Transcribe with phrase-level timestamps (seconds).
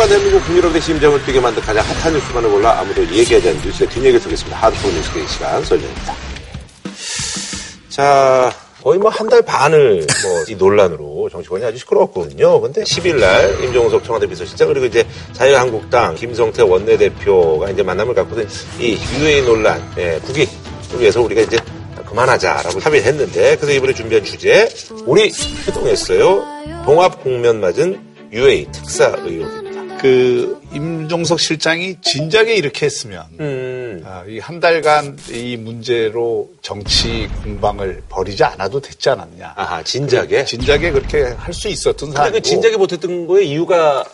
[0.00, 4.20] 하루가 대한민국 국민여러분의 심장을 뛰게 만든 가장 핫한 뉴스만을 골라 아무도 얘기하지 않는 뉴스의 뒷얘기를
[4.20, 4.56] 쏘겠습니다.
[4.56, 6.14] 하드코어 뉴스의 시간 설정입니다.
[7.90, 8.50] 자,
[8.82, 12.62] 거의 뭐 한 달 반을 뭐 이 논란으로 정치권이 아주 시끄러웠거든요.
[12.62, 18.42] 근데 10일 날 임종석 청와대 비서실장 그리고 이제 자유한국당 김성태 원내대표가 이제 만남을 갖고서
[18.78, 20.48] 이 유해 논란, 예, 국익을
[20.98, 21.58] 위해서 우리가 이제
[22.06, 24.66] 그만하자라고 합의를 했는데 그래서 이번에 준비한 주제
[25.04, 25.30] 우리
[25.68, 26.42] 해동했어요.
[26.86, 28.00] 봉합 공면 맞은
[28.32, 29.59] UA 특사 의혹입니다.
[30.00, 34.02] 그 임종석 실장이 진작에 이렇게 했으면 음.
[34.06, 39.54] 아, 이한 달간 이 문제로 정치 공방을 벌이지 않아도 됐지 않았냐.
[39.56, 40.44] 아하, 진작에?
[40.44, 42.36] 진작에 그렇게 할 수 있었던 사안이고.
[42.36, 44.04] 그 진작에 못했던 거에 이유가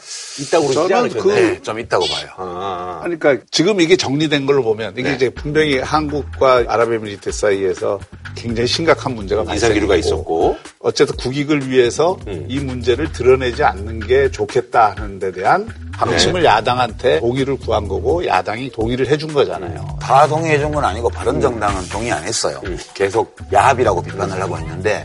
[0.41, 1.23] 있다고 그러지 저는 않으셨나요?
[1.23, 2.29] 그- 네, 좀 있다고 봐요.
[2.39, 5.15] 아, 그러니까 지금 이게 정리된 걸로 보면 이게 네.
[5.15, 8.01] 이제 분명히 한국과 아랍에미리트 사이에서
[8.35, 10.57] 굉장히 심각한 문제가 발생했고 있었고.
[10.81, 12.47] 어쨌든 국익을 위해서 음.
[12.49, 16.49] 이 문제를 드러내지 않는 게 좋겠다 하는 데 대한 방침을 네.
[16.49, 19.97] 야당한테 동의를 구한 거고 야당이 동의를 해준 거잖아요.
[20.01, 22.61] 다 동의해 준 건 아니고 바른정당은 동의 안 했어요.
[22.95, 25.05] 계속 야합이라고 비판을 하고 있는데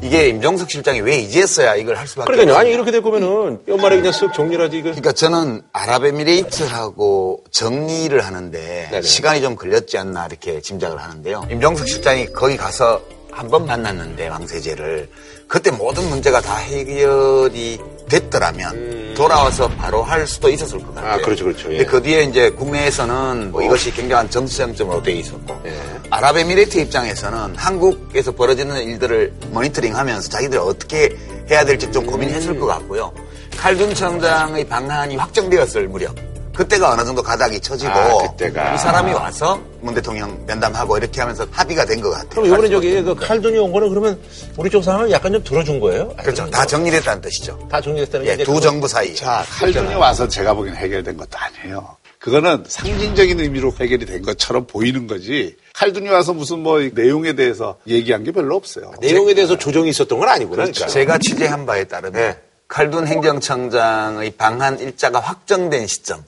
[0.00, 2.56] 이게 임종석 실장이 왜 이제서야 이걸 할 수밖에 그러니까요.
[2.56, 2.74] 아니, 없느냐.
[2.74, 4.84] 이렇게 될 거면은 연말에 그냥 쓱 정리를 하지, 이거.
[4.90, 9.02] 그러니까 저는 아랍에미레이트하고 정리를 하는데 네네.
[9.02, 11.46] 시간이 좀 걸렸지 않나 이렇게 짐작을 하는데요.
[11.50, 13.00] 임종석 실장이 거기 가서
[13.30, 15.08] 한 번 만났는데 왕세제를
[15.48, 21.14] 그때 모든 문제가 다 해결이 됐더라면 돌아와서 바로 할 수도 있었을 것 같아요.
[21.14, 21.18] 음.
[21.18, 21.72] 아, 그렇죠, 그렇죠.
[21.72, 21.78] 예.
[21.78, 25.74] 근데 그 뒤에 이제 국내에서는 뭐 이것이 굉장한 정치쟁점으로 돼 있었고 예.
[26.10, 31.16] 아랍에미레이트 입장에서는 한국에서 벌어지는 일들을 모니터링하면서 자기들이 어떻게
[31.50, 33.12] 해야 될지 좀 고민했을 것 같고요.
[33.56, 36.14] 칼둔 청장의 방한이 확정되었을 무렵
[36.58, 38.74] 그때가 어느 정도 가닥이 쳐지고 아, 그때가.
[38.74, 42.28] 이 사람이 와서 문 대통령 면담하고 이렇게 하면서 합의가 된 것 같아요.
[42.30, 44.20] 그럼 이번에 저기 그 칼돈이 온 거는 그러면
[44.56, 46.08] 우리 쪽 상황을 약간 좀 들어준 거예요?
[46.16, 46.50] 그렇죠.
[46.50, 47.56] 다 정리됐다는 뜻이죠.
[47.70, 49.14] 다 정리됐다는 게 예, 두 그거- 정부 사이.
[49.14, 51.96] 자, 칼둔이 와서 제가 보기엔 해결된 것도 아니에요.
[52.18, 55.54] 그거는 상징적인 의미로 해결이 된 것처럼 보이는 거지.
[55.74, 58.90] 칼둔이 와서 무슨 뭐 내용에 대해서 얘기한 게 별로 없어요.
[59.00, 60.64] 내용에 대해서 조정이 있었던 건 아니구나.
[60.64, 60.88] 그러니까.
[60.88, 62.36] 제가 취재한 바에 따르면 네.
[62.66, 66.24] 칼둔 행정청장의 방한 일자가 확정된 시점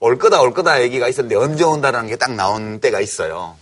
[0.00, 3.56] 올 거다 올 거다 얘기가 있었는데 언제 온다라는 게 딱 나온 때가 있어요.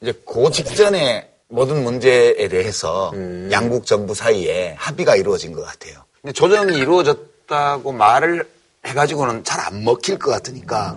[0.00, 3.12] 이제 그 직전에 모든 문제에 대해서
[3.50, 6.04] 양국 정부 사이에 합의가 이루어진 것 같아요.
[6.22, 8.48] 근데 조정이 이루어졌다고 말을
[8.86, 10.94] 해가지고는 잘 안 먹힐 것 같으니까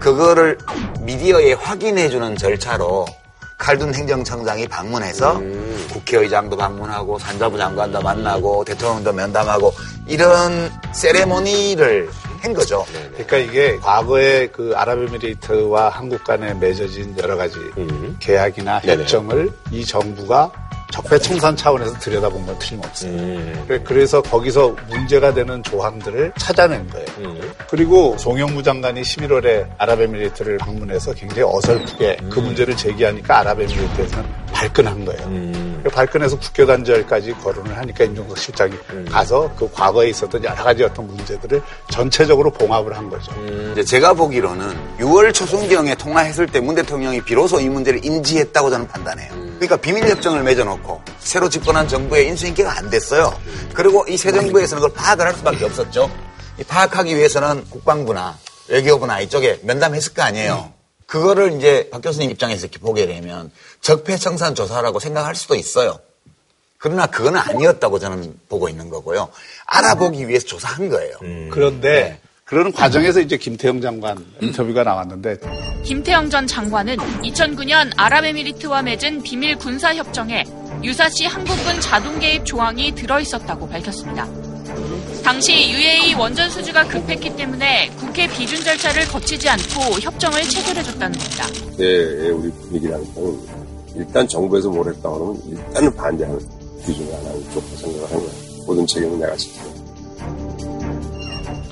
[0.00, 0.58] 그거를
[1.00, 3.06] 미디어에 확인해주는 절차로
[3.58, 5.40] 칼둔 행정청장이 방문해서
[5.92, 9.72] 국회의장도 방문하고 산자부 장관도 만나고 대통령도 면담하고
[10.06, 12.08] 이런 세레모니를
[12.40, 12.84] 한 거죠.
[13.12, 17.58] 그러니까 이게 과거에 그 아랍에미레이트와 한국 간에 맺어진 여러 가지
[18.20, 19.02] 계약이나 네네.
[19.02, 20.50] 협정을 이 정부가
[20.92, 23.10] 적폐청산 차원에서 들여다본 건 틀림없어요.
[23.10, 23.64] 음.
[23.66, 27.06] 그래- 그래서 거기서 문제가 되는 조항들을 찾아낸 거예요.
[27.18, 27.52] 음.
[27.68, 35.22] 그리고 송영무 장관이 11월에 아랍에미레이트를 방문해서 굉장히 어설프게 그 문제를 제기하니까 아랍에미레이트에서는 발끈한 거예요.
[35.26, 35.80] 음.
[35.84, 38.72] 그 발끈해서 국교 단절까지 거론을 하니까 임종석 실장이
[39.10, 41.60] 가서 그 과거에 있었던 여러 가지 어떤 문제들을
[41.90, 43.32] 전체적으로 봉합을 한 거죠.
[43.72, 44.66] 이제 제가 보기로는
[44.98, 49.45] 6월 초순경에 통화했을 때 문 대통령이 비로소 이 문제를 인지했다고 저는 판단해요.
[49.56, 53.38] 그러니까 비밀협정을 맺어놓고 새로 집권한 정부의 인수인계가 안 됐어요.
[53.74, 56.10] 그리고 이 새 정부에서는 그걸 파악을 할 수밖에 없었죠.
[56.58, 60.72] 이 파악하기 위해서는 국방부나 외교부나 이쪽에 면담했을 거 아니에요.
[61.06, 63.50] 그거를 이제 박 교수님 입장에서 이렇게 보게 되면
[63.80, 65.98] 적폐청산 조사라고 생각할 수도 있어요.
[66.78, 69.28] 그러나 그건 아니었다고 저는 보고 있는 거고요.
[69.66, 71.16] 알아보기 위해서 조사한 거예요.
[71.52, 72.50] 그런데 네.
[72.50, 75.36] 그런 과정에서 이제 김태형 장관 인터뷰가 나왔는데
[75.84, 80.44] 김태영 전 장관은 2009년 아랍에미리트와 맺은 비밀 군사 협정에
[80.84, 84.28] 유사시 한국군 자동 개입 조항이 들어 있었다고 밝혔습니다.
[85.24, 91.46] 당시 UAE 원전 수주가 급했기 때문에 국회 비준 절차를 거치지 않고 협정을 체결해줬다는 겁니다.
[91.70, 93.40] 그때의 우리 분위기라는 거는
[93.96, 96.38] 일단 정부에서 뭘 했다 그러면 일단은 반대하는
[96.84, 98.30] 기준이 하나는 좋고 생각을 한 거야.
[98.66, 100.75] 모든 책임은 내가 지키고.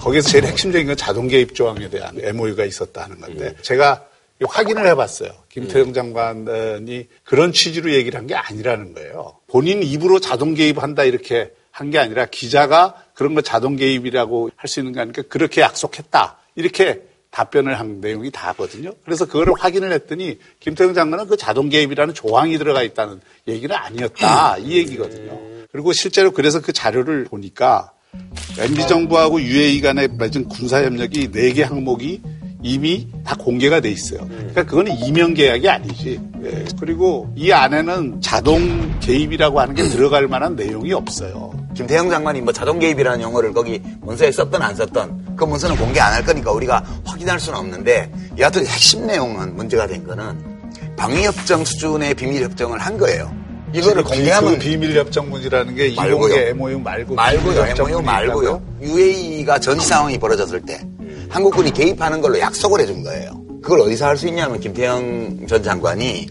[0.05, 3.63] 거기서 제일 핵심적인 건 자동 개입 조항에 대한 MOU가 있었다는 건데 음.
[3.63, 4.07] 제가
[4.47, 5.31] 확인을 해봤어요.
[5.49, 9.39] 김태형 장관이 그런 취지로 얘기를 한 게 아니라는 거예요.
[9.47, 14.81] 본인 입으로 자동 개입한다 이렇게 한 게 아니라 기자가 그런 거 자동 개입이라고 할 수
[14.81, 18.93] 있는 게 아니니까 그렇게 약속했다 이렇게 답변을 한 내용이 다거든요.
[19.05, 24.77] 그래서 그거를 확인을 했더니 김태형 장관은 그 자동 개입이라는 조항이 들어가 있다는 얘기는 아니었다 이
[24.79, 25.41] 얘기거든요.
[25.73, 27.91] 그리고 실제로 그래서 그 자료를 보니까
[28.59, 32.21] MB 정부하고 UAE 간에 맺은 군사 협력이 네 개 항목이
[32.63, 34.27] 이미 다 공개가 돼 있어요.
[34.29, 36.19] 그러니까 그거는 이면 계약이 아니지.
[36.45, 36.65] 예.
[36.81, 41.53] 그리고 이 안에는 자동 개입이라고 하는 게 들어갈 만한 내용이 없어요.
[41.75, 46.15] 김태형 장관이 뭐 자동 개입이라는 용어를 거기 문서에 썼던 안 썼던 그 문서는 공개 안
[46.15, 50.39] 할 거니까 우리가 확인할 수는 없는데 여하튼 핵심 내용은 문제가 된 거는
[50.97, 53.31] 방위협정 수준의 비밀협정을 한 거예요.
[53.75, 56.35] 이거를 공개하면 그 비밀 협정문이라는 게 말고요.
[56.51, 57.67] MOU 말고 말고요.
[57.77, 58.63] MOU 말고요.
[58.81, 60.81] UAE가 전시 상황이 벌어졌을 때
[61.29, 63.33] 한국군이 개입하는 걸로 약속을 해준 거예요.
[63.63, 66.29] 그걸 어디서 할 수 있냐면 김태형 전 장관이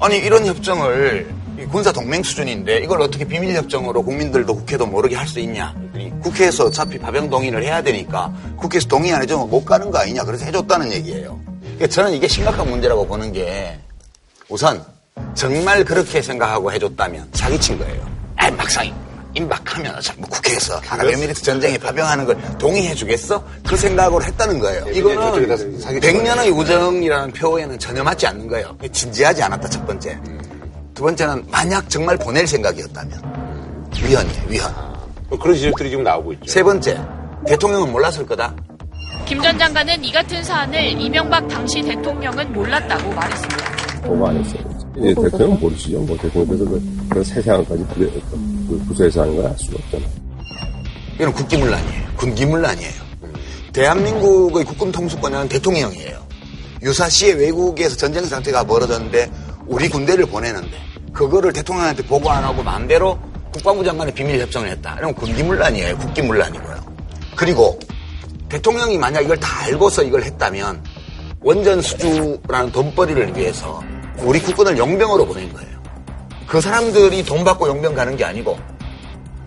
[0.00, 1.26] 아니 이런 협정을
[1.60, 5.74] 이 군사 동맹 수준인데 이걸 어떻게 비밀 협정으로 국민들도 국회도 모르게 할 수 있냐?
[6.22, 10.24] 국회에서 어차피 파병 동의를 해야 되니까 국회에서 동의 안 해주면 못 가는 거 아니냐?
[10.24, 11.38] 그래서 해줬다는 얘기예요.
[11.60, 13.78] 그러니까 저는 이게 심각한 문제라고 보는 게
[14.48, 14.82] 우선
[15.34, 18.06] 정말 그렇게 생각하고 해줬다면 사기친 거예요.
[18.36, 18.90] 아, 막상
[19.34, 23.42] 임박하면 뭐 국회에서 아랍에미리트 전쟁에 파병하는 걸 동의해 주겠어?
[23.66, 24.84] 그 생각으로 했다는 거예요.
[24.90, 28.76] 이거는 백년의 우정이라는 표현은 전혀 맞지 않는 거예요.
[28.92, 30.18] 진지하지 않았다 첫 번째.
[30.94, 33.22] 두 번째는 만약 정말 보낼 생각이었다면
[34.02, 34.42] 위헌이에요.
[34.48, 34.74] 위헌.
[35.30, 36.46] 뭐 그런 지적들이 지금 나오고 있죠.
[36.52, 37.00] 세 번째
[37.46, 38.54] 대통령은 몰랐을 거다.
[39.24, 43.72] 김 전 장관은 이 같은 사안을 이명박 당시 대통령은 몰랐다고 말했습니다.
[44.02, 44.71] 보고 안 했어요.
[45.00, 46.00] 예, 대통령 모르시죠?
[46.00, 48.10] 뭐 대통령께서 그, 그 세상까지 부,
[48.68, 50.08] 그 부서에서 하는 걸 알 수가 없잖아요.
[51.16, 52.02] 이건 국기문란이에요.
[52.16, 53.02] 군기문란이에요.
[53.72, 56.18] 대한민국의 국군 통수권은 대통령이에요.
[56.82, 59.30] 유사시에 외국에서 전쟁 상태가 벌어졌는데
[59.66, 60.76] 우리 군대를 보내는데
[61.12, 63.18] 그거를 대통령한테 보고 안 하고 마음대로
[63.52, 64.94] 국방부 장관의 비밀 협정을 했다.
[64.96, 65.96] 이러면 군기문란이에요.
[65.98, 66.76] 국기문란이고요.
[67.36, 67.78] 그리고
[68.48, 70.82] 대통령이 만약 이걸 다 알고서 이걸 했다면
[71.40, 73.82] 원전 수주라는 돈벌이를 위해서
[74.18, 75.82] 우리 국군을 용병으로 보낸 거예요.
[76.46, 78.58] 그 사람들이 돈 받고 용병 가는 게 아니고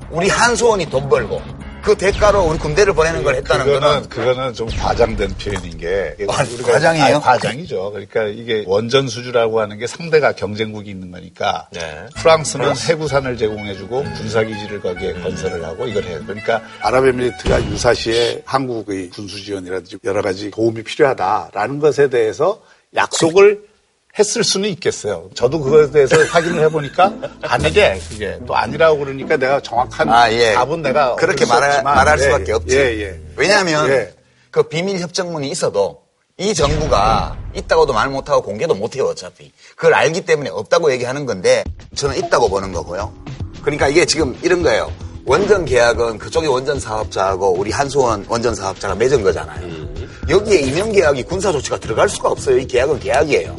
[0.10, 1.42] 우리 한수원이 돈 벌고
[1.86, 6.44] 그 대가로 우리 군대를 보내는 걸 했다는 그거는 거는 그거는 좀 과장된 표현인 게 아,
[6.64, 7.06] 과장이에요?
[7.06, 7.92] 아니, 과장이죠.
[7.92, 12.08] 그러니까 이게 원전 수주라고 하는 게 상대가 경쟁국이 있는 거니까 네.
[12.16, 16.22] 프랑스는 해구산을 제공해주고 군사기지를 거기에 건설을 하고 이걸 해요.
[16.26, 22.64] 그러니까 아랍에미리트가 유사시에 한국의 군수 지원이라든지 여러 가지 도움이 필요하다라는 것에 대해서
[22.96, 23.75] 약속을
[24.18, 25.30] 했을 수는 있겠어요.
[25.34, 30.54] 저도 그것에 대해서 확인을 해보니까 아니래 그게 또 아니라고 그러니까 내가 정확한 아, 예.
[30.54, 32.52] 답은 내가 그렇게 수 말할, 예, 수밖에 예.
[32.54, 32.78] 없지.
[32.78, 33.22] 예, 예.
[33.36, 34.14] 왜냐하면 예.
[34.52, 36.04] 그 비밀 협정문이 있어도
[36.38, 39.52] 이 정부가 있다고도 말 못하고 공개도 못해요 어차피.
[39.76, 41.64] 그걸 알기 때문에 없다고 얘기하는 건데
[41.96, 43.14] 저는 있다고 보는 거고요.
[43.62, 44.92] 그러니까 이게 지금 이런 거예요.
[45.26, 49.96] 원전 계약은 그쪽의 원전 사업자하고 우리 한수원 원전 사업자가 맺은 거잖아요.
[50.30, 52.58] 여기에 임용 계약이 군사 조치가 들어갈 수가 없어요.
[52.58, 53.56] 이 계약은 계약이에요.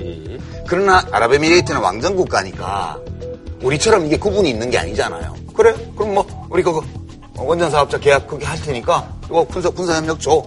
[0.66, 2.98] 그러나 아랍에미레이트는 왕정 국가니까
[3.62, 5.34] 우리처럼 이게 구분이 있는 게 아니잖아요.
[5.54, 5.74] 그래?
[5.96, 6.82] 그럼 뭐 우리 그거
[7.36, 10.44] 원전 사업자 계약 그렇게 할 테니까 이거 군사 군사 협력 줘.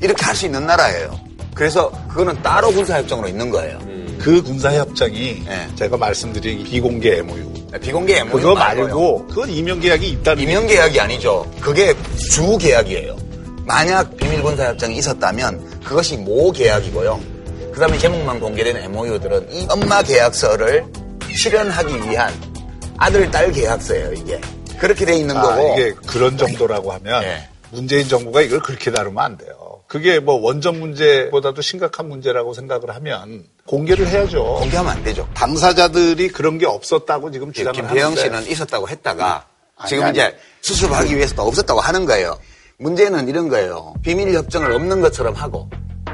[0.00, 1.18] 이렇게 할 수 있는 나라예요.
[1.54, 3.78] 그래서 그거는 따로 군사 협정으로 있는 거예요.
[4.18, 5.68] 그 군사 협정이 예.
[5.76, 7.52] 제가 말씀드린 비공개 MOU.
[7.80, 8.54] 비공개 MOU 그거.
[8.54, 11.44] 말고 그건 임용계약이 있다는 임용 계약이 아니죠.
[11.60, 11.94] 그게
[12.30, 13.16] 주 계약이에요.
[13.66, 17.33] 만약 비밀 군사 협정이 있었다면 그것이 모 계약이고요.
[17.74, 20.86] 그 다음에 제목만 공개된 MOU들은 이 엄마 계약서를
[21.34, 22.32] 실현하기 위한
[22.98, 24.12] 아들 딸 계약서예요.
[24.12, 24.40] 이게
[24.78, 25.74] 그렇게 돼 있는 아, 거고.
[25.74, 27.48] 이게 그런 정도라고 하면 예.
[27.72, 29.82] 문재인 정부가 이걸 그렇게 다루면 안 돼요.
[29.88, 34.54] 그게 뭐 원전 문제보다도 심각한 문제라고 생각을 하면 공개를 해야죠.
[34.60, 35.28] 공개하면 안 되죠.
[35.34, 40.12] 당사자들이 그런 게 없었다고 지금 주장을 김태형 하는데 씨는 있었다고 했다가 아니, 지금 아니.
[40.12, 42.38] 이제 수습하기 위해서 또 없었다고 하는 거예요.
[42.78, 43.94] 문제는 이런 거예요.
[44.04, 45.68] 비밀 협정을 없는 것처럼 하고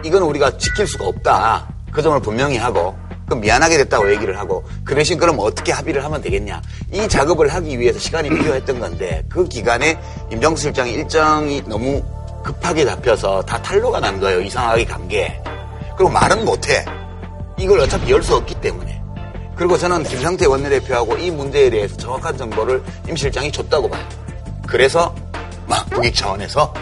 [0.05, 1.69] 이건 우리가 지킬 수가 없다.
[1.93, 6.21] 그 점을 분명히 하고 그럼 미안하게 됐다고 얘기를 하고 그 대신 그럼 어떻게 합의를 하면
[6.23, 6.61] 되겠냐.
[6.93, 9.99] 이 작업을 하기 위해서 시간이 필요했던 건데 그 기간에
[10.33, 12.03] 임정수 실장이 일정이 너무
[12.43, 14.41] 급하게 잡혀서 다 탈로가 난 거예요.
[14.41, 15.41] 이상하게 간 게.
[15.97, 16.85] 그리고 말은 못해.
[17.59, 19.01] 이걸 어차피 열 수 없기 때문에.
[19.55, 24.03] 그리고 저는 김상태 원내대표하고 이 문제에 대해서 정확한 정보를 임 실장이 줬다고 봐요.
[24.67, 25.15] 그래서
[25.67, 26.73] 막 국익 차원에서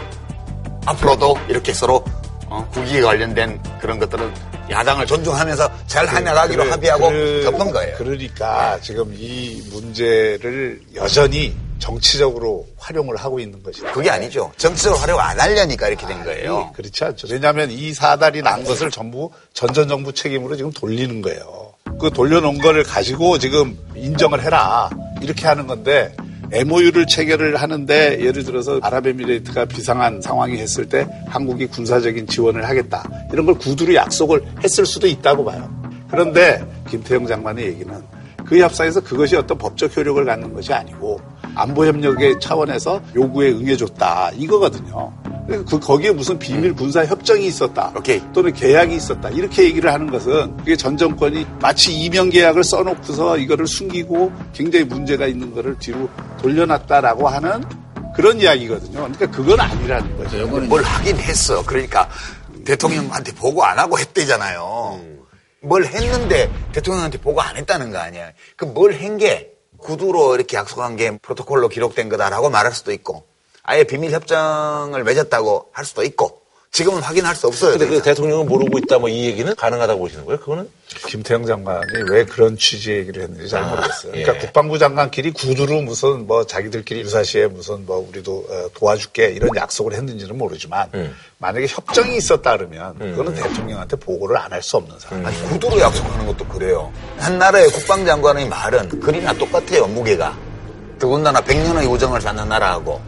[0.85, 2.05] 앞으로도 이렇게 서로
[2.49, 4.31] 어, 국익에 관련된 그런 것들은
[4.69, 7.95] 야당을 존중하면서 잘 해나가기로 그래, 합의하고 그- 덮은 거예요.
[7.97, 13.91] 그러니까 지금 이 문제를 여전히 정치적으로 활용을 하고 있는 것이다.
[13.93, 14.51] 그게 아니죠.
[14.57, 16.57] 정치적으로 활용 안 하려니까 이렇게 된 거예요.
[16.65, 17.27] 아니, 그렇지 않죠.
[17.31, 21.73] 왜냐하면 이 사달이 난 것을 전부 전전 정부 책임으로 지금 돌리는 거예요.
[21.99, 24.89] 그 돌려놓은 거를 가지고 지금 인정을 해라
[25.21, 26.13] 이렇게 하는 건데
[26.51, 33.45] MOU를 체결을 하는데 예를 들어서 아랍에미레이트가 비상한 상황이 했을 때 한국이 군사적인 지원을 하겠다 이런
[33.45, 35.69] 걸 구두로 약속을 했을 수도 있다고 봐요.
[36.09, 37.93] 그런데 김태형 장관의 얘기는
[38.45, 41.21] 그 협상에서 그것이 어떤 법적 효력을 갖는 것이 아니고
[41.53, 45.13] 안보협력의 차원에서 요구에 응해줬다 이거거든요.
[45.49, 47.91] 그 거기에 무슨 비밀 군사 협정이 있었다.
[47.97, 48.21] 오케이.
[48.33, 49.29] 또는 계약이 있었다.
[49.29, 55.25] 이렇게 얘기를 하는 것은 그게 전 정권이 마치 이명 계약을 써놓고서 이거를 숨기고 굉장히 문제가
[55.27, 56.09] 있는 거를 뒤로
[56.41, 57.63] 돌려놨다라고 하는
[58.15, 58.99] 그런 이야기거든요.
[58.99, 60.47] 그러니까 그건 아니라는 거죠.
[60.47, 61.65] 뭘 하긴 했어.
[61.65, 62.09] 그러니까
[62.65, 65.01] 대통령한테 보고 안 하고 했대잖아요.
[65.61, 68.31] 뭘 했는데 대통령한테 보고 안 했다는 거 아니야.
[68.55, 73.23] 그 뭘 한 게 구두로 이렇게 약속한 게 프로토콜로 기록된 거다라고 말할 수도 있고
[73.69, 76.39] 아예 비밀 협정을 맺었다고 할 수도 있고
[76.71, 77.77] 지금은 확인할 수 없어요.
[77.77, 78.01] 근데 그.
[78.01, 80.39] 대통령은 모르고 있다 뭐 이 얘기는 가능하다고 보시는 거예요?
[80.39, 80.69] 그거는?
[81.07, 84.11] 김태형 장관이 왜 그런 취지의 얘기를 했는지 잘 모르겠어요.
[84.15, 84.23] 예.
[84.23, 89.93] 그러니까 국방부 장관끼리 구두로 무슨 뭐 자기들끼리 유사시에 무슨 뭐 우리도 어, 도와줄게 이런 약속을
[89.93, 91.15] 했는지는 모르지만 음.
[91.37, 95.25] 만약에 협정이 있었다 그러면 그거는 대통령한테 보고를 안 할 수 없는 사람.
[95.27, 96.91] 아니 구두로 약속하는 것도 그래요.
[97.17, 99.85] 한 나라의 국방장관의 말은 그리나 똑같아요.
[99.87, 100.35] 무게가.
[100.99, 102.99] 더군다나 100년의 우정을 쌓는 나라하고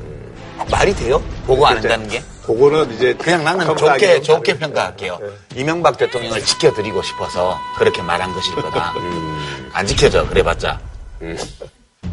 [0.70, 1.22] 말이 돼요?
[1.46, 2.24] 보고 안 한다는 게?
[2.46, 4.58] 그거는 이제 그냥 나는 좋게 좋게.
[4.58, 5.20] 평가할게요.
[5.56, 8.94] 이명박 대통령을 지켜드리고 싶어서 그렇게 말한 것일 거다.
[9.74, 10.80] 안 지켜져 그래봤자.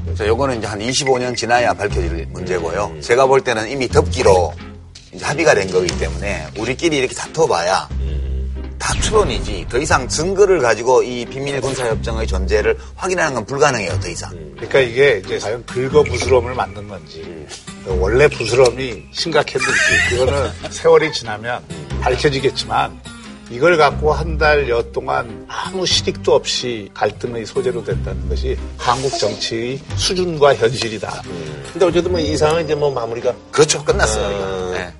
[0.05, 2.97] 그래서 요거는 이제 한 25년 지나야 밝혀질 문제고요.
[3.00, 4.52] 제가 볼 때는 이미 덮기로
[5.12, 7.88] 이제 합의가 된 거기 때문에 우리끼리 이렇게 다퉈봐야
[8.78, 14.30] 다 추론이지 더 이상 증거를 가지고 이 비밀 군사협정의 존재를 확인하는 건 불가능해요 더 이상.
[14.54, 17.47] 그러니까 이게 이제 과연 긁어 부스럼을 만든 건지
[17.87, 19.76] 원래 부스럼이 심각했는지
[20.11, 21.62] 그거는 세월이 지나면
[22.00, 23.00] 밝혀지겠지만
[23.50, 30.54] 이걸 갖고 한 달여 동안 아무 실익도 없이 갈등의 소재로 됐다는 것이 한국 정치의 수준과
[30.54, 31.23] 현실이다.
[31.73, 33.35] 근데 어쨌든 뭐 이상은 이제 뭐 마무리가.
[33.50, 34.75] 그렇죠 끝났어요.
[34.76, 34.92] 아.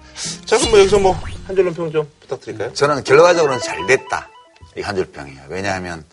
[0.45, 1.13] 자, 그럼 뭐 여기서 뭐
[1.47, 2.73] 한 줄로 평 좀 부탁드릴까요?
[2.75, 4.29] 저는 결과적으로는 잘 됐다.
[4.77, 5.41] 이 한 줄평이에요.
[5.49, 6.05] 왜냐하면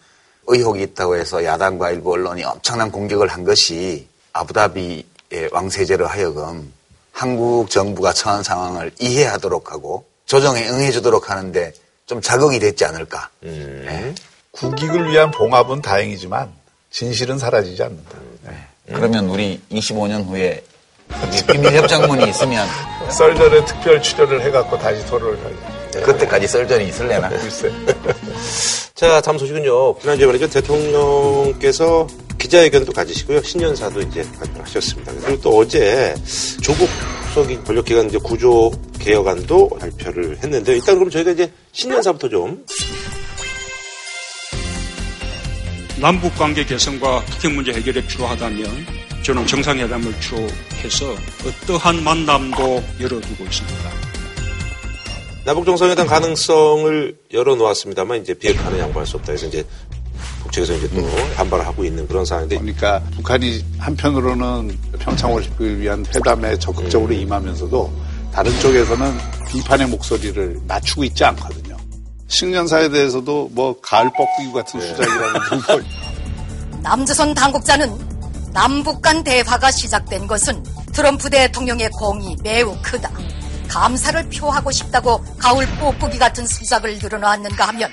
[0.47, 6.71] 의혹이 있다고 해서 야당과 일부 언론이 엄청난 공격을 한 것이 아부다비의 왕세제로 하여금
[7.12, 11.74] 한국 정부가 처한 상황을 이해하도록 하고 조정에 응해주도록 하는데
[12.05, 13.29] 좀 자극이 됐지 않을까.
[13.41, 14.13] 네.
[14.51, 16.51] 국익을 위한 봉합은 다행이지만
[16.91, 18.17] 진실은 사라지지 않는다.
[18.43, 18.67] 네.
[18.88, 20.63] 그러면 우리 25년 후에
[21.51, 22.67] 비밀 협정문이 있으면
[23.10, 26.01] 썰전에 특별 출연을 해갖고 다시 토론을 하게.
[26.03, 27.29] 그때까지 썰전이 있을래나?
[27.39, 27.72] 글쎄.
[28.93, 30.00] 자, 다음 소식은요.
[30.00, 30.50] 지난주에 말이죠.
[30.50, 32.07] 대통령께서
[32.38, 33.41] 기자회견도 가지시고요.
[33.43, 35.13] 신년사도 이제 발표하셨습니다.
[35.24, 36.13] 그리고 또 어제
[36.62, 36.89] 조국
[37.29, 42.65] 수석이 권력기관 이제 구조 개혁안도 발표를 했는데 일단 그럼 저희가 이제 신년사부터 좀
[45.98, 50.48] 남북 관계 개선과 북핵 문제 해결에 필요하다면 저는 정상회담을 주로
[50.84, 51.15] 해서
[51.48, 53.89] 어떠한 만남도 열어두고 있습니다.
[55.44, 59.65] 남북 정상회담 가능성을 열어놓았습니다만 이제 비핵화는 양보할 수 없다 해서 이제
[60.44, 61.01] 북측에서 이제 또
[61.38, 67.91] 반발을 하고 있는 그런 상황인데 그러니까 북한이 한편으로는 평창 올림픽을 위한 회담에 적극적으로 임하면서도
[68.32, 69.12] 다른 쪽에서는
[69.50, 71.75] 비판의 목소리를 낮추고 있지 않거든요.
[72.27, 75.34] 식년사에 대해서도 뭐 가을 뻐꾸기 같은 수작이라는
[75.67, 75.82] 뭐
[76.84, 78.14] 남조선 당국자는
[78.55, 83.12] 남북 간 대화가 시작된 것은 트럼프 대통령의 공이 매우 크다.
[83.67, 87.91] 감사를 표하고 싶다고 가을 뽀꾸기 같은 수작을 늘어놨는가 하면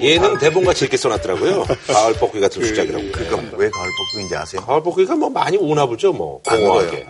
[0.00, 1.66] 얘는 대본같이 이렇게 써놨더라고요.
[1.86, 3.12] 가을 뻐꾸기 같은 수작이라고.
[3.12, 4.64] 그러니까 왜 가을 볶음인지 아세요?
[4.64, 6.40] 가을 뻐꾸기가 뭐 많이 오나 보죠, 뭐.
[6.46, 7.06] 안 공허하게.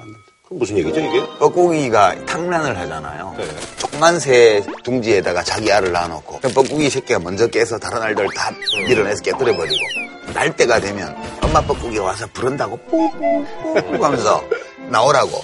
[0.52, 1.24] 무슨 얘기죠, 이게?
[1.38, 3.34] 뻐꾸기가 탕란을 하잖아요.
[3.78, 8.50] 조그만 새 둥지에다가 자기 알을 낳아 놓고 그럼 뻐꾸기 새끼가 먼저 깨서 다른 알들 다
[8.86, 9.76] 밀어내서 깨뜨려 버리고
[10.34, 14.42] 날 때가 되면 엄마 뻐꾸기가 와서 부른다고 뽀뽀뽀 하면서
[14.88, 15.42] 나오라고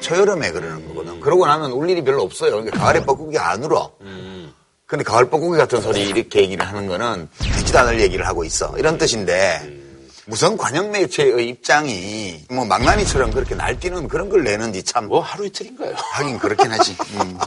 [0.00, 1.20] 초여름에 그러는 거거든.
[1.20, 2.50] 그러고 나면 울 일이 별로 없어요.
[2.52, 3.92] 그러니까 가을에 뻐꾸기가 안 울어.
[4.86, 8.74] 근데 가을 뻐꾸기 같은 소리 이렇게 얘기를 하는 거는 듣지도 않을 얘기를 하고 있어.
[8.76, 9.71] 이런 뜻인데
[10.26, 15.94] 무슨 관영 매체의 입장이 뭐 망나니처럼 그렇게 날뛰는 그런 걸 내는지 참 뭐 하루 이틀인가요?
[15.96, 16.96] 하긴 그렇긴 하지.
[17.20, 17.38] 음.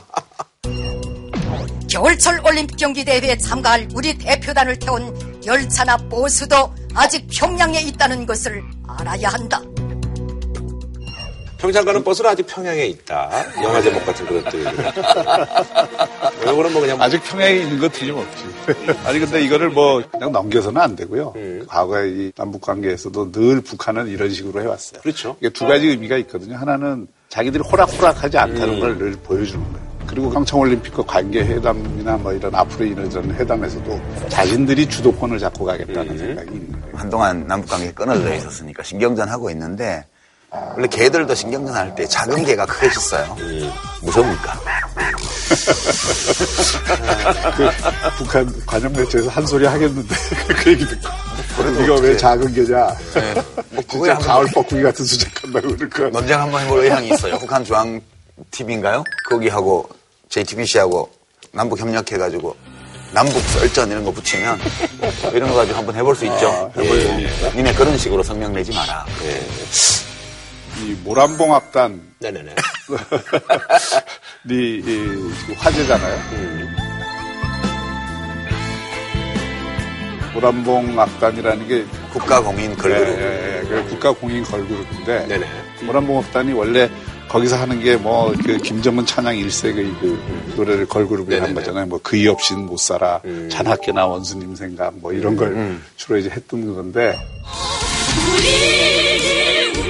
[1.89, 9.29] 겨울철 올림픽 경기 대회에 참가할 우리 대표단을 태운 열차나 보수도 아직 평양에 있다는 것을 알아야
[9.29, 9.62] 한다.
[11.57, 13.29] 평창 가는 버스는 아직 평양에 있다.
[13.63, 14.71] 영화 제목 같은 얘기가.
[16.43, 18.43] 이거는 뭐 그냥 아직 평양에 있는 거 틀림없지.
[19.05, 21.33] 아니 근데 이거를 뭐 그냥 넘겨서는 안 되고요.
[21.35, 21.65] 음.
[21.67, 25.01] 과거에 이 남북 관계에서도 늘 북한은 이런 식으로 해왔어요.
[25.01, 25.38] 그렇죠.
[25.39, 26.57] 이게 두 가지 의미가 있거든요.
[26.57, 28.79] 하나는 자기들이 호락호락하지 않다는 음.
[28.79, 29.85] 걸늘 보여주는 거예요.
[30.07, 36.17] 그리고 평창올림픽과 관계 회담이나 뭐 이런 앞으로 이루어지는 회담에서도 자신들이 주도권을 잡고 가겠다는 음.
[36.17, 36.97] 생각이 있는 거예요.
[36.97, 40.05] 한동안 남북관계 끊어져 있었으니까 신경전 하고 있는데
[40.75, 43.35] 원래 개들도 신경 전 할 때 작은 개가 크해졌어요.
[44.01, 44.59] 무서우니까.
[47.55, 47.69] 그
[48.17, 50.15] 북한 관영 매체에서 한 소리 하겠는데
[50.63, 51.09] 그 얘기 듣고
[51.57, 52.88] 그래도 이거 왜 작은 게냐?
[53.71, 56.09] 뭐 그거야 진짜 가을 뻐꾸기 같은 수작한다고 그럴 거야.
[56.09, 57.38] 논쟁 한번 해볼 의향이 있어요.
[57.39, 58.01] 북한 중앙
[58.51, 59.03] TV인가요?
[59.29, 59.88] 거기하고
[60.29, 61.09] JTBC하고
[61.53, 62.55] 남북 협력해가지고
[63.13, 64.59] 남북 썰전 이런 거 붙이면
[65.33, 66.50] 이런 거 가지고 한번 해볼 수 있죠.
[66.75, 67.50] 아, 해볼 수 있다.
[67.55, 69.05] 니네 그런 식으로 성명 내지 마라.
[70.84, 72.55] 이 모란봉 악단 네네네.
[74.51, 76.20] 이, 이 화제잖아요.
[80.34, 83.08] 모란봉 악단이라는 게 국가 공인 걸그룹.
[83.08, 83.67] 예, 예, 예.
[83.67, 85.46] 그 국가 공인 걸그룹인데 네네.
[85.86, 86.89] 모란봉 악단이 원래
[87.29, 91.53] 거기서 하는 게 뭐 그 김정은 찬양 일색의 그 노래를 걸그룹에 한.
[91.55, 91.86] 거잖아요.
[91.88, 93.50] 뭐 그이 없인 못 살아, 음.
[93.50, 97.15] 잔학계나 원수님 생각 뭐 이런 걸 주로 이제 했던 건데
[98.34, 99.85] 우리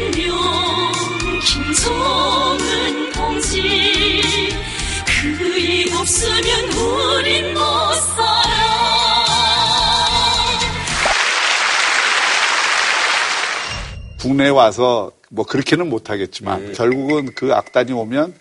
[14.36, 16.74] 국내에 와서 뭐 그렇게는 못하겠지만 음.
[16.75, 18.34] 결국은 그 악단이 오면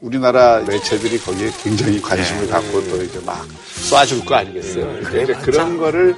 [0.00, 2.48] 우리나라 매체들이 거기에 굉장히 관심을 네.
[2.48, 3.46] 갖고 또 이제 막
[3.90, 4.84] 쏴줄 거 아니겠어요.
[4.84, 5.02] 음.
[5.04, 6.14] 그러니까 이제 그런 거를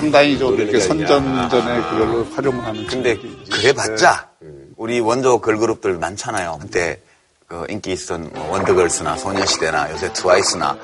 [0.00, 0.80] 상당히 좀 이렇게.
[0.80, 3.18] 선전전에 그걸로 활용을 하는 근데
[3.50, 4.30] 그래봤자
[4.76, 6.56] 우리 원조 걸그룹들 많잖아요.
[6.58, 7.00] 한때
[7.46, 10.78] 그 인기 있었던 뭐 원더걸스나 소녀시대나 요새 트와이스나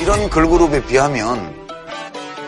[0.00, 1.54] 이런 걸그룹에 비하면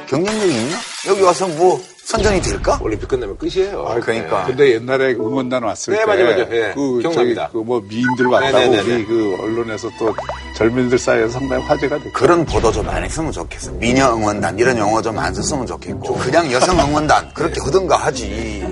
[0.09, 0.77] 경쟁력이 있나?
[1.09, 2.79] 여기 와서 뭐 선전이 될까?
[2.83, 3.87] 올림픽 끝나면 끝이에요.
[3.87, 4.45] 아, 그러니까.
[4.47, 6.47] 근데 옛날에 응원단 왔을 네, 때, 맞아요, 맞아요.
[6.51, 7.51] 예, 그 기억납니다.
[7.53, 8.95] 저기 그뭐 미인들 왔다고 네네네네.
[8.95, 10.13] 우리 그 언론에서 또
[10.57, 12.13] 젊은이들 사이에서 상당히 화제가 됐고.
[12.13, 13.71] 그런 보도 좀안 했으면 좋겠어.
[13.73, 18.65] 미녀 응원단 이런 용어 좀 안 썼으면 좋겠고 그냥 여성 응원단 그렇게 하든가 하지.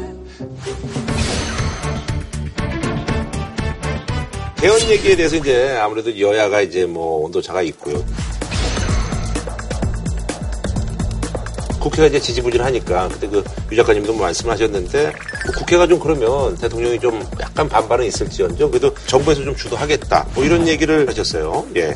[4.57, 8.03] 개헌 얘기에 대해서 이제 아무래도 여야가 이제 뭐 온도차가 있고요.
[11.79, 17.69] 국회가 이제 지지부진하니까 그때 그 유 작가님도 말씀하셨는데 뭐 국회가 좀 그러면 대통령이 좀 약간
[17.69, 21.67] 반발은 있을지언정 그래도 정부에서 좀 주도하겠다 뭐 이런 얘기를 하셨어요.
[21.77, 21.95] 예.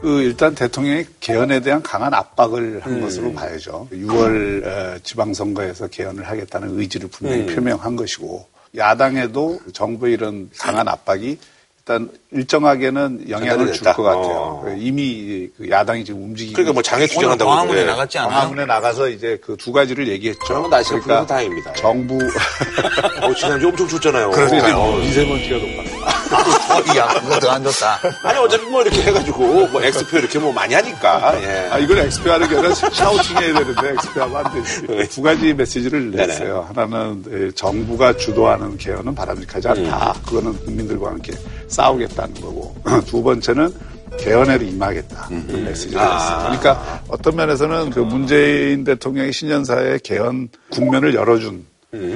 [0.00, 3.00] 그 일단 대통령이 개헌에 대한 강한 압박을 한 음.
[3.02, 3.88] 것으로 봐야죠.
[3.92, 7.54] 6월 어, 지방선거에서 개헌을 하겠다는 의지를 분명히 음.
[7.54, 11.38] 표명한 것이고 야당에도 정부의 이런 강한 압박이
[11.86, 14.02] 일단 일정하게는 영향을 줄 것.
[14.02, 14.62] 같아요.
[14.64, 14.74] 어.
[14.78, 17.84] 이미 그 야당이 지금 움직이고 그러니까 뭐 장애 투쟁한다고 광화문에 그래.
[17.90, 18.30] 나갔지 않아요?
[18.32, 20.40] 광화문에 나가서 이제 그 두 가지를 얘기했죠.
[20.46, 21.74] 그러면 날씨가 풀려서 다행입니다.
[21.74, 22.16] 정부
[23.22, 24.30] 어, 지난주 엄청 춥잖아요.
[24.32, 24.96] 그래서 이제 어.
[24.96, 26.13] 미세먼지가 높아.
[26.32, 28.00] 어, 야 그거 더 안 좋다.
[28.22, 31.40] 아니 어차피 뭐 이렇게 해가지고 뭐 엑스표 이렇게 뭐 많이 하니까.
[31.42, 31.68] 예.
[31.70, 35.08] 아, 이걸 엑스표 하는 게 아니라 샤우팅 해야 되는데 엑스표 하면 안 되지.
[35.10, 36.68] 두 가지 메시지를 냈어요.
[36.74, 40.14] 하나는 에, 정부가 주도하는 개헌은 바람직하지 않다.
[40.26, 41.32] 그거는 국민들과 함께
[41.68, 42.74] 싸우겠다는 거고.
[43.06, 43.72] 두 번째는
[44.18, 45.26] 개헌에 임하겠다.
[45.28, 46.38] 그 메시지를 했어요.
[46.44, 51.64] 그러니까 어떤 면에서는 그 문재인 대통령의 신년사에 개헌 국면을 열어준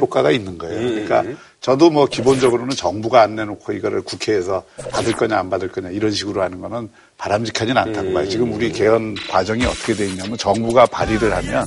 [0.01, 0.81] 효과가 있는 거예요.
[1.07, 1.25] 그러니까
[1.61, 6.42] 저도 뭐 기본적으로는 정부가 안 내놓고 이거를 국회에서 받을 거냐 안 받을 거냐 이런 식으로
[6.42, 8.29] 하는 거는 바람직하진 않다고 봐요.
[8.29, 11.66] 지금 우리 개헌 과정이 어떻게 돼 있냐면 정부가 발의를 하면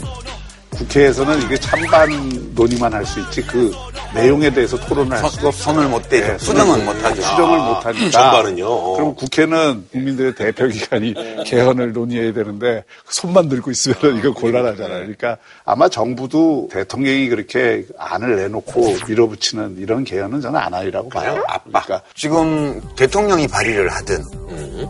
[0.71, 2.10] 국회에서는 이게 찬반
[2.55, 3.71] 논의만 할 수 있지 그
[4.13, 5.51] 내용에 대해서 토론을 할 수가 없어요.
[5.73, 6.27] 손을 못 대죠.
[6.27, 7.21] 네, 수정은 손을 못 하죠.
[7.21, 8.10] 수정을 못 하니까.
[8.12, 8.65] 전반은요.
[8.67, 8.93] 어.
[8.95, 11.13] 그럼 국회는 국민들의 대표 기관이
[11.45, 14.99] 개헌을 논의해야 되는데 손만 들고 있으면 이거 곤란하잖아요.
[14.99, 21.41] 그러니까 아마 정부도 대통령이 그렇게 안을 내놓고 밀어붙이는 이런 개헌은 저는 안 하리라고 봐요.
[21.47, 21.86] 압박.
[21.86, 24.23] 그러니까 지금 대통령이 발의를 하든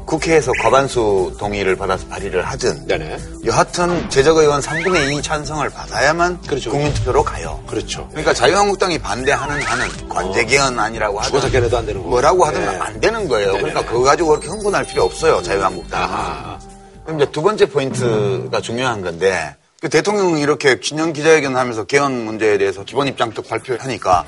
[0.06, 3.18] 국회에서 과반수 동의를 받아서 발의를 하든 네네.
[3.46, 6.72] 여하튼 제적 의원 3분의 2 찬성을 받 아야만 그렇죠.
[6.72, 7.64] 국민투표로 가요.
[7.68, 8.08] 그렇죠.
[8.10, 12.10] 그러니까 자유한국당이 반대하는 한은 관제개헌 아니라고 하든 죽어서 걔네도 안 되는 거.
[12.10, 12.78] 뭐라고 하든 네.
[12.78, 13.54] 안 되는 거예요.
[13.54, 15.42] 그러니까 그거 가지고 그렇게 흥분할 필요 없어요.
[15.42, 16.06] 자유한국당은.
[16.06, 16.60] 아하.
[17.06, 22.58] 그럼 이제 두 번째 포인트가 중요한 건데 그 대통령이 이렇게 기념 기자회견 하면서 개헌 문제에
[22.58, 24.26] 대해서 기본 입장 딱 발표하니까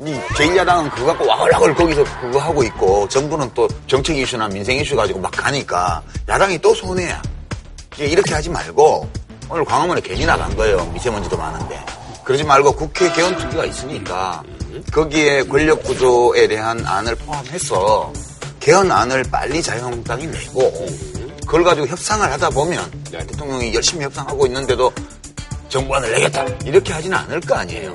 [0.00, 4.96] 이 제1야당은 그거 갖고 와글와글 거기서 그거 하고 있고 정부는 또 정책 이슈나 민생 이슈
[4.96, 7.20] 가지고 막 가니까 야당이 또 손해야.
[7.98, 9.08] 이렇게 하지 말고
[9.52, 10.82] 오늘 광화문에 괜히 나간 거예요.
[10.94, 11.78] 미세먼지도 많은데.
[12.24, 14.42] 그러지 말고 국회 개헌 특위가 있으니까
[14.90, 18.10] 거기에 권력 구조에 대한 안을 포함해서
[18.60, 20.72] 개헌안을 빨리 자유한국당이 내고
[21.42, 24.90] 그걸 가지고 협상을 하다 보면 대통령이 열심히 협상하고 있는데도
[25.68, 27.94] 정부안을 내겠다 이렇게 하지는 않을 거 아니에요.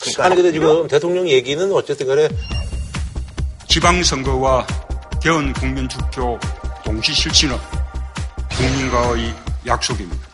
[0.00, 2.30] 그러니까 아니 근데 지금 대통령 얘기는 어쨌든 간에
[3.68, 4.66] 지방선거와
[5.22, 6.38] 개헌 국민투표
[6.82, 7.58] 동시 실시는
[8.56, 9.34] 국민과의
[9.66, 10.33] 약속입니다.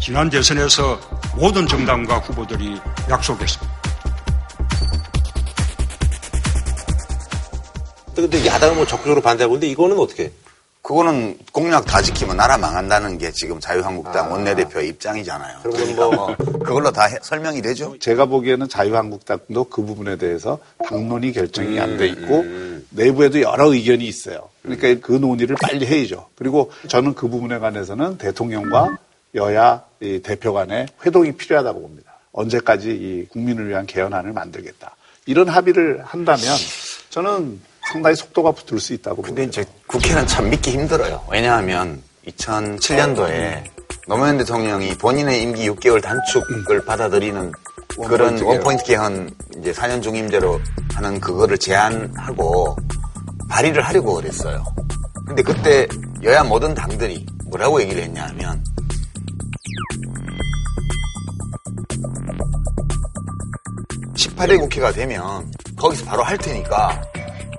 [0.00, 0.98] 지난 대선에서
[1.36, 2.78] 모든 정당과 후보들이
[3.10, 3.76] 약속했습니다.
[8.14, 10.32] 근데 야당은 뭐 적극적으로 반대하고 있는데 이거는 어떻게?
[10.80, 15.58] 그거는 공약 다 지키면 나라 망한다는 게 지금 자유한국당 원내대표의 입장이잖아요.
[15.64, 17.96] 그러니까 뭐- 뭐 그걸로 다 해- 설명이 되죠.
[17.98, 22.44] 제가 보기에는 자유한국당도 그 부분에 대해서 당론이 결정이 안돼 있고
[22.90, 24.48] 내부에도 여러 의견이 있어요.
[24.62, 26.28] 그러니까 그 논의를 빨리 해야죠.
[26.36, 28.96] 그리고 저는 그 부분에 관해서는 대통령과
[29.36, 32.18] 여야 이 대표 간의 회동이 필요하다고 봅니다.
[32.32, 34.96] 언제까지 이 국민을 위한 개헌안을 만들겠다.
[35.26, 36.44] 이런 합의를 한다면
[37.10, 37.60] 저는
[37.92, 39.62] 상당히 속도가 붙을 수 있다고 근데 봅니다.
[39.62, 41.24] 이제 국회는 참 믿기 힘들어요.
[41.30, 43.64] 왜냐하면 2007년도에
[44.08, 47.52] 노무현 대통령이 본인의 임기 6개월 단축을 받아들이는
[48.08, 50.60] 그런 원포인트 원포인트 개헌 이제 4년 중임제로
[50.94, 52.76] 하는 그거를 제안하고
[53.48, 54.64] 발의를 하려고 그랬어요.
[55.26, 55.86] 근데 그때
[56.22, 58.62] 여야 모든 당들이 뭐라고 얘기를 했냐 하면
[64.14, 67.02] 18대 국회가 되면 거기서 바로 할 테니까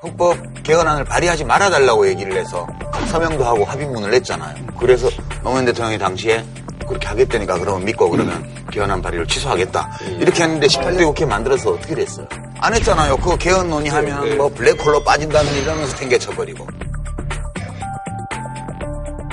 [0.04, 2.68] 헌법 개헌안을 발의하지 말아달라고 얘기를 해서
[3.08, 4.56] 서명도 하고 합의문을 냈잖아요.
[4.80, 5.10] 그래서
[5.44, 6.46] 노무현 대통령이 당시에
[6.88, 9.90] 그렇게 하겠다니까 그러면 믿고 그러면 개헌안 발의를 취소하겠다.
[10.20, 12.28] 이렇게 했는데 18대 국회 만들어서 어떻게 됐어요?
[12.60, 13.18] 안 했잖아요.
[13.18, 16.68] 그거 개헌 논의하면 뭐 블랙홀로 빠진다는 이러면서 탱개쳐버리고.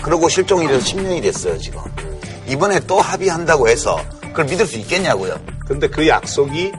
[0.03, 1.81] 그러고 실종이 돼서 10년이 됐어요, 지금.
[2.47, 5.41] 이번에 또 합의한다고 해서 그걸 믿을 수 있겠냐고요.
[5.67, 6.73] 근데 그 약속이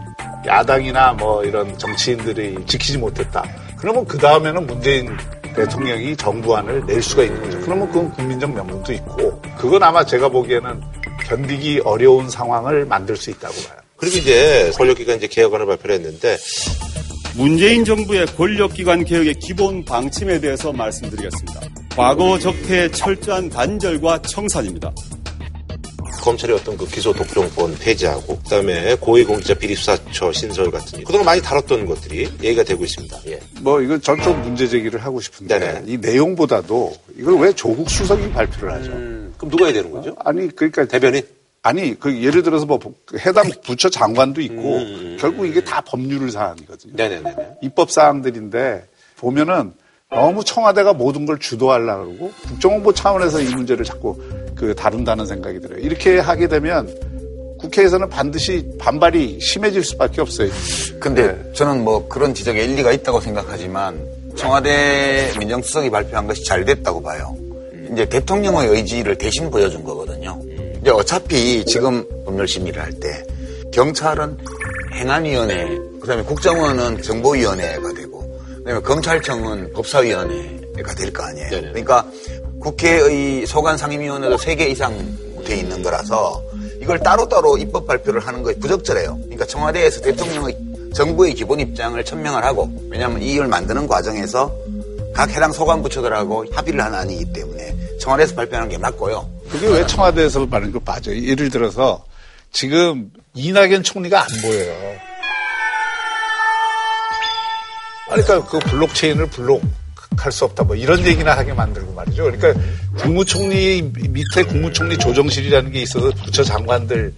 [0.45, 3.43] 야당이나 뭐 이런 정치인들이 지키지 못했다.
[3.77, 5.15] 그러면 그 다음에는 문재인
[5.55, 7.59] 대통령이 정부안을 낼 수가 있는 거죠.
[7.61, 10.81] 그러면 그건 국민적 명분도 있고, 그건 아마 제가 보기에는
[11.27, 13.79] 견디기 어려운 상황을 만들 수 있다고 봐요.
[13.97, 16.37] 그리고 이제 권력기관 이제 개혁안을 발표를 했는데
[17.35, 21.61] 문재인 정부의 권력기관 개혁의 기본 방침에 대해서 말씀드리겠습니다.
[21.95, 24.91] 과거 적폐의 철저한 단절과 청산입니다.
[26.25, 31.85] 검찰이 어떤 그 기소 독점권 폐지하고 그다음에 고위공직자 비리 수사처 신설 같은 그동안 많이 다뤘던
[31.85, 33.19] 것들이 얘기가 되고 있습니다.
[33.27, 33.39] 예.
[33.61, 35.83] 뭐 이건 전좀 문제 제기를 하고 싶은데 네네.
[35.85, 38.89] 이 내용보다도 이걸 왜 조국 수석이 발표를 하죠?
[39.37, 40.15] 그럼 누가 해야 되는 거죠?
[40.17, 41.21] 아니 그러니까 대변인?
[41.61, 42.79] 아니 그 예를 들어서 뭐
[43.19, 44.79] 해당 부처 장관도 있고
[45.19, 46.93] 결국 이게 다 법률 사안이거든요.
[46.95, 47.35] 네네네.
[47.61, 49.73] 입법 사항들인데 보면은
[50.09, 54.19] 너무 청와대가 모든 걸 주도하려고 그러고 국정홍보 차원에서 이 문제를 자꾸
[54.55, 55.79] 그 다룬다는 생각이 들어요.
[55.79, 56.93] 이렇게 하게 되면
[57.59, 60.49] 국회에서는 반드시 반발이 심해질 수밖에 없어요.
[60.99, 61.53] 근데 네.
[61.53, 63.99] 저는 뭐 그런 지적에 일리가 있다고 생각하지만
[64.35, 67.35] 청와대 민정수석이 발표한 것이 잘 됐다고 봐요.
[67.91, 70.39] 이제 대통령의 의지를 대신 보여준 거거든요.
[70.81, 73.23] 이제 어차피 지금 법률 심의를 할 때
[73.71, 74.37] 경찰은
[74.93, 78.23] 행안위원회, 그다음에 국정원은 정보위원회가 되고,
[78.57, 81.49] 그다음에 검찰청은 법사위원회가 될 거 아니에요.
[81.49, 82.05] 그러니까
[82.69, 84.97] 국회의 소관 상임위원회도 세 개 이상
[85.45, 86.41] 돼 있는 거라서
[86.81, 89.17] 이걸 따로따로 입법 발표를 하는 것이 부적절해요.
[89.23, 90.57] 그러니까 청와대에서 대통령의
[90.95, 94.51] 정부의 기본 입장을 천명을 하고 왜냐하면 이 일을 만드는 과정에서
[95.13, 99.29] 각 해당 소관 부처들하고 합의를 한 안이기 때문에 청와대에서 발표하는 게 맞고요.
[99.49, 101.21] 그게 왜 청와대에서 말하는 거 빠져요?
[101.21, 102.03] 예를 들어서
[102.51, 104.73] 지금 이낙연 총리가 안 보여요.
[108.09, 109.61] 그러니까 그 블록체인을 블록
[110.17, 110.63] 할 수 없다.
[110.63, 112.23] 뭐 이런 얘기나 하게 만들고 말이죠.
[112.23, 112.53] 그러니까
[112.97, 117.13] 국무총리 밑에 국무총리 조정실이라는 게 있어서 부처 장관들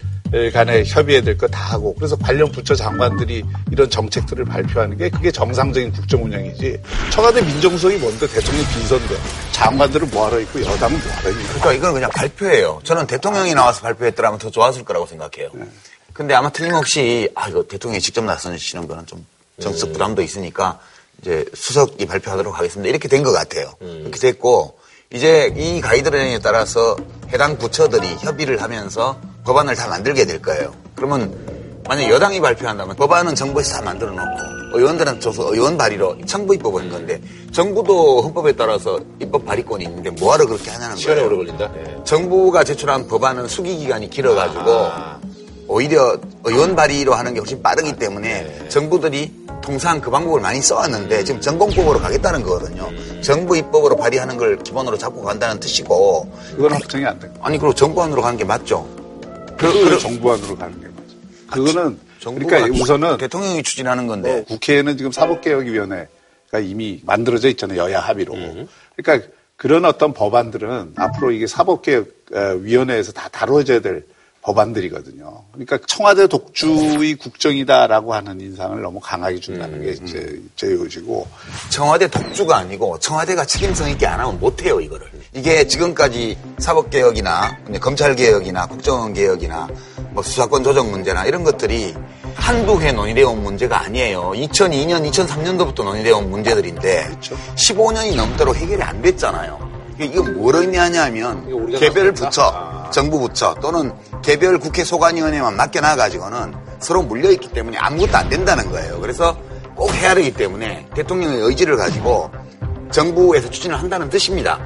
[0.52, 5.32] 간에 협의해야 될 거 다 하고 그래서 관련 부처 장관들이 이런 정책들을 발표하는 게 그게
[5.32, 6.78] 정상적인 국정 운영이지.
[7.12, 8.28] 청와대 민정수석이 뭔데?
[8.28, 9.16] 대통령 빈선데.
[9.54, 12.82] 장관들은 뭐하러 있고 여당은 뭐하러 있는 그러니까 이건 그냥 발표예요.
[12.84, 15.50] 저는 대통령이 나와서 발표했더라면 더 좋았을 거라고 생각해요.
[16.12, 19.26] 근데 아마 틀림없이 아 이거 대통령이 직접 나서시는 거는 좀
[19.62, 20.80] 정치적 부담도 있으니까
[21.22, 22.90] 이제 수석이 발표하도록 하겠습니다.
[22.90, 23.72] 이렇게 된 것 같아요.
[23.82, 24.78] 이렇게 됐고
[25.14, 26.96] 이제 이 가이드라인에 따라서
[27.32, 30.74] 해당 부처들이 협의를 하면서 법안을 다 만들게 될 거예요.
[30.96, 31.36] 그러면
[31.88, 36.90] 만약 여당이 발표한다면 법안은 정부에서 다 만들어 놓고 의원들은 줘서 의원 발의로 청부 입법을 한
[36.90, 37.22] 건데
[37.54, 41.28] 정부도 헌법에 따라서 입법 발의권이 있는데 뭐하러 그렇게 하냐는 시간이 거예요.
[41.30, 41.72] 오래 걸린다.
[41.72, 41.98] 네.
[42.04, 45.18] 정부가 제출한 법안은 수기 기간이 길어가지고
[45.70, 51.42] 오히려 의원 발의로 하는 게 훨씬 빠르기 때문에 정부들이 통상 그 방법을 많이 써왔는데 지금
[51.42, 52.90] 전공법으로 가겠다는 거거든요.
[53.22, 57.44] 정부 입법으로 발의하는 걸 기본으로 잡고 간다는 뜻이고 그건 확정이 안된 거예요.
[57.44, 58.88] 아니 그리고 정부안으로 가는 게 맞죠.
[59.58, 61.54] 그, 그래- 정부안으로 가는 게 맞아.
[61.54, 67.78] 그거는 정부가 그러니까 우선은 대통령이 추진하는 건데 뭐 국회에는 지금 사법개혁위원회가 이미 만들어져 있잖아요.
[67.82, 68.36] 여야 합의로.
[68.96, 69.28] 그러니까
[69.58, 72.08] 그런 어떤 법안들은 앞으로 이게 사법개혁
[72.62, 74.06] 위원회에서 다 다뤄져야 될
[74.48, 75.44] 법안들이거든요.
[75.52, 81.28] 그러니까 청와대 독주의 국정이다라고 하는 인상을 너무 강하게 준다는 게 제, 제 요지고
[81.70, 85.06] 청와대 독주가 아니고 청와대가 책임성 있게 안 하면 못해요 이거를.
[85.34, 89.68] 이게 지금까지 사법개혁이나 검찰개혁이나 국정원개혁이나
[90.12, 91.94] 뭐 수사권 조정 문제나 이런 것들이
[92.36, 94.32] 한두 해 논의되어 온 문제가 아니에요.
[94.34, 97.20] 2002년, 2003년도부터 논의되어 온 문제들인데
[97.56, 99.67] 15년이 넘도록 해결이 안 됐잖아요.
[99.98, 102.12] 이게 이건 뭘 의미하냐면 개별?
[102.14, 102.90] 부처, 아.
[102.92, 103.92] 정부 부처 또는
[104.24, 109.00] 개별 국회 소관위원회만 맡겨놔가지고는 서로 물려있기 때문에 아무것도 안 된다는 거예요.
[109.02, 109.36] 그래서
[109.76, 112.30] 꼭 해야 되기 때문에 대통령의 의지를 가지고
[112.92, 114.60] 정부에서 추진을 한다는 뜻입니다.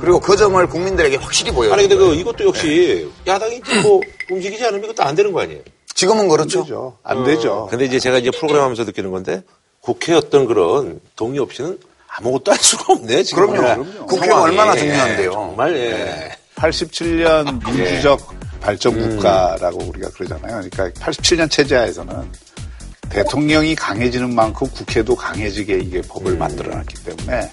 [0.00, 1.74] 그리고 그 점을 국민들에게 확실히 보여요.
[1.74, 5.60] 아니, 근데 그, 이것도 역시 야당이 뭐 움직이지 않으면 이것도 안 되는 거 아니에요?
[5.94, 6.62] 지금은 안 그렇죠.
[6.62, 6.96] 되죠.
[7.02, 7.66] 안 되죠.
[7.70, 9.42] 근데 이제 제가 이제 프로그램 하면서 느끼는 건데
[9.80, 13.50] 국회 어떤 그런 동의 없이는 아무것도 할 수가 없네, 지금.
[13.50, 14.06] 그럼요.
[14.06, 15.32] 국회가 얼마나 중요한데요.
[15.32, 16.36] 정말, 예.
[16.56, 20.68] 87년 민주적 발전 국가라고 우리가 그러잖아요.
[20.70, 22.32] 그러니까 87년 체제하에서는
[23.08, 27.52] 대통령이 강해지는 만큼 국회도 강해지게 이게 법을 만들어놨기 때문에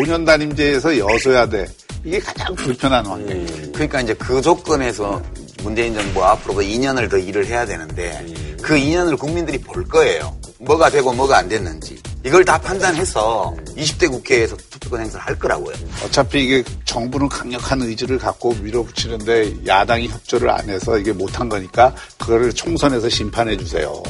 [0.00, 1.66] 5년 단임제에서 여소야대
[2.04, 3.72] 이게 가장 불편한 환경이에요.
[3.72, 5.20] 그러니까 이제 그 조건에서
[5.62, 8.24] 문재인 정부가 앞으로 그 2년을 더 일을 해야 되는데
[8.60, 10.36] 그 2년을 국민들이 볼 거예요.
[10.62, 12.00] 뭐가 되고 뭐가 안 됐는지.
[12.24, 15.74] 이걸 다 판단해서 20대 국회에서 투표권 행사를 할 거라고요.
[16.04, 22.52] 어차피 이게 정부는 강력한 의지를 갖고 밀어붙이는데 야당이 협조를 안 해서 이게 못한 거니까 그거를
[22.52, 24.00] 총선에서 심판해 주세요.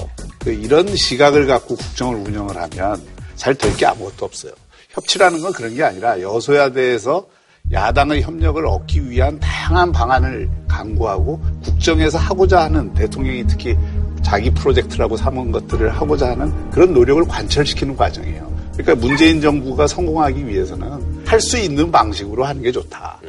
[0.41, 3.03] 그 이런 시각을 갖고 국정을 운영을 하면
[3.37, 4.53] 잘 될 게 아무것도 없어요.
[4.91, 7.27] 협치라는 건 그런 게 아니라 여소야대에서
[7.73, 13.75] 야당의 협력을 얻기 위한 다양한 방안을 강구하고 국정에서 하고자 하는 대통령이 특히
[14.23, 18.53] 자기 프로젝트라고 삼은 것들을 하고자 하는 그런 노력을 관철시키는 과정이에요.
[18.77, 23.21] 그러니까 문재인 정부가 성공하기 위해서는 할 수 있는 방식으로 하는 게 좋다.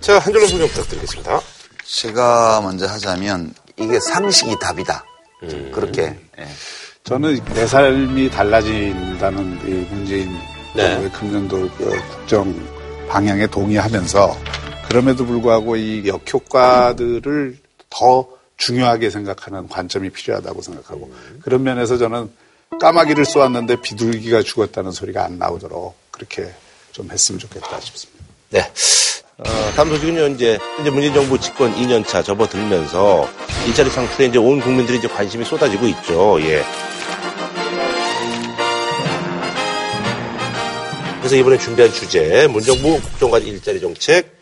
[0.00, 1.40] 자, 한 줄로 소개 부탁드리겠습니다.
[1.84, 5.04] 제가 먼저 하자면 이게 상식이 답이다.
[5.72, 6.02] 그렇게.
[6.38, 6.46] 예.
[7.04, 10.28] 저는 내 삶이 달라진다는 이 문재인
[10.74, 10.90] 네.
[10.90, 12.54] 정부의 금년도 그 국정
[13.08, 14.36] 방향에 동의하면서
[14.88, 17.58] 그럼에도 불구하고 이 역효과들을
[17.90, 22.30] 더 중요하게 생각하는 관점이 필요하다고 생각하고 그런 면에서 저는
[22.80, 26.52] 까마귀를 쏘았는데 비둘기가 죽었다는 소리가 안 나오도록 그렇게
[26.92, 28.24] 좀 했으면 좋겠다 싶습니다.
[28.50, 28.72] 네.
[29.38, 29.44] 어,
[29.76, 33.28] 다음 소식은요, 이제, 이제 문재인 정부 집권 2년차 접어들면서
[33.66, 36.40] 일자리 창출에 이제 온 국민들이 이제 관심이 쏟아지고 있죠.
[36.40, 36.64] 예.
[41.18, 44.32] 그래서 이번에 준비한 주제, 문정부 국정과제 일자리 정책,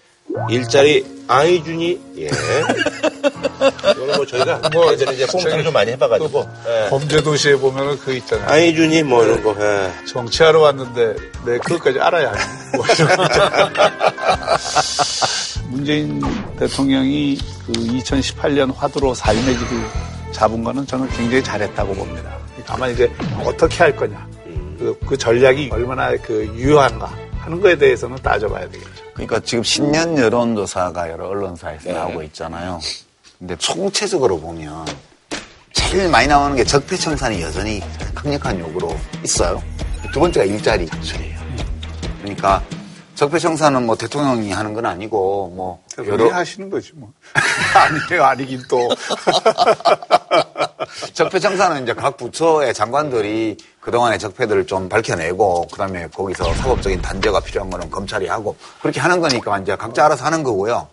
[0.51, 2.27] 일자리 아이준이, 예.
[2.27, 6.91] 이거는 뭐 저희가 뭐 이제 이제 뽕트를 좀 많이 해봐가지고, 예.
[6.91, 8.49] 범죄 도시에 보면은 그 있잖아요.
[8.49, 9.91] 아이준이 뭐 이런 거, 예.
[10.07, 11.15] 정치하러 왔는데
[11.47, 12.41] 내 그것까지 알아야 하니.
[12.77, 13.25] 뭐 이런 거.
[15.71, 16.21] 문재인
[16.59, 19.69] 대통령이 그 2018년 화두로 삶의 길을
[20.33, 22.37] 잡은 거는 저는 굉장히 잘했다고 봅니다.
[22.67, 23.11] 다만 이제
[23.45, 24.27] 어떻게 할 거냐.
[24.79, 29.04] 그, 그 전략이 얼마나 그 유효한가 하는 거에 대해서는 따져봐야 되겠죠.
[29.14, 32.81] 그러니까 지금 신년 여론조사가 여러 언론사에서 나오고 있잖아요.
[33.38, 34.85] 근데 총체적으로 보면
[35.72, 37.81] 제일 많이 나오는 게 적폐청산이 여전히
[38.14, 39.62] 강력한 요구로 있어요.
[40.12, 41.38] 두 번째가 일자리 창출이에요.
[42.22, 42.62] 그러니까
[43.14, 47.12] 적폐청산은 뭐 대통령이 하는 건 아니고 뭐 여러 하시는 거지 뭐.
[48.11, 48.88] 아니에요, 아니긴 또.
[51.12, 57.70] 적폐 청산은 이제 각 부처의 장관들이 그동안의 적폐들을 좀 밝혀내고 그다음에 거기서 사법적인 단죄가 필요한
[57.70, 60.88] 거는 검찰이 하고 그렇게 하는 거니까 이제 각자 알아서 하는 거고요.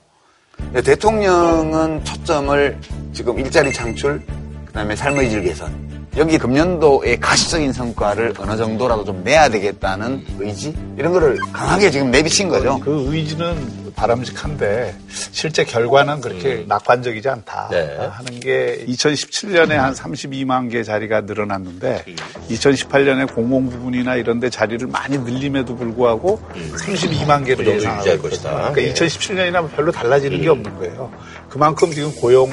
[0.84, 2.80] 대통령은 초점을
[3.14, 4.26] 지금 일자리 창출,
[4.66, 11.14] 그다음에 삶의 질 개선 여기 금년도의 가시적인 성과를 어느 정도라도 좀 내야 되겠다는 의지 이런
[11.14, 12.80] 거를 강하게 지금 내비친 거죠.
[12.80, 17.98] 그 의지는 바람직한데 실제 결과는 그렇게 낙관적이지 않다 네.
[18.12, 22.04] 하는 게 2017년에 한 32만 개 자리가 늘어났는데
[22.50, 26.42] 2018년에 공공 부분이나 이런 데 자리를 많이 늘림에도 불구하고
[26.76, 28.22] 32만 개로 그 예상하고.
[28.22, 28.72] 것이다.
[28.72, 28.94] 그러니까 예.
[28.94, 31.12] 2017년이나 별로 달라지는 게 없는 거예요.
[31.50, 32.50] 그만큼 지금 고용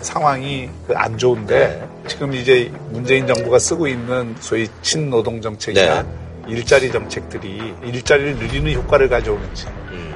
[0.00, 6.08] 상황이 그안 좋은데 지금 이제 문재인 정부가 쓰고 있는 소위 친노동 정책이나 네.
[6.48, 9.66] 일자리 정책들이 일자리를 늘리는 효과를 가져오는지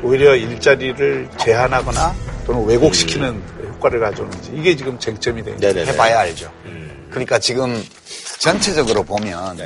[0.02, 2.14] 오히려 일자리를 제한하거나
[2.46, 3.40] 또는 왜곡시키는
[3.74, 5.68] 효과를 가져오는지 이게 지금 쟁점이 되는 거죠.
[5.72, 5.92] 네네네.
[5.92, 6.50] 해봐야 알죠.
[7.10, 7.80] 그러니까 지금
[8.40, 9.58] 전체적으로 보면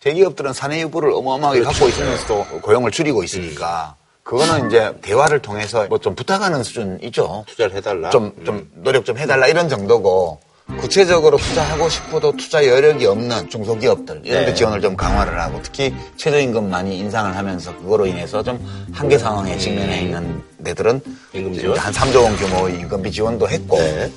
[0.00, 6.14] 대기업들은 사내 유보를 어마어마하게 갖고 있으면서도 고용을 줄이고 있으니까 그거는 이제 대화를 통해서 뭐 좀
[6.14, 7.44] 부탁하는 수준이죠.
[7.46, 8.10] 투자를 해달라.
[8.10, 10.40] 좀, 좀 노력 좀 해달라 이런 정도고
[10.76, 14.54] 구체적으로 투자하고 싶어도 투자 여력이 없는 중소기업들 이런 데 네.
[14.54, 18.58] 지원을 좀 강화를 하고 특히 최저임금 많이 인상을 하면서 그거로 인해서 좀
[18.92, 21.00] 한계 상황에 직면해 있는 데들은
[21.32, 21.78] 임금 지원?
[21.78, 24.12] 한 3조 원 규모의 임금비 지원도 했고 네.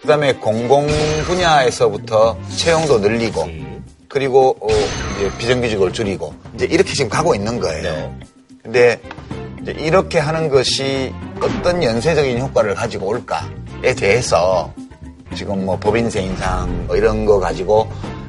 [0.00, 0.86] 그다음에 공공
[1.24, 3.46] 분야에서부터 채용도 늘리고
[4.08, 4.68] 그리고 어,
[5.16, 7.82] 이제 비정규직을 줄이고 이제 이렇게 지금 가고 있는 거예요.
[7.82, 8.16] 네.
[8.62, 9.00] 근데
[9.62, 14.72] 이제 이렇게 하는 것이 어떤 연쇄적인 효과를 가지고 올까에 대해서
[15.36, 17.88] 지금 뭐 법인세 인상 뭐 이런 거 가지고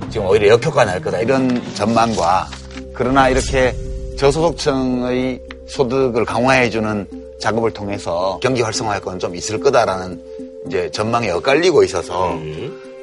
[0.10, 2.48] 지금 오히려 역효과 날 거다 이런 전망과
[2.94, 3.76] 그러나 이렇게
[4.18, 7.08] 저소득층의 소득을 강화해주는
[7.40, 10.22] 작업을 통해서 경기 활성화할 건 좀 있을 거다라는
[10.68, 12.38] 이제 전망이 엇갈리고 있어서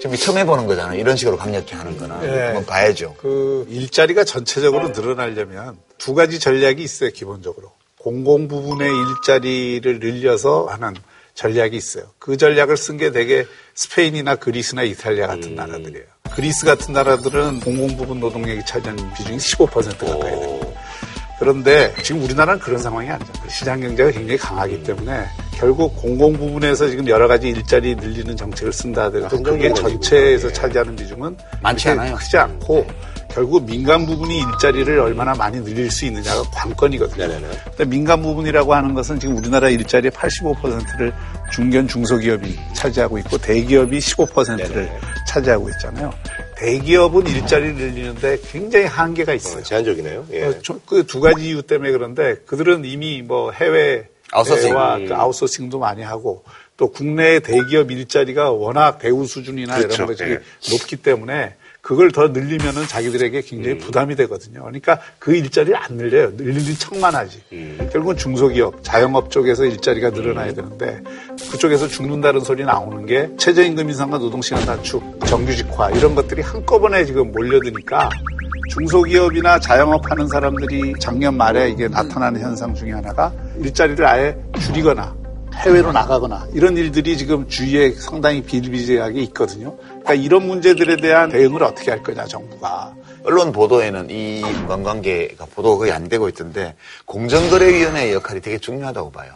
[0.01, 0.99] 지금 처음 해보는 거잖아요.
[1.01, 2.17] 이런 식으로 강력히 하는 거는.
[2.23, 2.41] 예.
[2.47, 3.15] 한번 봐야죠.
[3.21, 7.73] 그 일자리가 전체적으로 늘어나려면 두 가지 전략이 있어요, 기본적으로.
[7.99, 10.95] 공공 부분의 일자리를 늘려서 하는
[11.39, 12.05] 전략이 있어요.
[12.19, 16.05] 그 전략을 쓴 게 되게 스페인이나 그리스나 이탈리아 같은 나라들이에요.
[16.35, 20.75] 그리스 같은 나라들은 공공 부분 노동력이 차지하는 비중이 15% 가까이 돼요.
[21.39, 23.49] 그런데 지금 우리나라는 그런 상황이 아니잖아요.
[23.49, 29.05] 시장 경제가 굉장히 강하기 때문에 결국 공공 부분에서 지금 여러 가지 일자리 늘리는 정책을 쓴다
[29.05, 32.17] 하더라도 그게 전체에서 차지하는 비중은 많지 않아요.
[32.17, 32.85] 크지 않고
[33.31, 37.29] 결국 민간 부분이 일자리를 얼마나 많이 늘릴 수 있느냐가 관건이거든요.
[37.65, 41.13] 근데 민간 부분이라고 하는 것은 지금 우리나라 일자리의 85%를
[41.53, 44.91] 중견 중소기업이 차지하고 있고 대기업이 15%를
[45.27, 46.13] 차지하고 있잖아요.
[46.57, 49.63] 대기업은 일자리를 늘리는데 굉장히 한계가 있어요.
[49.63, 50.27] 제한적이네요.
[50.33, 50.59] 예.
[50.87, 54.75] 그두 가지 이유 때문에 그런데 그들은 이미 뭐 해외 아웃소싱.
[54.75, 56.43] 와그 아웃소싱도 많이 하고
[56.77, 59.95] 또 국내 대기업 일자리가 워낙 배우 수준이나 그렇죠.
[59.95, 60.39] 이런 것들이 예.
[60.71, 61.55] 높기 때문에
[61.89, 63.79] 그걸 더 늘리면은 자기들에게 굉장히 음.
[63.79, 64.61] 부담이 되거든요.
[64.61, 66.33] 그러니까 그 일자리를 안 늘려요.
[66.37, 67.41] 늘리는 척만 하지.
[67.55, 67.89] 음.
[67.91, 71.01] 결국은 중소기업, 자영업 쪽에서 일자리가 늘어나야 되는데
[71.51, 78.11] 그쪽에서 죽는다는 소리 나오는 게 최저임금 인상과 노동시간 단축, 정규직화 이런 것들이 한꺼번에 지금 몰려드니까
[78.69, 85.17] 중소기업이나 자영업 하는 사람들이 작년 말에 이게 나타나는 현상 중에 하나가 일자리를 아예 줄이거나
[85.59, 89.77] 해외로 나가거나 이런 일들이 지금 주위에 상당히 비일비재하게 있거든요.
[89.77, 92.95] 그러니까 이런 문제들에 대한 대응을 어떻게 할 거냐 정부가.
[93.25, 99.33] 언론 보도에는 이 인간관계가 보도가 거의 안 되고 있던데 공정거래위원회의 역할이 되게 중요하다고 봐요.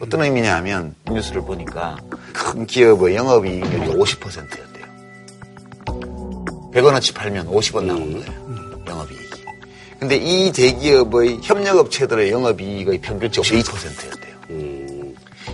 [0.00, 1.96] 어떤 의미냐 하면 뉴스를 보니까
[2.32, 4.86] 큰 기업의 영업이익률이 50%였대요.
[6.72, 8.84] 100원어치 팔면 50원 나온 거예요.
[8.86, 9.44] 영업이익이.
[9.98, 14.17] 근데 이 대기업의 협력업체들의 영업이익의 평균치 2%였대요.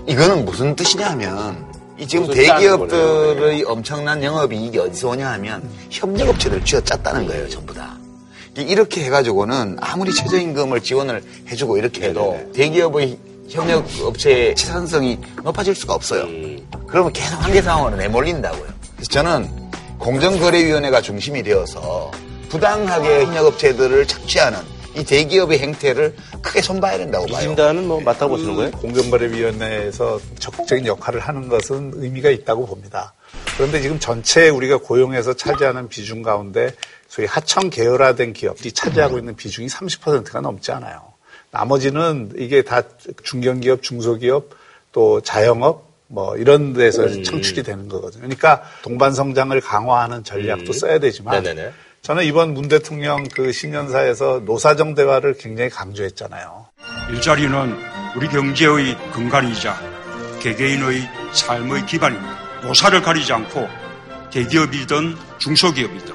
[0.07, 1.64] 이거는 무슨 뜻이냐 하면
[1.99, 7.97] 이 지금 대기업들의 엄청난 영업이익이 어디서 오냐 하면 협력업체들 쥐어짰다는 거예요, 전부 다.
[8.59, 16.27] 이- 이렇게 해가지고는 아무리 최저임금을 지원을 해주고 이렇게 해도 대기업의 협력업체의 치산성이 높아질 수가 없어요.
[16.87, 18.67] 그러면 계속 한계 상황으로 내몰린다고요.
[18.97, 19.49] 그래서 저는
[19.99, 22.11] 공정거래위원회가 중심이 되어서
[22.49, 24.59] 부당하게 협력업체들을 착취하는
[24.97, 27.39] 이 대기업의 행태를 크게 손봐야 된다고 봐요.
[27.39, 28.71] 이진단은 뭐 맡아보시는 거예요?
[28.73, 33.13] 공정거래위원회에서 적극적인 역할을 하는 것은 의미가 있다고 봅니다.
[33.57, 36.73] 그런데 지금 전체 우리가 고용에서 차지하는 비중 가운데
[37.09, 41.15] 소위 하청 계열화된 기업이 차지하고 있는 비중이 30%가 넘지 않아요.
[41.51, 42.83] 나머지는 이게 다
[43.23, 44.51] 중견기업, 중소기업,
[44.93, 48.23] 또 자영업, 뭐 이런 데서 청출이 되는 거거든요.
[48.23, 51.73] 그러니까 동반 성장을 강화하는 전략도 써야 되지만 네네네.
[52.05, 56.67] 저는 이번 문 대통령 그 신년사에서 노사정 대화를 굉장히 강조했잖아요.
[57.11, 57.77] 일자리는
[58.14, 59.75] 우리 경제의 근간이자
[60.43, 61.01] 개개인의
[61.33, 62.61] 삶의 기반입니다.
[62.62, 63.67] 노사를 가리지 않고
[64.31, 66.14] 대기업이든 중소기업이든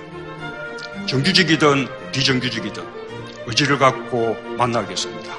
[1.07, 2.83] 정규직이든 비정규직이든
[3.47, 5.33] 의지를 갖고 만나겠습니다.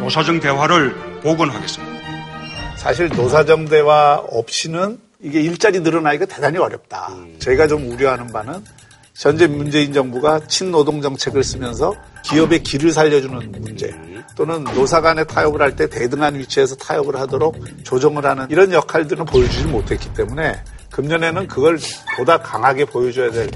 [0.00, 2.76] 노사정 대화를 복원하겠습니다.
[2.76, 7.08] 사실 노사정 대화 없이는 이게 일자리 늘어나기가 대단히 어렵다.
[7.38, 8.62] 저희가 좀 우려하는 바는
[9.18, 11.92] 현재 문재인 정부가 친노동 정책을 쓰면서
[12.24, 13.92] 기업의 길을 살려주는 문제
[14.36, 19.64] 또는 노사 간의 타협을 할 때 대등한 위치에서 타협을 하도록 조정을 하는 이런 역할들은 보여주지
[19.64, 20.54] 못했기 때문에
[20.90, 21.78] 금년에는 그걸
[22.16, 23.50] 보다 강하게 보여줘야 될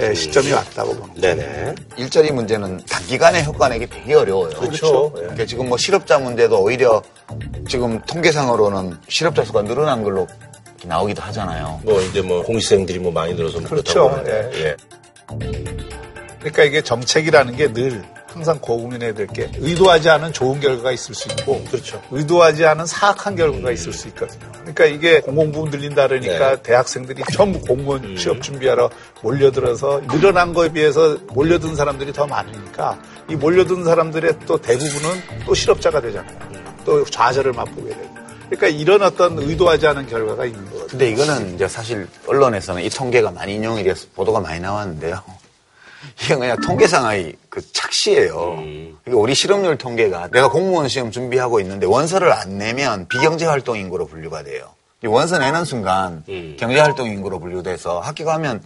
[0.00, 1.20] 예, 시점이 왔다고 보는 거죠.
[1.20, 1.74] 네네.
[1.96, 4.50] 일자리 문제는 단기간에 효과 내기 되게 어려워요.
[4.50, 5.12] 그렇죠.
[5.16, 5.20] 예.
[5.22, 7.02] 그러니까 지금 뭐 실업자 문제도 오히려
[7.68, 10.26] 지금 통계상으로는 실업자 수가 늘어난 걸로
[10.84, 11.80] 나오기도 하잖아요.
[11.84, 14.08] 뭐 이제 뭐 공시생들이 뭐 많이 늘어서 뭐 그렇죠.
[14.10, 14.64] 그렇다고 예.
[14.64, 14.76] 예.
[16.40, 21.28] 그러니까 이게 정책이라는 게 늘 항상 고민해야 될 게 의도하지 않은 좋은 결과가 있을 수
[21.28, 22.00] 있고 그렇죠.
[22.10, 24.46] 의도하지 않은 사악한 결과가 있을 수 있거든요.
[24.60, 26.62] 그러니까 이게 공공부문 들린다 그러니까 네.
[26.62, 28.90] 대학생들이 전부 공무원 취업 준비하러
[29.22, 36.00] 몰려들어서 늘어난 거에 비해서 몰려든 사람들이 더 많으니까 이 몰려든 사람들의 또 대부분은 또 실업자가
[36.00, 36.38] 되잖아요.
[36.84, 38.17] 또 좌절을 맛보게 되고.
[38.50, 40.86] 그러니까 이런 어떤 의도하지 않은 결과가 있는 거거든요.
[40.86, 45.22] 근데 이거는 이제 사실 언론에서는 이 통계가 많이 인용이 돼서 보도가 많이 나왔는데요.
[46.22, 48.56] 이게 그냥 통계상의 그 착시예요.
[49.04, 54.06] 그러니까 우리 실업률 통계가 내가 공무원 시험 준비하고 있는데 원서를 안 내면 비경제 활동 인구로
[54.06, 54.70] 분류가 돼요.
[55.04, 56.24] 이 원서 내는 순간
[56.58, 58.62] 경제 활동 인구로 분류돼서 합격하면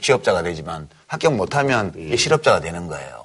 [0.00, 3.24] 취업자가 되지만 합격 못하면 이게 실업자가 되는 거예요.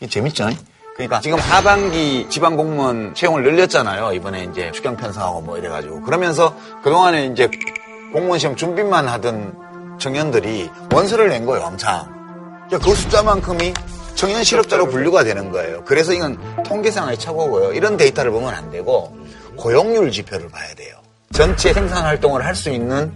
[0.00, 0.48] 이게 재밌죠?
[0.94, 4.12] 그러니까 지금 하반기 지방 공무원 채용을 늘렸잖아요.
[4.12, 7.48] 이번에 이제 추경 편성하고 뭐 이래가지고 그러면서 그동안에 이제
[8.12, 12.06] 공무원 시험 준비만 하던 청년들이 원서를 낸 거예요, 엄청.
[12.66, 13.72] 그러니까 그 숫자만큼이
[14.14, 15.82] 청년 실업자로 분류가 되는 거예요.
[15.84, 17.72] 그래서 이건 통계상의 착오고요.
[17.72, 19.16] 이런 데이터를 보면 안 되고
[19.56, 20.96] 고용률 지표를 봐야 돼요.
[21.32, 23.12] 전체 생산 활동을 할 수 있는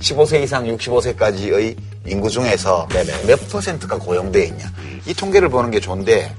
[0.00, 1.76] 15세 이상 65세까지의
[2.06, 2.88] 인구 중에서
[3.26, 4.64] 몇 퍼센트가 고용되어 있냐.
[5.06, 6.34] 이 통계를 보는 게 좋은데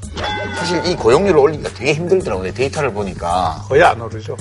[0.55, 2.53] 사실 이 고용률을 올리기가 되게 힘들더라고요.
[2.53, 3.64] 데이터를 보니까.
[3.68, 4.36] 거의 안 오르죠.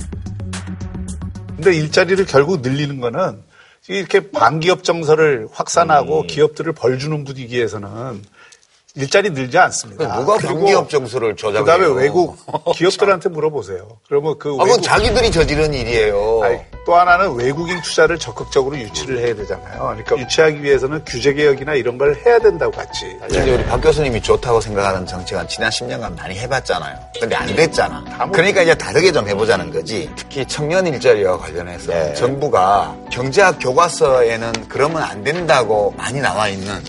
[1.55, 3.43] 근데 일자리를 결국 늘리는 거는
[3.87, 8.23] 이렇게 반기업 정서를 확산하고 기업들을 벌 주는 분위기에서는
[8.95, 10.19] 일자리 늘지 않습니다.
[10.19, 11.63] 누가 반기업 정서를 조작해요?
[11.63, 12.35] 그다음에 외국
[12.75, 13.87] 기업들한테 물어보세요.
[14.09, 16.41] 그러면 그 아, 그건 자기들이 저지른 일이에요.
[16.43, 19.79] 아니, 또 하나는 외국인 투자를 적극적으로 유치를 해야 되잖아요.
[19.79, 23.17] 그러니까 유치하기 위해서는 규제 개혁이나 이런 걸 해야 된다고 같이.
[23.21, 26.99] 근데 우리 박 교수님이 좋다고 생각하는 정책은 지난 10년간 많이 해봤잖아요.
[27.17, 28.29] 근데 안 됐잖아.
[28.33, 30.09] 그러니까 이제 다르게 좀 해보자는 거지.
[30.17, 32.13] 특히 청년 일자리와 관련해서 네.
[32.15, 36.83] 정부가 경제학 교과서에는 그러면 안 된다고 많이 나와 있는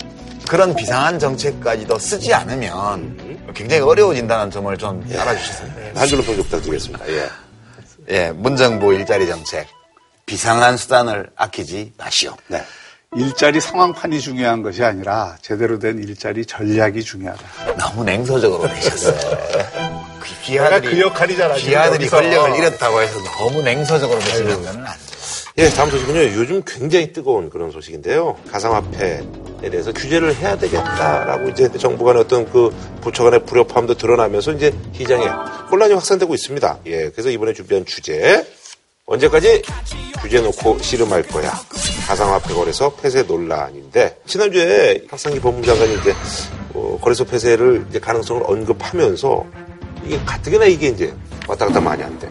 [0.47, 7.07] 그런 비상한 정책까지도 쓰지 않으면 굉장히 어려워진다는 점을 좀 알아주셨으면 네, 한 줄로 평 부탁드리겠습니다.
[7.09, 7.29] 예.
[8.09, 9.67] 예, 문정부 일자리 정책.
[10.25, 12.35] 비상한 수단을 아끼지 마시오.
[12.47, 12.63] 네.
[13.15, 17.75] 일자리 상황판이 중요한 것이 아니라 제대로 된 일자리 전략이 중요하다.
[17.77, 19.15] 너무 냉소적으로 되셨어요.
[20.19, 22.17] 그 기아들이, 그 역할이잖아, 기아들이 여기서.
[22.17, 24.95] 권력을 잃었다고 해서 너무 냉소적으로 되시는 건안 돼요.
[25.59, 26.19] 예, 다음 소식은요.
[26.39, 28.35] 요즘 굉장히 뜨거운 그런 소식인데요.
[28.51, 29.21] 가상화폐에
[29.69, 35.25] 대해서 규제를 해야 되겠다라고 이제 정부 간의 어떤 그 부처 간의 불협화음도 드러나면서 이제 시장에
[35.69, 36.79] 혼란이 확산되고 있습니다.
[36.87, 38.43] 예, 그래서 이번에 준비한 주제.
[39.05, 39.61] 언제까지
[40.21, 41.51] 규제 놓고 씨름할 거야.
[42.07, 46.13] 가상화폐 거래소 폐쇄 논란인데 지난주에 박상기 법무장관이 이제
[46.73, 49.45] 어, 거래소 폐쇄를 이제 가능성을 언급하면서
[50.05, 51.13] 이게 가뜩이나 이게 이제
[51.47, 52.27] 왔다 갔다 많이 안 돼.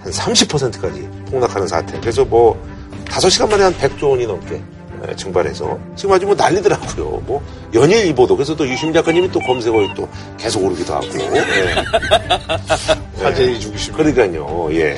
[0.00, 1.98] 한 30%까지 폭락하는 사태.
[2.00, 2.60] 그래서 뭐
[3.06, 4.62] 5시간 만에 한 100조 원이 넘게
[5.08, 7.04] 에, 증발해서 지금 아주 뭐 난리더라고요.
[7.26, 7.42] 뭐
[7.74, 10.08] 연일 이보도 그래서 또 유심 작가님이 또 검색어에 또
[10.38, 11.06] 계속 오르기도 하고.
[11.18, 13.22] 예.
[13.22, 13.94] 화제의 중심.
[13.94, 14.68] 그러니까요.
[14.72, 14.96] 예.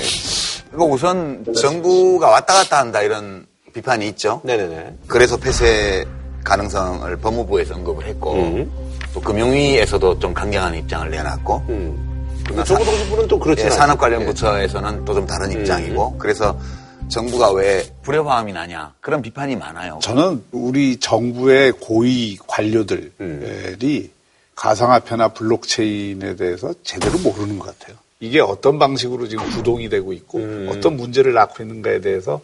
[0.71, 4.41] 그리고 우선 정부가 왔다 갔다 한다 이런 비판이 있죠.
[4.45, 4.95] 네네네.
[5.07, 6.05] 그래서 폐쇄
[6.45, 8.71] 가능성을 법무부에서 언급을 했고 음.
[9.13, 12.06] 또 금융위에서도 좀 강경한 입장을 내놨고 음.
[12.47, 13.79] 근데 정부통신부는 또 그렇지 예, 않아요.
[13.79, 16.19] 산업 관련부처에서는 또 좀 다른 입장이고 음.
[16.19, 16.59] 그래서
[17.09, 19.99] 정부가 왜 불협화음이 나냐 그런 비판이 많아요.
[20.03, 24.11] 저는 우리 정부의 고위 관료들이 음.
[24.55, 27.97] 가상화폐나 블록체인에 대해서 제대로 모르는 것 같아요.
[28.21, 30.69] 이게 어떤 방식으로 지금 구동이 되고 있고 음.
[30.71, 32.41] 어떤 문제를 낳고 있는가에 대해서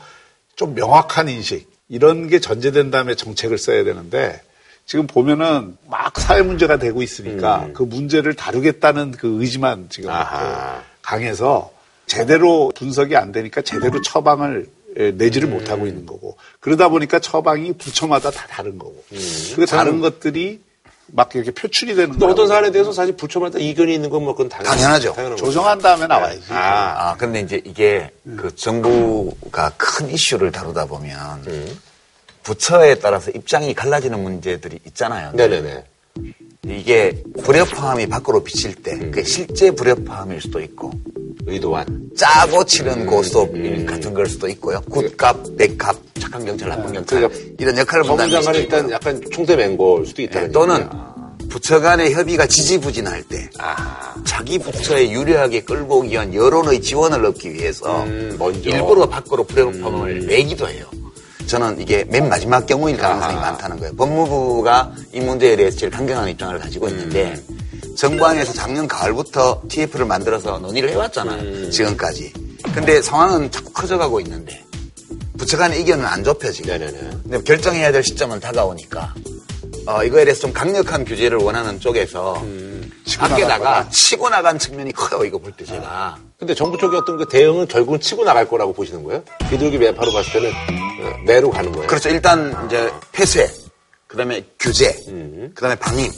[0.56, 4.40] 좀 명확한 인식 이런 게 전제된 다음에 정책을 써야 되는데
[4.92, 10.16] 지금 보면은 막 사회 문제가 되고 있으니까 그 문제를 다루겠다는 그 의지만 지금 음.
[11.00, 11.72] 강해서
[12.04, 14.68] 제대로 분석이 안 되니까 제대로 처방을
[14.98, 19.02] 에, 내지를 못하고 있는 거고 그러다 보니까 처방이 부처마다 다 다른 거고
[19.56, 20.60] 그 다른 것들이
[21.06, 22.32] 막 이렇게 표출이 되는 또 거예요.
[22.32, 25.14] 어떤 사안에 대해서 사실 부처마다 이견이 있는 건뭐 그건 당연, 당연하죠.
[25.14, 25.38] 당연한.
[25.38, 26.42] 조정한 다음에 나와야지.
[26.50, 31.78] 아, 아, 근데 이제 이게 그 정부가 큰 이슈를 다루다 보면 음.
[32.42, 35.32] 부처에 따라서 입장이 갈라지는 문제들이 있잖아요.
[35.34, 35.84] 네네네.
[36.66, 40.92] 이게 불협화음이 밖으로 비칠 때 그게 실제 불협화음일 수도 있고
[41.46, 42.10] 의도한.
[42.16, 43.52] 짜고 치는 고스톱
[43.86, 44.80] 같은 걸 수도 있고요.
[44.82, 50.06] 굿값, 백값, 착한 경찰, 나쁜 경찰 그러니까 이런 역할을 장관은 있고 일단 약간 총대 맨걸
[50.06, 50.88] 수도 네, 있다는 또는.
[51.48, 57.52] 부처 간의 협의가 지지부진할 때 아, 자기 부처에 유리하게 끌고 오기 위한 여론의 지원을 얻기
[57.52, 58.70] 위해서 음, 먼저.
[58.70, 60.86] 일부러 밖으로 불협화음을 내기도 해요.
[61.46, 63.50] 저는 이게 맨 마지막 경우일 가능성이 아하.
[63.52, 63.94] 많다는 거예요.
[63.96, 67.42] 법무부가 이 문제에 대해서 제일 강경한 입장을 가지고 있는데
[67.96, 71.70] 정부 안에서 작년 가을부터 TF를 만들어서 논의를 해왔잖아요.
[71.70, 72.32] 지금까지.
[72.74, 74.64] 근데 상황은 자꾸 커져가고 있는데
[75.36, 77.10] 부처 간의 의견은 안 좁혀지고 네네네.
[77.22, 79.14] 근데 결정해야 될 시점은 다가오니까
[79.86, 82.42] 어, 이거에 대해서 좀 강력한 규제를 원하는 쪽에서
[83.18, 85.24] 밖에다가 치고 나간 측면이 커요.
[85.24, 86.16] 이거 볼 때 제가.
[86.38, 89.22] 근데 정부 쪽의 어떤 그 대응은 결국은 치고 나갈 거라고 보시는 거예요?
[89.50, 90.52] 비둘기 매파로 봤을 때는 어,
[91.24, 91.86] 매로 가는 거예요.
[91.86, 92.08] 그렇죠.
[92.08, 93.50] 일단 이제 폐쇄,
[94.06, 94.92] 그다음에 규제,
[95.54, 96.10] 그다음에 방임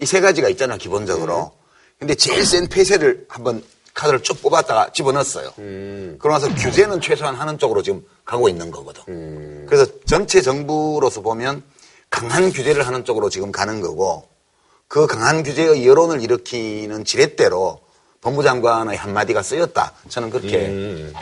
[0.00, 1.52] 이세 가지가 있잖아 기본적으로.
[1.98, 3.62] 근데 제일 센 폐쇄를 한번
[3.94, 5.52] 카드를 쭉 뽑았다가 집어넣었어요.
[5.56, 9.66] 그러고 나서 규제는 최소한 하는 쪽으로 지금 가고 있는 거거든.
[9.66, 11.62] 그래서 전체 정부로서 보면
[12.08, 14.28] 강한 규제를 하는 쪽으로 지금 가는 거고
[14.86, 17.80] 그 강한 규제의 여론을 일으키는 지렛대로
[18.20, 19.92] 법무장관의 한마디가 쓰였다.
[20.08, 21.12] 저는 그렇게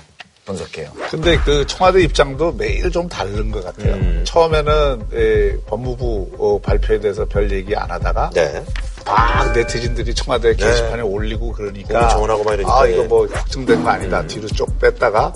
[0.47, 0.90] 분석해요.
[1.11, 3.94] 근데 그 청와대 입장도 매일 좀 다른 것 같아요.
[3.94, 4.22] 음.
[4.24, 8.64] 처음에는 에, 법무부 어, 발표에 대해서 별 얘기 안 하다가 네.
[9.05, 13.07] 막 네티즌들이 청와대 게시판에 올리고 그러니까 정원하고 막 이러니까, 아 이거 예.
[13.07, 15.32] 뭐 확정된 거 아니다 뒤로 쭉 뺐다가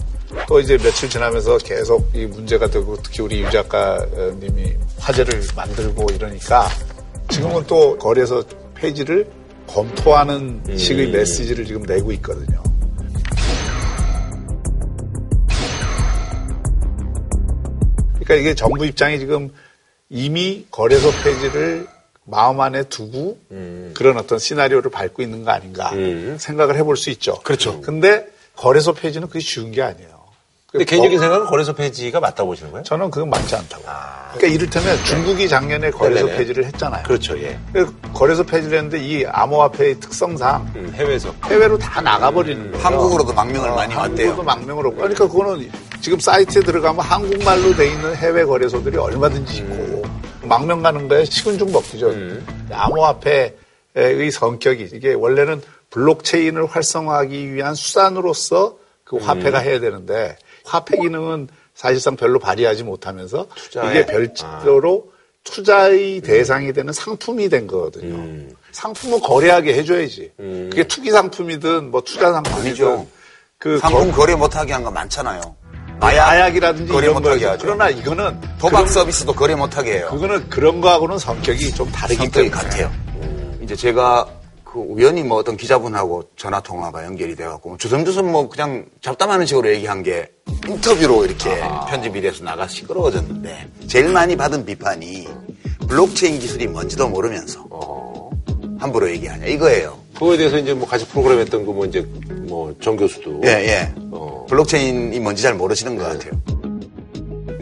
[0.48, 6.68] 또 이제 며칠 지나면서 계속 이 문제가 되고 특히 우리 유 작가님이 화제를 만들고 이러니까
[7.28, 8.42] 지금은 또 거래소
[8.74, 9.28] 폐지를
[9.66, 12.69] 검토하는 식의 메시지를 지금 내고 있거든요.
[18.30, 19.52] 그러니까 이게 정부 입장이 지금
[20.08, 21.86] 이미 거래소 폐지를
[22.24, 23.36] 마음 안에 두고
[23.94, 26.36] 그런 어떤 시나리오를 밟고 있는 거 아닌가 음.
[26.38, 27.40] 생각을 해볼 수 있죠.
[27.42, 27.80] 그렇죠.
[27.80, 30.20] 근데 거래소 폐지는 그게 쉬운 게 아니에요.
[30.70, 32.84] 근데 개인적인 생각은 거래소 폐지가 맞다고 보시는 거예요?
[32.84, 33.82] 저는 그건 맞지 않다고.
[34.34, 36.38] 그러니까 이를테면 중국이 작년에 거래소 네네네.
[36.38, 37.02] 폐지를 했잖아요.
[37.02, 37.58] 그렇죠, 예.
[37.72, 41.34] 그 거래소 폐지를 했는데 이 암호화폐의 특성상 음, 해외에서.
[41.46, 42.84] 해외로 다 나가버리는 거예요.
[42.86, 44.42] 한국으로도 망명을 많이 한국으로도 왔대요.
[44.44, 44.96] 망명을 오고.
[44.98, 45.68] 그러니까 그거는
[46.00, 50.02] 지금 사이트에 들어가면 한국말로 돼 있는 해외 거래소들이 얼마든지 있고
[50.42, 52.12] 망명 가는 거에 식은 죽 먹기죠.
[52.70, 62.16] 암호화폐의 성격이 이게 원래는 블록체인을 활성화하기 위한 수단으로서 그 화폐가 해야 되는데 화폐 기능은 사실상
[62.16, 63.90] 별로 발휘하지 못하면서 투자에?
[63.90, 65.10] 이게 별도로
[65.44, 68.14] 투자의 대상이 되는 상품이 된 거거든요.
[68.14, 68.54] 음.
[68.72, 70.32] 상품은 거래하게 해줘야지.
[70.36, 73.06] 그게 투기 상품이든 뭐 투자 상품이든 아니죠.
[73.58, 75.40] 그 상품 거- 거래 못하게 한 거 많잖아요.
[76.00, 77.44] 마약, 마약 이라든지 거래 이런 못하게.
[77.46, 77.58] 하죠.
[77.62, 80.08] 그러나 이거는 도박 그런- 서비스도 거래 못하게 해요.
[80.10, 82.90] 그거는 그런 거하고는 성격이 좀 다르기 성격이 같아요.
[83.62, 84.26] 이제 제가
[84.64, 90.02] 그 우연히 뭐 어떤 기자분하고 전화 통화가 연결이 돼갖고 주섬주섬 뭐 그냥 잡담하는 식으로 얘기한
[90.02, 90.30] 게
[90.68, 95.26] 인터뷰로 이렇게 편집이 돼서 나가 시끄러워졌는데 제일 많이 받은 비판이
[95.88, 97.64] 블록체인 기술이 뭔지도 모르면서
[98.80, 99.98] 함부로 얘기하냐 이거예요.
[100.14, 103.40] 그거에 대해서 이제 뭐 같이 프로그램 했던 그 뭐 이제 뭐 정 교수도.
[103.44, 103.92] 예, 예.
[104.10, 104.46] 어.
[104.48, 106.32] 블록체인이 뭔지 잘 모르시는 것 같아요.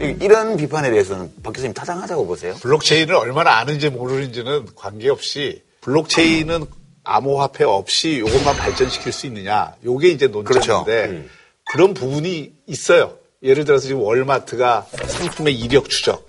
[0.01, 2.55] 이- 이런 비판에 대해서는 박 교수님 타당하다고 보세요?
[2.61, 6.65] 블록체인을 얼마나 아는지 모르는지는 관계없이 블록체인은
[7.03, 9.73] 암호화폐 없이 이것만 발전시킬 수 있느냐.
[9.83, 10.85] 요게 이제 논점인데 그렇죠.
[10.87, 11.29] 음.
[11.71, 13.13] 그런 부분이 있어요.
[13.43, 16.25] 예를 들어서 지금 월마트가 상품의 이력 추적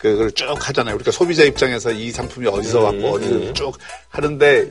[0.00, 0.94] 그걸 쭉 하잖아요.
[0.96, 3.72] 그러니까 소비자 입장에서 이 상품이 어디서 왔고 어디서 쭉
[4.08, 4.70] 하는데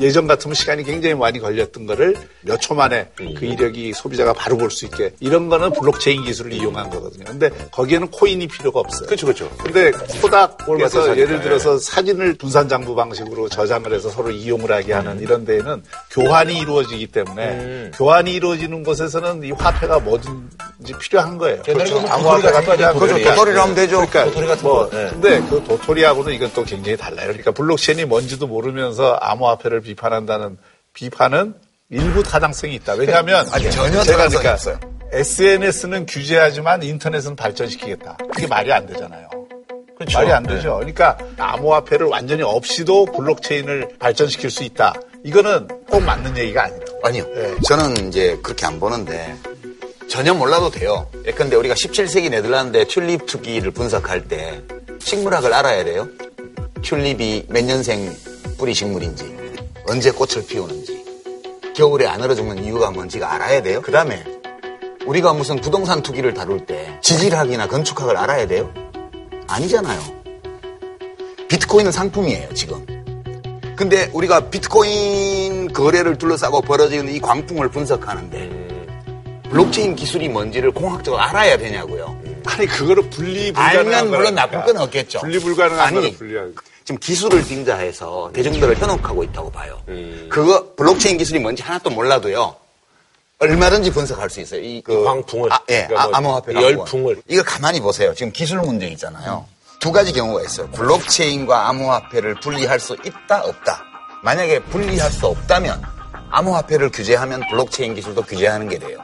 [0.00, 4.70] 예전 같으면 시간이 굉장히 많이 걸렸던 거를 몇 초 만에 그 이력이 소비자가 바로 볼
[4.70, 7.24] 수 있게 이런 거는 블록체인 기술을 이용한 거거든요.
[7.24, 9.06] 근데 거기에는 코인이 필요가 없어요.
[9.06, 9.50] 그렇죠, 그렇죠.
[9.62, 11.16] 근데 코닥에서.
[11.18, 16.58] 예를 들어서 사진을 분산 장부 방식으로 저장을 해서 서로 이용을 하게 하는 이런 데에는 교환이
[16.58, 17.92] 이루어지기 때문에 음.
[17.94, 21.62] 교환이 이루어지는 곳에서는 이 화폐가 뭐든지 필요한 거예요.
[21.66, 23.14] 암호화폐가 도토리 같은 필요한 거 거죠.
[23.14, 23.24] 도토리.
[23.34, 23.96] 도토리로 하면 되죠.
[23.96, 25.08] 그러니까 도토리 같은 뭐 거, 예.
[25.10, 27.28] 근데 그 도토리하고는 이건 또 굉장히 달라요.
[27.28, 30.58] 그러니까 블록체인이 뭔지도 모르 면서 암호화폐를 비판한다는
[30.94, 31.54] 비판은
[31.90, 32.94] 일부 타당성이 있다.
[32.94, 34.78] 왜냐하면 아니, 전혀 제가 그러니까 없어요.
[35.12, 38.18] SNS는 규제하지만 인터넷은 발전시키겠다.
[38.34, 39.28] 그게 말이 안 되잖아요.
[39.96, 40.18] 그렇죠.
[40.18, 40.76] 말이 안 되죠.
[40.76, 44.94] 그러니까 암호화폐를 완전히 없이도 블록체인을 발전시킬 수 있다.
[45.24, 46.86] 이거는 꼭 맞는 얘기가 아니다.
[47.02, 47.24] 아니요.
[47.34, 47.56] 네.
[47.66, 49.34] 저는 이제 그렇게 안 보는데
[50.08, 51.08] 전혀 몰라도 돼요.
[51.26, 54.62] 예컨대 우리가 17세기 네덜란드의 튤립 투기를 분석할 때
[55.00, 56.08] 식물학을 알아야 돼요.
[56.82, 58.14] 튤립이 몇 년생
[58.56, 59.36] 뿌리 식물인지,
[59.88, 61.04] 언제 꽃을 피우는지,
[61.74, 63.80] 겨울에 안 얼어 죽는 이유가 뭔지가 알아야 돼요.
[63.82, 64.24] 그 다음에
[65.06, 68.72] 우리가 무슨 부동산 투기를 다룰 때 지질학이나 건축학을 알아야 돼요?
[69.46, 70.00] 아니잖아요.
[71.48, 72.84] 비트코인은 상품이에요, 지금.
[73.76, 78.68] 근데 우리가 비트코인 거래를 둘러싸고 벌어지는 이 광풍을 분석하는데
[79.50, 82.27] 블록체인 기술이 뭔지를 공학적으로 알아야 되냐고요.
[82.48, 84.34] 아니 그거를 분리 불가능한 물론.
[84.34, 85.20] 나쁠 건 없겠죠.
[85.20, 86.16] 분리 불가능한 아니.
[86.84, 89.78] 지금 기술을 빙자해서 대중들을 현혹하고 있다고 봐요.
[90.30, 92.56] 그거 블록체인 기술이 뭔지 하나도 몰라도요.
[93.40, 94.60] 얼마든지 분석할 수 있어요.
[94.62, 95.52] 이 그, 광풍을.
[95.52, 97.22] 아, 예, 그러니까 뭐 아, 암호화폐 열풍을.
[97.28, 98.12] 이거 가만히 보세요.
[98.14, 99.44] 지금 기술 문제 있잖아요.
[99.78, 100.68] 두 가지 경우가 있어요.
[100.70, 103.84] 블록체인과 암호화폐를 분리할 수 있다, 없다.
[104.24, 105.80] 만약에 분리할 수 없다면
[106.30, 108.98] 암호화폐를 규제하면 블록체인 기술도 규제하는 게 돼요.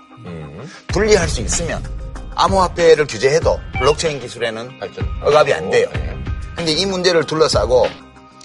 [0.89, 1.81] 분리할 수 있으면
[2.37, 5.07] 암호화폐를 규제해도 블록체인 기술에는 발전.
[5.23, 5.89] 억압이 안 돼요.
[6.57, 7.87] 근데 이 문제를 둘러싸고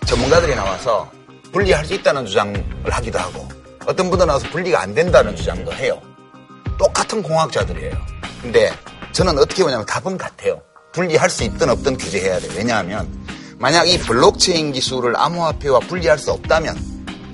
[0.05, 1.09] 전문가들이 나와서
[1.51, 3.47] 분리할 수 있다는 주장을 하기도 하고
[3.85, 6.01] 어떤 분들 나와서 분리가 안 된다는 주장도 해요.
[6.77, 7.93] 똑같은 공학자들이에요.
[8.41, 8.71] 근데
[9.11, 10.61] 저는 어떻게 보냐면 답은 같아요.
[10.91, 12.51] 분리할 수 있든 없든 규제해야 돼요.
[12.55, 13.07] 왜냐하면
[13.57, 16.77] 만약 이 블록체인 기술을 암호화폐와 분리할 수 없다면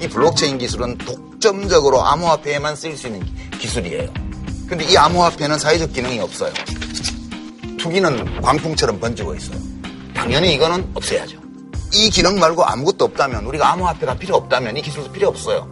[0.02, 3.26] 이 블록체인 기술은 독점적으로 암호화폐에만 쓰일 수 있는
[3.60, 4.25] 기술이에요.
[4.68, 6.52] 근데 이 암호화폐는 사회적 기능이 없어요.
[7.78, 9.60] 투기는 광풍처럼 번지고 있어요.
[10.14, 11.38] 당연히 이거는 없애야죠.
[11.94, 15.70] 이 기능 말고 아무것도 없다면 우리가 암호화폐가 필요 없다면 이 기술도 필요 없어요.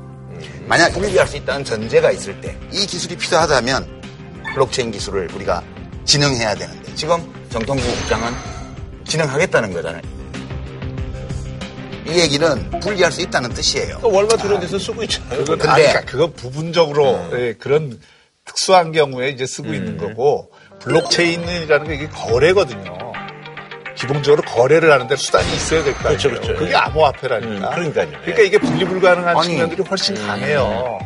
[0.68, 4.02] 만약 분리할 수 있다는 전제가 있을 때 이 기술이 필요하다면
[4.54, 5.64] 블록체인 기술을 우리가
[6.06, 7.18] 진행해야 되는데 지금
[7.50, 8.32] 정통부 국장은
[9.06, 10.02] 진행하겠다는 거잖아요.
[12.06, 13.98] 이 얘기는 분리할 수 있다는 뜻이에요.
[14.02, 15.40] 또 월마트 이런 데서 쓰고 있잖아요.
[15.40, 18.00] 그건 근데- 아니, 그러니까 그건 부분적으로 예, 그런
[18.46, 22.94] 특수한 경우에 이제 쓰고 있는 거고 블록체인이라는 게 이게 거래거든요.
[23.96, 26.18] 기본적으로 거래를 하는데 수단이 있어야 될 거 아니에요.
[26.18, 26.56] 그렇죠, 그렇죠.
[26.60, 27.70] 그게 암호화폐라니까.
[27.70, 28.08] 음, 그러니까요.
[28.22, 31.00] 그러니까 이게 분리 불가능한 아니, 측면들이 훨씬 강해요.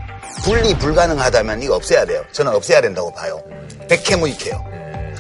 [0.44, 2.24] 분리 불가능하다면 이거 없애야 돼요.
[2.32, 3.42] 저는 없애야 된다고 봐요.
[3.88, 4.66] 백해무익해요.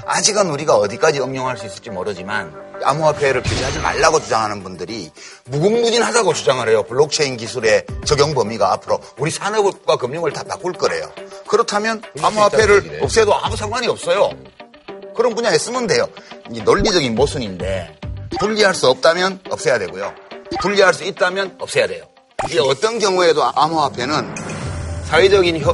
[0.05, 2.51] 아직은 우리가 어디까지 응용할 수 있을지 모르지만
[2.83, 5.11] 암호화폐를 규제하지 말라고 주장하는 분들이
[5.45, 6.83] 무궁무진하다고 주장을 해요.
[6.83, 11.11] 블록체인 기술의 적용 범위가 앞으로 우리 산업과 금융을 다 바꿀 거래요.
[11.47, 14.31] 그렇다면 암호화폐를 없애도 아무 상관이 없어요.
[15.15, 16.07] 그런 분야에 쓰면 돼요.
[16.51, 17.95] 이 논리적인 모순인데
[18.39, 20.13] 분리할 수 없다면 없애야 되고요.
[20.61, 22.05] 분리할 수 있다면 없애야 돼요.
[22.47, 24.35] 이게 어떤 경우에도 암호화폐는
[25.05, 25.71] 사회적인 효,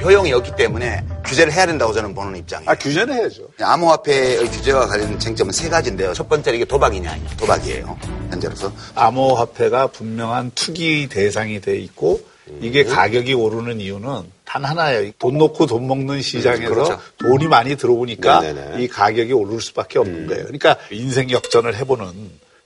[0.00, 2.70] 효용이 없기 때문에 규제를 해야 된다고 저는 보는 입장이에요.
[2.70, 3.48] 아, 규제는 해야죠.
[3.60, 6.12] 암호화폐의 규제와 관련 쟁점은 세 가지인데요.
[6.14, 7.30] 첫 번째는 이게 도박이냐 아니냐.
[7.36, 7.98] 도박이에요.
[8.30, 8.72] 현재로서.
[8.94, 12.20] 암호화폐가 분명한 투기 대상이 돼 있고
[12.60, 12.94] 이게 음.
[12.94, 15.10] 가격이 오르는 이유는 단 하나예요.
[15.18, 17.00] 돈 놓고 돈 먹는 시장에서 그렇죠.
[17.18, 18.82] 돈이 많이 들어오니까 네네네.
[18.82, 20.00] 이 가격이 오를 수밖에 음.
[20.00, 20.44] 없는 거예요.
[20.44, 22.06] 그러니까 인생 역전을 해보는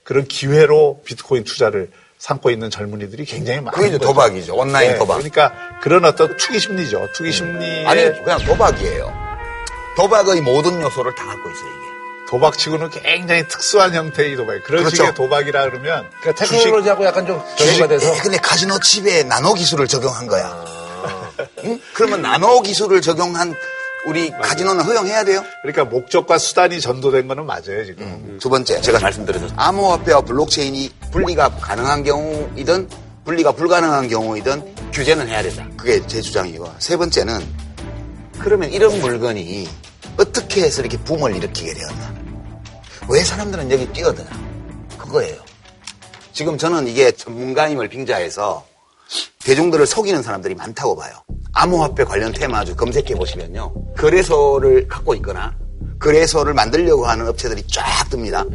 [0.03, 1.89] 그런 기회로 비트코인 투자를
[2.21, 3.71] 삼고 있는 젊은이들이 굉장히 많아요.
[3.71, 4.55] 그게 이제 도박이죠.
[4.55, 5.15] 온라인 도박.
[5.15, 7.09] 그러니까 그런 어떤 투기 심리죠.
[7.13, 9.11] 투기 심리에 아니, 그냥 도박이에요.
[9.97, 12.27] 도박의 모든 요소를 다 갖고 있어요, 이게.
[12.29, 14.63] 도박치고는 굉장히 특수한 형태의 도박.
[14.63, 14.97] 그런 그렇죠.
[14.97, 20.27] 식의 도박이라 그러면 그러니까 테크놀로지하고 약간 좀 결부가 돼서 근데 카지노 칩에 나노 기술을 적용한
[20.27, 20.63] 거야.
[21.65, 21.81] 응?
[21.95, 23.55] 그러면 나노 기술을 적용한
[24.07, 25.43] 우리 카지노는 허용해야 돼요?
[25.61, 28.37] 그러니까 목적과 수단이 전도된 거는 맞아요 지금.
[28.41, 29.53] 두 번째, 제가 말씀드렸죠.
[29.55, 32.89] 암호화폐와 블록체인이 분리가 가능한 경우이든
[33.25, 35.67] 분리가 불가능한 경우이든 규제는 해야 된다.
[35.77, 36.73] 그게 제 주장이고.
[36.79, 37.45] 세 번째는
[38.39, 39.69] 그러면 이런 물건이
[40.17, 42.13] 어떻게 해서 이렇게 붐을 일으키게 되었나?
[43.09, 44.29] 왜 사람들은 여기 뛰어드나?
[44.97, 45.35] 그거예요.
[46.33, 48.65] 지금 저는 이게 전문가임을 빙자해서
[49.43, 51.13] 대중들을 속이는 사람들이 많다고 봐요.
[51.53, 53.73] 암호화폐 관련 테마 아주 검색해 보시면요.
[53.97, 55.55] 거래소를 갖고 있거나
[55.99, 58.47] 거래소를 만들려고 하는 업체들이 쫙 뜹니다.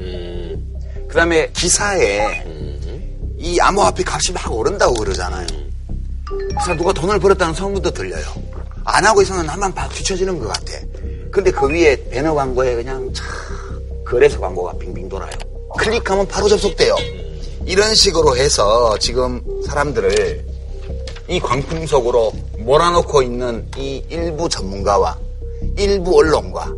[1.09, 2.45] 그 다음에 기사에
[3.39, 5.47] 이 암호화폐 값이 막 오른다고 그러잖아요.
[6.27, 8.25] 그래서 누가 돈을 벌었다는 소문도 들려요.
[8.85, 10.73] 안 하고 있으면 나만 막 뒤처지는 것 같아.
[11.31, 13.27] 근데 그 위에 배너 광고에 그냥 참
[14.07, 15.33] 거래소 광고가 빙빙 돌아요.
[15.79, 16.95] 클릭하면 바로 접속돼요.
[17.67, 20.46] 이런 식으로 해서 지금 사람들을
[21.29, 25.19] 이 광풍 속으로 몰아넣고 있는 이 일부 전문가와
[25.77, 26.73] 일부 언론과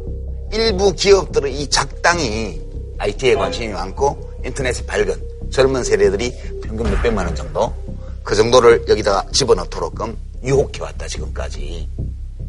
[0.53, 2.61] 일부 기업들의 이 작당이
[2.99, 7.73] IT에 관심이 많고 인터넷에 밝은 젊은 세대들이 평균 몇백만 원 정도?
[8.23, 11.89] 그 정도를 여기다가 집어넣도록끔 유혹해왔다 지금까지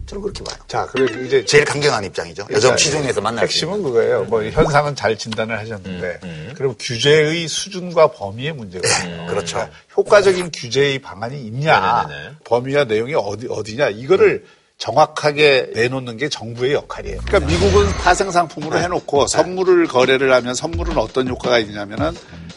[0.09, 0.57] 저는 그렇게 봐요.
[0.67, 2.47] 자, 그리고 이제 제일 강경한 입장이죠.
[2.49, 3.83] 요즘 시중에서 만날 수 핵심은.
[3.83, 4.23] 그거예요.
[4.23, 9.27] 뭐 현상은 잘 진단을 하셨는데, 그럼 규제의 수준과 범위의 문제거든요.
[9.27, 9.57] 그렇죠.
[9.57, 12.35] 그러니까 효과적인 규제의 방안이 있냐, 네네네.
[12.43, 14.45] 범위와 내용이 어디 어디냐, 이거를
[14.79, 17.19] 정확하게 내놓는 게 정부의 역할이에요.
[17.25, 22.13] 그러니까 미국은 파생 상품으로 해놓고 선물을 거래를 하면 선물은 어떤 효과가 있냐면은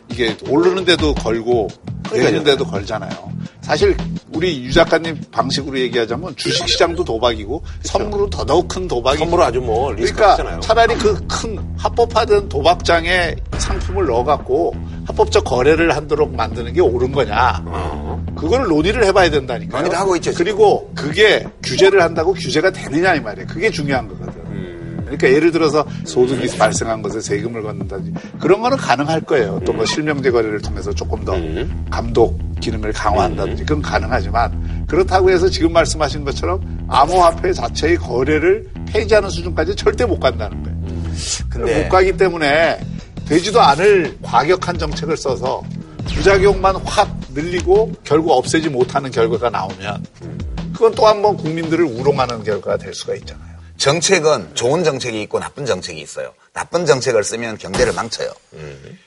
[0.09, 1.69] 이게 오르는데도 걸고
[2.13, 3.11] 내리는데도 걸잖아요.
[3.61, 3.97] 사실
[4.35, 10.03] 우리 유 작가님 방식으로 얘기하자면 주식시장도 도박이고 선물은 더더욱 큰 도박이 선물은 아주 뭐 그러니까
[10.03, 10.61] 리스크잖아요.
[10.61, 14.75] 차라리 그 큰 합법화된 도박장에 상품을 넣어갖고
[15.07, 17.65] 합법적 거래를 하도록 만드는 게 옳은 거냐.
[18.37, 19.79] 그거를 논의를 해봐야 된다니까.
[19.79, 20.45] 논의를 하고 있죠, 지금.
[20.45, 23.47] 그리고 그게 규제를 한다고 규제가 되느냐 이 말이에요.
[23.47, 24.41] 그게 중요한 거거든.
[25.13, 25.19] 음.
[25.19, 29.61] 그러니까 예를 들어서 소득이 발생한 것에 세금을 걷는다든지 그런 거는 가능할 거예요.
[29.65, 29.77] 또 음.
[29.77, 31.35] 뭐 실명제 거래를 통해서 조금 더
[31.91, 39.75] 감독 기능을 강화한다든지 그건 가능하지만 그렇다고 해서 지금 말씀하신 것처럼 암호화폐 자체의 거래를 폐지하는 수준까지
[39.77, 40.77] 절대 못 간다는 거예요.
[41.49, 42.79] 근데 못 가기 때문에
[43.27, 45.63] 되지도 않을 과격한 정책을 써서
[46.15, 50.05] 부작용만 확 늘리고 결국 없애지 못하는 결과가 나오면
[50.75, 53.52] 그건 또 한 번 국민들을 우롱하는 결과가 될 수가 있잖아요.
[53.83, 56.33] 정책은 좋은 정책이 있고 나쁜 정책이 있어요.
[56.53, 58.33] 나쁜 정책을 쓰면 경제를 망쳐요.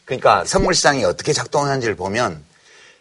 [0.04, 2.44] 그러니까 선물 시장이 어떻게 작동하는지를 보면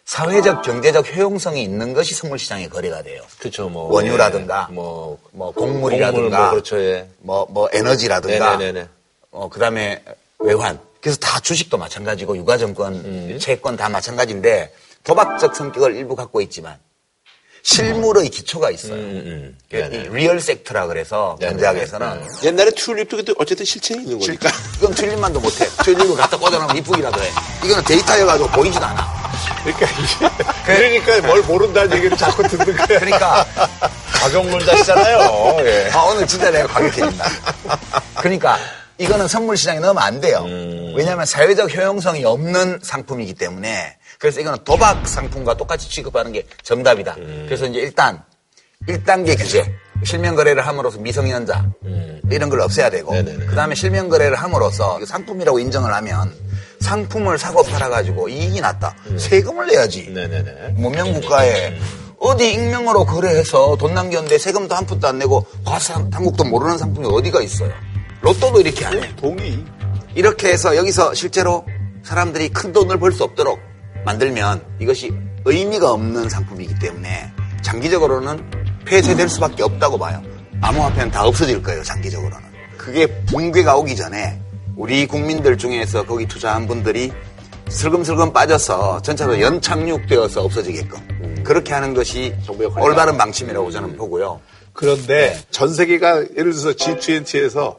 [0.04, 3.22] 사회적 경제적 효용성이 있는 것이 선물 시장의 거래가 돼요.
[3.40, 3.68] 그렇죠.
[3.68, 6.78] 뭐 원유라든가 예, 뭐 뭐 곡물, 곡물이라든가 뭐 그렇죠.
[6.78, 7.08] 예.
[7.18, 8.88] 뭐, 뭐 에너지라든가 네네네네.
[9.32, 10.04] 어, 그다음에
[10.38, 10.78] 외환.
[11.00, 13.38] 그래서 다 주식도 마찬가지고 유가증권, 음.
[13.40, 14.72] 채권 다 마찬가지인데
[15.02, 16.78] 도박적 성격을 일부 갖고 있지만
[17.64, 18.92] 실물의 기초가 있어요.
[18.92, 19.96] 음, 그 네네.
[19.96, 21.36] 이 real sector라 그래서.
[21.40, 24.50] 경제학에서는 옛날에 튤립도 어쨌든 실체는 있는 거니까.
[24.76, 25.66] 이건 튤립만도 못해.
[25.82, 27.30] 튤립을 갖다 꽂아놓으면 이쁘기라도 해.
[27.64, 29.24] 이거는 데이터여가지고 보이지도 않아.
[29.64, 29.86] 그러니까
[30.86, 32.86] 이게 그러니까 뭘 모른다는 얘기를 자꾸 듣는 거야.
[32.86, 33.46] 그러니까
[34.12, 35.56] 과격론자시잖아요.
[35.64, 35.90] 예.
[35.90, 37.24] 아, 오늘 진짜 내가 과격해진다.
[38.20, 38.58] 그러니까
[38.98, 40.44] 이거는 선물 시장에 넣으면 안 돼요.
[40.94, 47.14] 왜냐하면 사회적 효용성이 없는 상품이기 때문에 그래서 이거는 도박 상품과 똑같이 취급하는 게 정답이다.
[47.44, 48.22] 그래서 이제 일단
[48.88, 49.62] 1단계 규제.
[50.02, 51.70] 실명 거래를 함으로써 미성년자
[52.30, 53.12] 이런 걸 없애야 되고.
[53.50, 56.32] 그다음에 실명 거래를 함으로써 상품이라고 인정을 하면
[56.80, 58.96] 상품을 사고 팔아 가지고 이익이 났다.
[59.18, 60.08] 세금을 내야지.
[60.08, 60.72] 네네네.
[60.76, 61.78] 문명 국가에
[62.18, 67.42] 어디 익명으로 거래해서 돈 남겼는데 세금도 한 푼도 안 내고 과세 당국도 모르는 상품이 어디가
[67.42, 67.70] 있어요.
[68.22, 69.14] 로또도 이렇게 안 해.
[69.16, 69.62] 동의.
[70.14, 71.66] 이렇게 해서 여기서 실제로
[72.02, 73.60] 사람들이 큰 돈을 벌 수 없도록
[74.04, 75.12] 만들면 이것이
[75.44, 77.32] 의미가 없는 상품이기 때문에
[77.62, 78.50] 장기적으로는
[78.84, 80.22] 폐쇄될 수밖에 없다고 봐요.
[80.60, 82.44] 암호화폐는 다 없어질 거예요, 장기적으로는.
[82.76, 84.40] 그게 붕괴가 오기 전에
[84.76, 87.12] 우리 국민들 중에서 거기 투자한 분들이
[87.68, 92.34] 슬금슬금 빠져서 전체로 연착륙되어서 없어지게끔 그렇게 하는 것이
[92.78, 94.40] 올바른 방침이라고 저는 보고요.
[94.72, 97.76] 그런데 전 세계가 예를 들어서 G20에서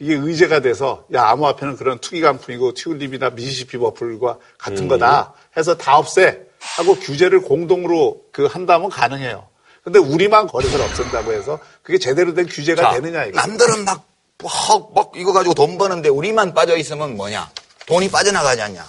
[0.00, 5.96] 이게 의제가 돼서 야 암호화폐는 그런 투기 간품이고 튤립이나 미시시피 버플과 같은 거다 해서 다
[5.98, 6.40] 없애
[6.76, 9.46] 하고 규제를 공동으로 그 한다면 가능해요.
[9.84, 13.40] 근데 우리만 거래소를 없앤다고 해서 그게 제대로 된 규제가 자, 되느냐 이거.
[13.40, 14.04] 남들은 막,
[14.42, 17.50] 막, 막 이거 가지고 돈 버는데 우리만 빠져 있으면 뭐냐?
[17.86, 18.86] 돈이 빠져나가지 않냐?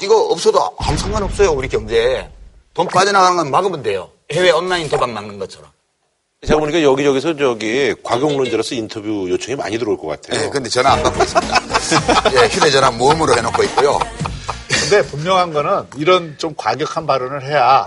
[0.00, 2.28] 이거 없어도 아무 상관없어요, 우리 경제에.
[2.72, 4.10] 돈 빠져나가는 건 막으면 돼요.
[4.30, 5.68] 해외 온라인 도박 막는 것처럼.
[6.46, 10.40] 제가 보니까 여기저기서 저기 과경론자로서 인터뷰 요청이 많이 들어올 것 같아요.
[10.40, 11.60] 네, 근데 전화 안 받고 있습니다.
[12.44, 13.98] 예, 휴대전화 모음으로 해놓고 있고요.
[14.88, 17.84] 근데 분명한 거는 이런 좀 과격한 발언을 해야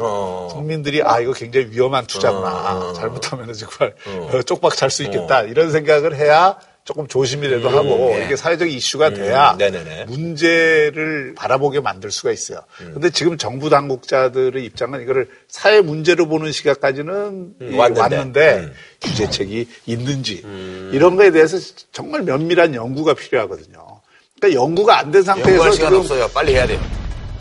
[0.49, 2.93] 국민들이 아 이거 굉장히 위험한 투자구나.
[2.95, 3.95] 잘못하면 정말
[4.31, 5.41] 어, 쪽박 찰수 있겠다.
[5.43, 10.05] 이런 생각을 해야 조금 조심이라도 하고 이게 사회적 이슈가 돼야 네네네.
[10.05, 12.59] 문제를 바라보게 만들 수가 있어요.
[12.77, 18.01] 근데 지금 정부 당국자들의 입장은 이거를 사회 문제로 보는 시각까지는 이 왔는데.
[18.01, 20.43] 왔는데, 규제책이 있는지
[20.91, 21.57] 이런 거에 대해서
[21.91, 23.90] 정말 면밀한 연구가 필요하거든요.
[24.41, 26.27] 그러니까 연구가 안 된 상태에서 연구할 시간 지금 없어요.
[26.29, 26.79] 빨리 해야 돼요.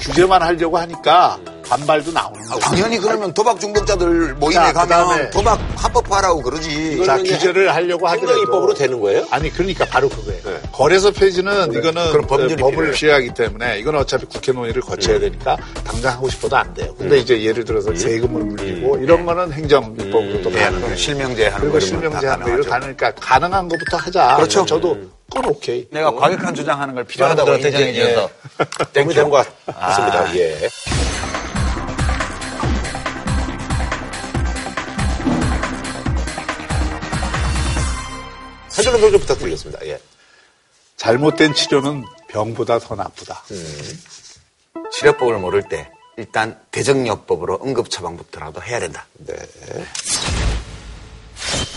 [0.00, 1.38] 규제만 하려고 하니까
[1.68, 2.60] 반발도 나오는 아, 거죠.
[2.60, 7.04] 당연히 그러면 도박 중독자들 모임에 자, 가면 그다음에- 도박 합법화라고 그러지.
[7.04, 9.26] 자, 규제를 하려고 하더라도 행정입법으로 되는 거예요?
[9.30, 10.40] 아니 그러니까 바로 그거예요.
[10.72, 12.94] 거래소 폐지는 이거는 그럼 법률이 법을 필요해요.
[12.94, 16.94] 취하기 때문에 이건 어차피 국회 논의를 거쳐야 되니까 당장 하고 싶어도 안 돼요.
[16.98, 21.72] 근데 이제 예를 들어서 세금을 물리고 이런 거는 행정입법으로 또 네, 가는 실명제 하는 그리고
[21.74, 22.70] 거 실명제 하는 거로 가능하죠.
[22.70, 24.36] 가니까 가능한 것부터 하자.
[24.36, 24.64] 그렇죠.
[24.66, 24.98] 저도
[25.40, 25.88] 그건 오케이.
[25.90, 29.72] 내가 과격한 주장하는 걸 필요하다고 많은 분들한테 인정해 이제, 주셔서 도움이 된것 아.
[29.72, 30.36] 같습니다.
[30.36, 30.68] 예.
[38.74, 39.86] 한 줄로 평좀 부탁드리겠습니다.
[39.86, 40.00] 예.
[40.96, 43.42] 잘못된 치료는 병보다 더 나쁘다.
[44.92, 49.06] 치료법을 모를 때 일단 대정요법으로 응급처방부터라도 해야 된다.
[49.14, 49.34] 네.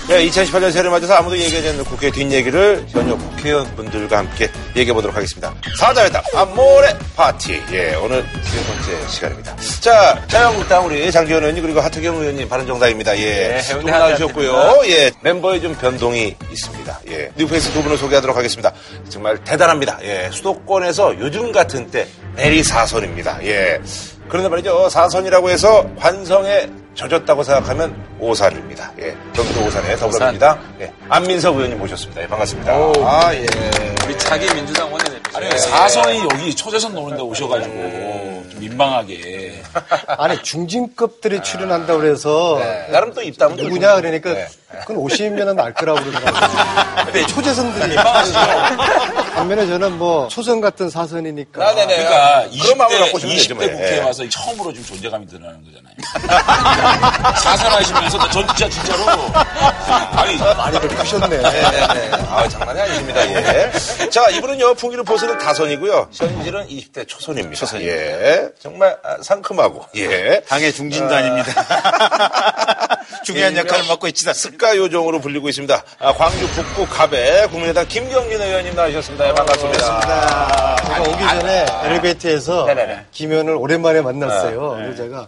[0.07, 5.53] 네, 2018년 새해를 맞아서 아무도 얘기하지 않는 국회 뒷얘기를 현역 국회의원분들과 함께 얘기해 보도록 하겠습니다.
[5.79, 7.61] 사자회담 아모레 파티.
[7.71, 9.55] 예, 오늘 세 번째 시간입니다.
[9.79, 13.17] 자, 자유한국당 우리 장기현 의원님 그리고 하태경 의원님 바른정당입니다.
[13.17, 14.81] 예, 두분 나오셨고요.
[14.87, 16.99] 예, 멤버에 좀 변동이 있습니다.
[17.09, 18.73] 예, 뉴페이스 두 분을 소개하도록 하겠습니다.
[19.07, 19.99] 정말 대단합니다.
[20.03, 23.39] 예, 수도권에서 요즘 같은 때 내리 사선입니다.
[23.45, 23.79] 예.
[24.29, 24.89] 그런데 말이죠.
[24.89, 28.91] 사선이라고 해서 환성에 젖었다고 생각하면 오산입니다.
[28.99, 29.15] 예.
[29.33, 30.91] 경기도 오산의 더불어민주당 예.
[31.09, 32.21] 안민석 의원님 모셨습니다.
[32.21, 32.71] 예, 반갑습니다.
[32.71, 33.45] 아, 예.
[34.05, 35.37] 우리 차기 민주당 원내대표.
[35.37, 37.73] 아니, 사선이 여기 초대선 노는데 오셔가지고
[38.51, 39.61] 좀 민망하게.
[40.07, 42.59] 아니 중진급들이 출연한다고 그래서
[42.91, 44.47] 나름 또 입담은 또 누구냐 좀- 그러니까 네.
[44.81, 47.27] 그건 오시면은 알 거라고 그러더라고요.
[47.27, 47.95] 초재선들이
[49.35, 51.95] 반면에 저는 뭐 초선 같은 사선이니까 아, 네네.
[51.95, 53.67] 그러니까 그런 마음을 20대, 갖고 오시면 되죠, 20대 뭐.
[53.67, 54.01] 국회에 예.
[54.01, 55.93] 와서 처음으로 좀 존재감이 드러나는 거잖아요.
[57.37, 59.03] 사선하시면서 전 진짜 진짜로.
[60.15, 61.27] 아니, 많이 크셨네.
[61.29, 62.11] 네네.
[62.29, 63.27] 아, 장난이 아닙니다.
[63.27, 64.09] 예.
[64.09, 66.09] 자, 이분은요, 풍기를 보수는 다선이고요.
[66.11, 67.81] 현실은 20대 초선입니다.
[67.81, 68.49] 예.
[68.61, 70.41] 정말 아, 상큼하고, 예.
[70.47, 71.53] 당의 중진도 아 닙니다.
[73.23, 74.33] 중요한 역할을 맡고 있지다.
[74.33, 75.83] 습가 요정으로 불리고 있습니다.
[75.99, 79.27] 아, 광주 북부 갑에 국민의당 김경진 의원님 나오셨습니다.
[79.27, 80.75] 예, 반갑습니다.
[80.85, 83.05] 제가 오기 전에 엘리베이터에서 네네네.
[83.11, 84.75] 김현을 오랜만에 만났어요.
[84.77, 85.27] 그래서 제가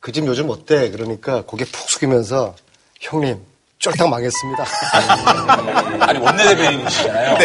[0.00, 0.90] 그 집 요즘 어때?
[0.90, 2.54] 그러니까 고개 푹 숙이면서
[3.00, 3.40] 형님
[3.78, 4.64] 쫄딱 망했습니다.
[6.06, 7.38] 아니 원내대변인이시잖아요.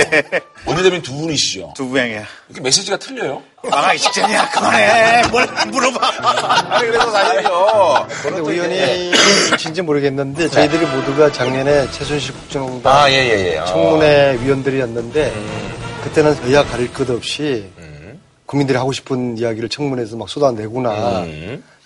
[0.65, 1.73] 원내대변인 두 분이시죠.
[1.75, 2.23] 두 명이야.
[2.47, 3.41] 이렇게 메시지가 틀려요?
[3.69, 4.49] 망하기 직전이야.
[4.49, 5.27] 그만해.
[5.27, 6.69] 뭘 물어봐.
[6.75, 8.07] 아니, 그래서 사실요.
[8.23, 9.11] 근데 우연히
[9.57, 13.65] 진지 모르겠는데 저희들이 모두가 작년에 최순실 국정농단 아, 예, 예, 예.
[13.65, 15.33] 청문회 위원들이었는데
[16.03, 17.69] 그때는 여야 가릴 것 없이
[18.45, 21.25] 국민들이 하고 싶은 이야기를 청문회에서 막 쏟아내구나.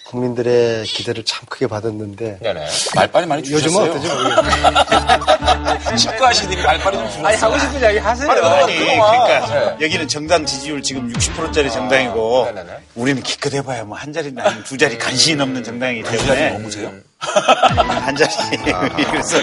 [0.08, 2.68] 국민들의 기대를 참 크게 받았는데 네네.
[2.96, 3.92] 말빨이 많이 요즘은 주셨어요.
[3.92, 5.98] 어떠지 모르겠어요.
[5.98, 7.28] 치과시들이 말빨이 좀 줄었어요.
[7.28, 8.32] 아니 하고 싶은 이야기 하세요.
[8.32, 9.26] 아니, 그동안.
[9.28, 12.72] 그러니까 여기는 정당 지지율 지금 60%짜리 정당이고 네네네.
[12.96, 16.50] 우리는 기껏 해봐야 뭐 한 자리나 아니면 두 자리 간신히 넘는 정당이기 두 자리 때문에
[16.52, 16.92] 넘으세요?
[17.18, 18.30] 한 자리
[19.10, 19.38] 그래서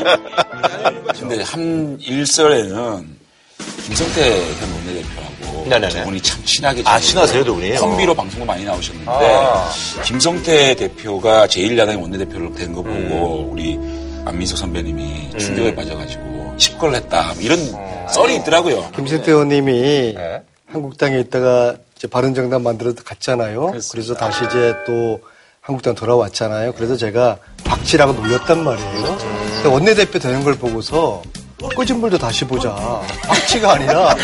[1.19, 3.22] 근데 한 일설에는
[3.87, 5.89] 김성태 전 원내대표하고 네네네.
[5.89, 7.77] 두 분이 참 친하게 아, 친하세요, 두 분이?
[7.77, 9.71] 콤비로 방송도 많이 나오셨는데 아.
[10.05, 13.53] 김성태 대표가 제1야당의 원내대표로 된 거 보고 음.
[13.53, 13.79] 우리
[14.25, 17.59] 안민석 선배님이 충격에 빠져가지고 식걸했다 뭐 이런
[18.09, 18.91] 썰이 있더라고요.
[18.95, 20.15] 김승태 의원님이
[20.67, 23.73] 한국당에 있다가 이제 바른정당 만들어서 갔잖아요.
[23.91, 25.21] 그래서 다시 이제 또
[25.61, 26.73] 한국당 돌아왔잖아요.
[26.75, 29.19] 그래서 제가 박치라고 놀렸단 말이에요.
[29.55, 31.23] 근데 원내대표 되는 걸 보고서
[31.77, 32.75] 꺼진 물도 다시 보자.
[33.27, 34.15] 박치가 아니라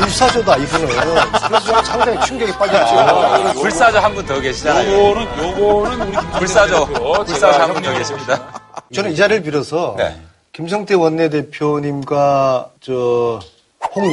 [0.00, 0.86] 불사조다 이분은.
[0.88, 3.60] 그래서 저는 상당히 충격에 빠졌죠.
[3.60, 4.92] 불사조 한 분 더 계시잖아요.
[4.98, 6.86] 요거는 요거는 우리 불사조,
[7.24, 8.60] 불사조 한 분 더 계십니다.
[8.94, 10.16] 저는 이 자리를 빌어서 네.
[10.52, 13.40] 김성태 원내대표님과 저홍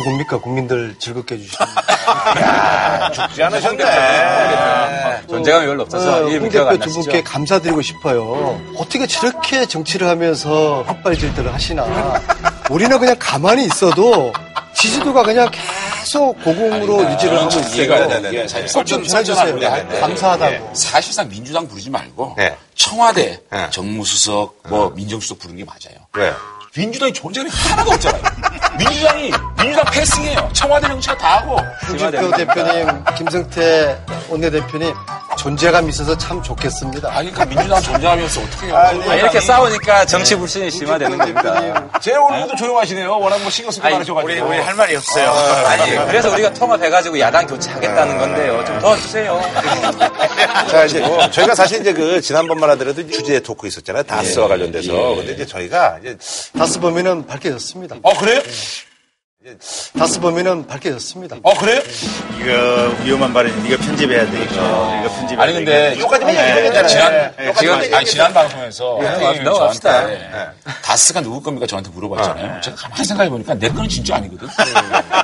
[0.03, 1.65] 뭡니까 국민들 즐겁게 해주시는
[3.13, 5.21] 죽지 않으셨네.
[5.29, 6.91] 존재감이 별로 없어서 어, 이름 홍 대표 안 두?
[6.93, 8.59] 분께 감사드리고 싶어요.
[8.77, 11.83] 어떻게 저렇게 정치를 하면서 헛발질들을 하시나.
[12.69, 14.33] 우리는 그냥 가만히 있어도
[14.75, 18.03] 지지도가 그냥 계속 고공으로 유지를 하고 이해가 있어요.
[18.03, 20.01] 안 되는데 사실 꼭좀 설전 전해주세요.
[20.01, 20.51] 감사하다고.
[20.51, 20.69] 네.
[20.73, 22.57] 사실상 민주당 부르지 말고 네.
[22.75, 23.69] 청와대 네.
[23.69, 25.97] 정무수석 뭐 민정수석 부르는 게 맞아요.
[26.13, 26.33] 왜?
[26.75, 28.23] 민주당이 존재감이 하나도 없잖아요.
[28.77, 30.49] 민주당이 민주당 패싱해요.
[30.53, 31.57] 청와대 정치가 다 하고.
[31.87, 33.97] 홍준표 대표님, 김성태
[34.29, 34.93] 원내대표님
[35.37, 37.09] 존재감 있어서 참 좋겠습니다.
[37.11, 38.75] 아니 그러니까 민주당 존재하면서 어떻게 해요?
[38.75, 41.99] 아, 이렇게 싸우니까 정치 불신이 심화되는 겁니다.
[42.01, 43.19] 제 얼굴도 조용하시네요.
[43.19, 44.27] 워낙 뭐 신경 쓰고 아니, 많으셔가지고.
[44.27, 45.31] 우리, 우리 할 말이 없어요.
[45.67, 48.63] 아니, 그래서 우리가 통합해가지고 야당 교체하겠다는 건데요.
[48.65, 49.41] 좀 도와주세요.
[50.69, 54.03] 자, 이제 뭐 저희가 사실 이제 그 지난번만 하더라도 주제 토크 있었잖아요.
[54.03, 54.93] 다스와 관련돼서.
[55.15, 56.17] 근데 이제 저희가 이제
[56.65, 57.97] 다스 범인은 밝혀졌습니다.
[58.01, 58.41] 어 그래요?
[59.97, 61.35] 다스 범인은 밝혀졌습니다.
[61.43, 61.79] 어 그래요?
[62.39, 64.55] 이거 위험한 발언 이거 편집해야 되겠죠.
[64.55, 66.01] 이거 편집해야 아니 근데 되겠죠.
[66.01, 66.63] 여기까지만 네.
[66.63, 66.87] 되잖아요.
[66.87, 67.31] 지난 네.
[67.37, 69.91] 지금 여기까지만 아니 지난 방송에서 네, 선생님이 넘어갑시다.
[69.91, 70.29] 저한테
[70.81, 72.61] 다스가 누구 겁니까 저한테 물어봤잖아요.
[72.61, 74.47] 제가 가만히 생각해 보니까 내 거는 진짜 아니거든.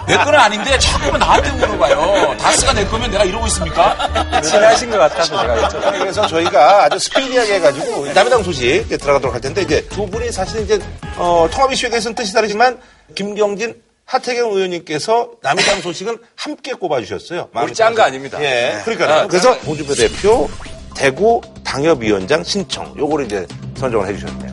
[0.07, 2.37] 내 거는 아닌데 자꾸만 나한테 물어봐요.
[2.37, 4.41] 다스가 내 거면 내가 이러고 있습니까?
[4.43, 5.97] 친하신 것 같아서 제가 여쭤봤어요.
[5.97, 10.79] 그래서 저희가 아주 스피디하게 해가지고 남해당 소식 들어가도록 할 텐데 이제 두 분이 사실 이제
[11.17, 12.79] 어, 통합 이슈에 대해서는 뜻이 다르지만
[13.15, 13.81] 김경진
[14.11, 17.47] 하태경 의원님께서 남해당 소식은 함께 꼽아주셨어요.
[17.63, 18.37] 우리 짠 거 아닙니다.
[18.43, 18.81] 예, 네.
[18.83, 19.13] 그러니까요.
[19.21, 20.49] 아, 그래서 홍준표 대표
[20.93, 23.47] 대구 당협위원장 신청 요거를 이제
[23.77, 24.51] 선정을 해주셨네요.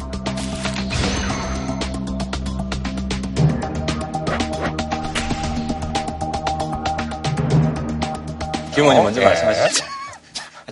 [8.77, 9.98] 김 의원님 먼저 말씀하시죠.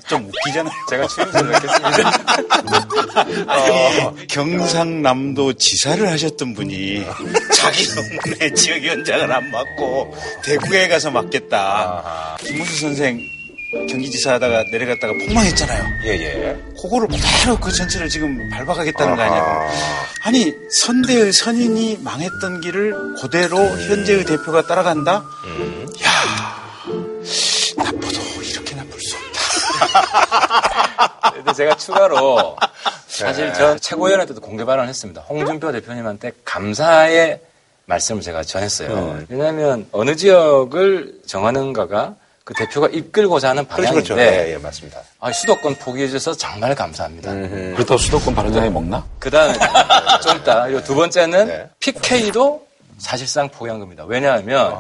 [0.09, 0.73] 좀 웃기잖아요.
[0.89, 2.13] 제가 추임새를 뵙겠습니다.
[3.47, 7.05] 아니, 경상남도 지사를 하셨던 분이
[7.55, 12.37] 자기 동네 지역위원장을 안 맡고 대구에 가서 맡겠다.
[12.41, 13.21] 김문수 선생
[13.89, 15.85] 경기지사 하다가 내려갔다가 폭망했잖아요.
[16.05, 16.57] 예, 예.
[16.81, 19.71] 그거를 그대로 그 전체를 지금 밟아가겠다는 거 아니에요.
[20.23, 25.25] 아니 선대의 선인이 망했던 길을 그대로 현재의 대표가 따라간다?
[26.05, 26.11] 야
[31.35, 32.57] 근데 제가 추가로
[33.07, 35.23] 사실 저 최고위원회 때도 공개 발언을 했습니다.
[35.23, 37.41] 홍준표 대표님한테 감사의
[37.87, 39.21] 말씀을 제가 전했어요.
[39.29, 44.23] 왜냐하면 어느 지역을 정하는가가 그 대표가 이끌고자 하는 그렇죠, 방향인데 그렇죠.
[44.23, 45.01] 예, 예, 맞습니다.
[45.19, 47.33] 아, 수도권 포기해 주셔서 정말 감사합니다.
[47.75, 49.05] 그렇다고 수도권 바른정당이 먹나?
[49.19, 49.55] 그 다음에
[50.23, 51.69] 좀 이따 그리고 두 번째는 네.
[51.81, 52.65] PK도
[52.99, 54.05] 사실상 포기한 겁니다.
[54.07, 54.75] 왜냐하면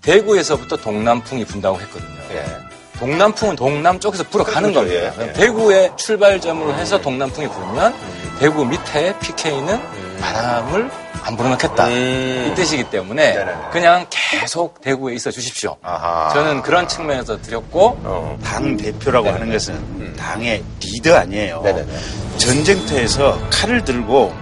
[0.00, 2.20] 대구에서부터 동남풍이 분다고 했거든요.
[2.32, 2.73] 예.
[2.98, 5.22] 동남풍은 동남 쪽에서 불어가는 그렇죠, 겁니다.
[5.22, 5.32] 예, 예.
[5.32, 7.94] 대구의 출발점으로 해서 동남풍이 불면
[8.38, 9.80] 대구 밑에 PK는
[10.20, 10.90] 바람을
[11.22, 11.88] 안 불어넣겠다.
[11.88, 12.50] 음.
[12.50, 13.58] 이 뜻이기 때문에 네네네.
[13.72, 15.76] 그냥 계속 대구에 있어 주십시오.
[15.82, 16.32] 아하.
[16.34, 18.38] 저는 그런 측면에서 드렸고 어.
[18.44, 21.62] 당 대표라고 하는 것은 당의 리더 아니에요.
[21.62, 21.92] 네네네.
[22.36, 24.34] 전쟁터에서 칼을 들고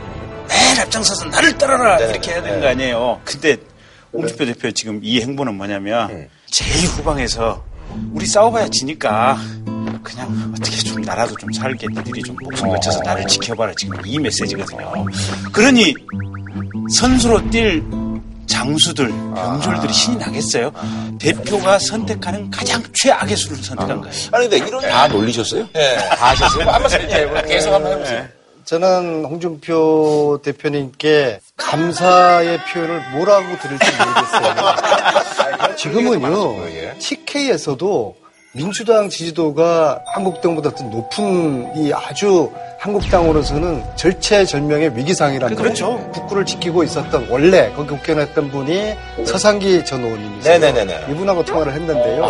[0.49, 1.99] 맨 앞장서서 나를 따라라.
[1.99, 3.21] 이렇게 해야 되는 거 아니에요.
[3.25, 3.57] 근데
[4.13, 7.63] 홍준표 대표 지금 이 행보는 뭐냐면 제일 후방에서
[8.13, 9.39] 우리 싸워봐야 지니까
[10.03, 15.07] 그냥 어떻게 좀 나라도 좀 살게 니들이 좀 목숨 걸쳐서 나를 지켜봐라 지금 이 메시지거든요.
[15.53, 15.95] 그러니
[16.95, 17.83] 선수로 뛸
[18.47, 20.73] 장수들, 병졸들이 신이 나겠어요?
[21.19, 24.15] 대표가 선택하는 가장 최악의 수를 선택한 거예요.
[24.33, 24.83] 아니, 근데 이런.
[24.83, 25.67] 다 놀리셨어요?
[25.75, 25.97] 예.
[26.17, 26.69] 다 하셨어요?
[26.69, 27.43] 한 말씀 이렇게 해보세요.
[27.49, 28.29] 계속 한번 해보세요.
[28.65, 35.77] 저는 홍준표 대표님께 감사의 표현을 뭐라고 드릴지 모르겠어요.
[35.77, 38.17] 지금은요, TK에서도
[38.55, 45.99] 민주당 지지도가 한국당보다 더 높은 이 아주 한국당으로서는 절체절명의 위기상이라는 그렇죠.
[46.13, 48.95] 북구를 지키고 있었던 원래 거기 국회의원했던 분이
[49.25, 50.59] 서상기 전 의원님이세요.
[50.59, 51.13] 네네네네.
[51.13, 52.25] 이분하고 통화를 했는데요.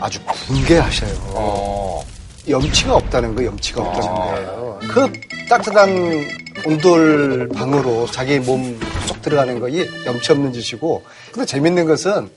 [0.00, 1.12] 아주 분개하셔요.
[1.34, 2.15] 어.
[2.48, 4.78] 염치가 없다는 거, 염치가 없다는 거예요.
[4.88, 5.12] 그
[5.48, 6.26] 따뜻한
[6.66, 11.04] 온돌 방으로 자기 몸 쏙 들어가는 거이 염치 없는 짓이고.
[11.32, 12.28] 근데 재밌는 것은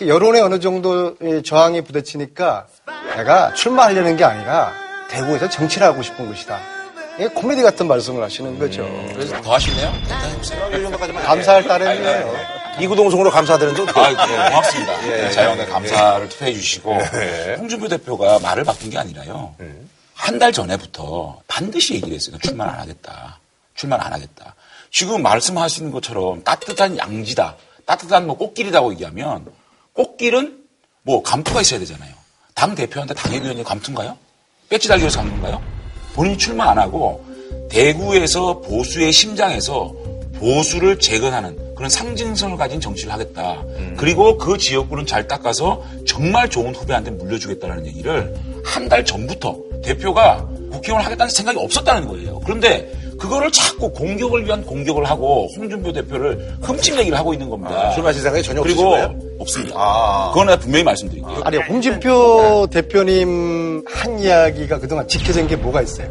[0.00, 2.66] 여론에 어느 정도 이 저항이 부딪히니까
[3.16, 4.72] 내가 출마하려는 게 아니라
[5.10, 6.60] 대구에서 정치를 하고 싶은 것이다.
[7.18, 8.88] 이게 코미디 같은 말씀을 하시는 거죠.
[9.12, 9.92] 그래서 더 하실래요?
[11.24, 12.32] 감사할 따름이에요.
[12.80, 15.06] 이구동성으로 감사드리는데 어떻게 아, 네, 고맙습니다.
[15.06, 15.22] 예.
[15.22, 16.94] 네, 자영의 감사를 투표해 주시고
[17.58, 19.54] 홍준표 대표가 말을 바꾼 게 아니라요.
[20.14, 22.36] 한달 전에부터 반드시 얘기를 했어요.
[22.42, 23.38] 출마 안 하겠다.
[23.74, 24.54] 출마 안 하겠다.
[24.90, 27.56] 지금 말씀하시는 것처럼 따뜻한 양지다.
[27.84, 29.46] 따뜻한 뭐 꽃길이라고 얘기하면
[29.92, 30.58] 꽃길은
[31.02, 32.12] 뭐 감투가 있어야 되잖아요.
[32.54, 34.16] 당 대표한테 당협위원회 감투인가요?
[34.68, 35.62] 배지 달기해서 감투인가요?
[36.14, 37.24] 본인이 출마 안 하고
[37.70, 39.94] 대구에서 보수의 심장에서
[40.38, 43.62] 보수를 재건하는 그런 상징성을 가진 정치를 하겠다.
[43.96, 48.34] 그리고 그 지역구는 잘 닦아서 정말 좋은 후배한테 물려주겠다는 얘기를
[48.64, 52.40] 한 달 전부터 대표가 국회의원을 하겠다는 생각이 없었다는 거예요.
[52.44, 57.90] 그런데 그거를 자꾸 공격을 위한 공격을 하고 홍준표 대표를 흠집 얘기를 하고 있는 겁니다.
[57.90, 59.14] 출마하실 생각이 전혀 없으신 그리고 거예요?
[59.40, 59.74] 없습니다.
[59.76, 60.30] 아.
[60.32, 61.40] 그건 내가 분명히 말씀드릴게요.
[61.44, 66.08] 아 니, 홍준표 대표님 한 이야기가 그동안 지켜진 게 뭐가 있어요?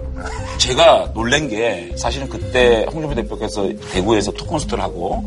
[0.57, 5.23] 제가 놀란 게 사실은 그때 홍준표 대표께서 대구에서 토크콘서트를 하고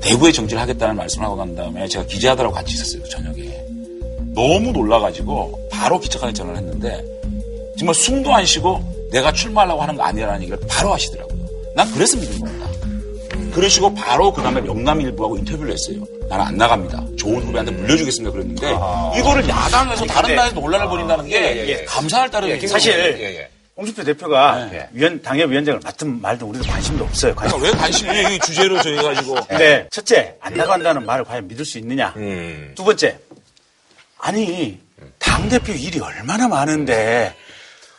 [0.00, 3.64] 대구에 정치를 하겠다는 말씀을 하고 난 다음에 제가 기자들하고 같이 있었어요 그 저녁에
[4.34, 7.04] 너무 놀라가지고 바로 기차관에 전화를 했는데
[7.78, 11.46] 정말 숨도 안 쉬고 내가 출마하려고 하는 거 아니라는 얘기를 바로 하시더라고요.
[11.76, 12.66] 난 그래서 믿은 겁니다
[13.54, 16.04] 그러시고 바로 그 다음에 영남일보하고 인터뷰를 했어요.
[16.28, 17.04] 나는 안 나갑니다.
[17.16, 18.66] 좋은 후배한테 물려주겠습니다 그랬는데
[19.20, 26.20] 이거를 야당에서 다른 당에서 논란을 벌인다는 게 감사할 따름이에요 사실 홍준표 대표가 위원 당협위원장을 맡은
[26.20, 27.34] 말도 우리도 관심도 없어요.
[27.34, 27.62] 관심.
[27.62, 29.34] 왜 관심이 이 주제로 저희 가지고.
[29.48, 32.12] 근데 첫째 안 나간다는 말을 과연 믿을 수 있느냐.
[32.16, 32.72] 음.
[32.76, 33.18] 두 번째
[34.18, 34.78] 아니
[35.18, 37.34] 당 대표 일이 얼마나 많은데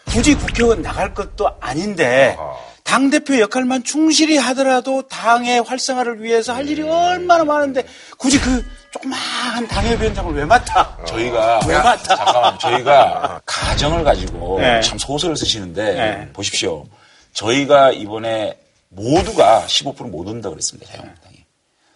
[0.08, 2.38] 굳이 국회의원 나갈 것도 아닌데
[2.84, 7.84] 당 대표 역할만 충실히 하더라도 당의 활성화를 위해서 할 일이 얼마나 많은데
[8.18, 10.98] 굳이 그 조그마한 당협위원장을 왜 맡아?
[11.08, 12.16] 저희가 왜 맡아?
[12.16, 14.80] 잠깐만 저희가 가정을 가지고 네.
[14.82, 16.30] 참 소설을 쓰시는데 네.
[16.32, 16.86] 보십시오.
[17.34, 18.58] 저희가 이번에
[18.90, 20.90] 모두가 15%못 온다 그랬습니다.
[20.94, 21.36] 자유한국당이.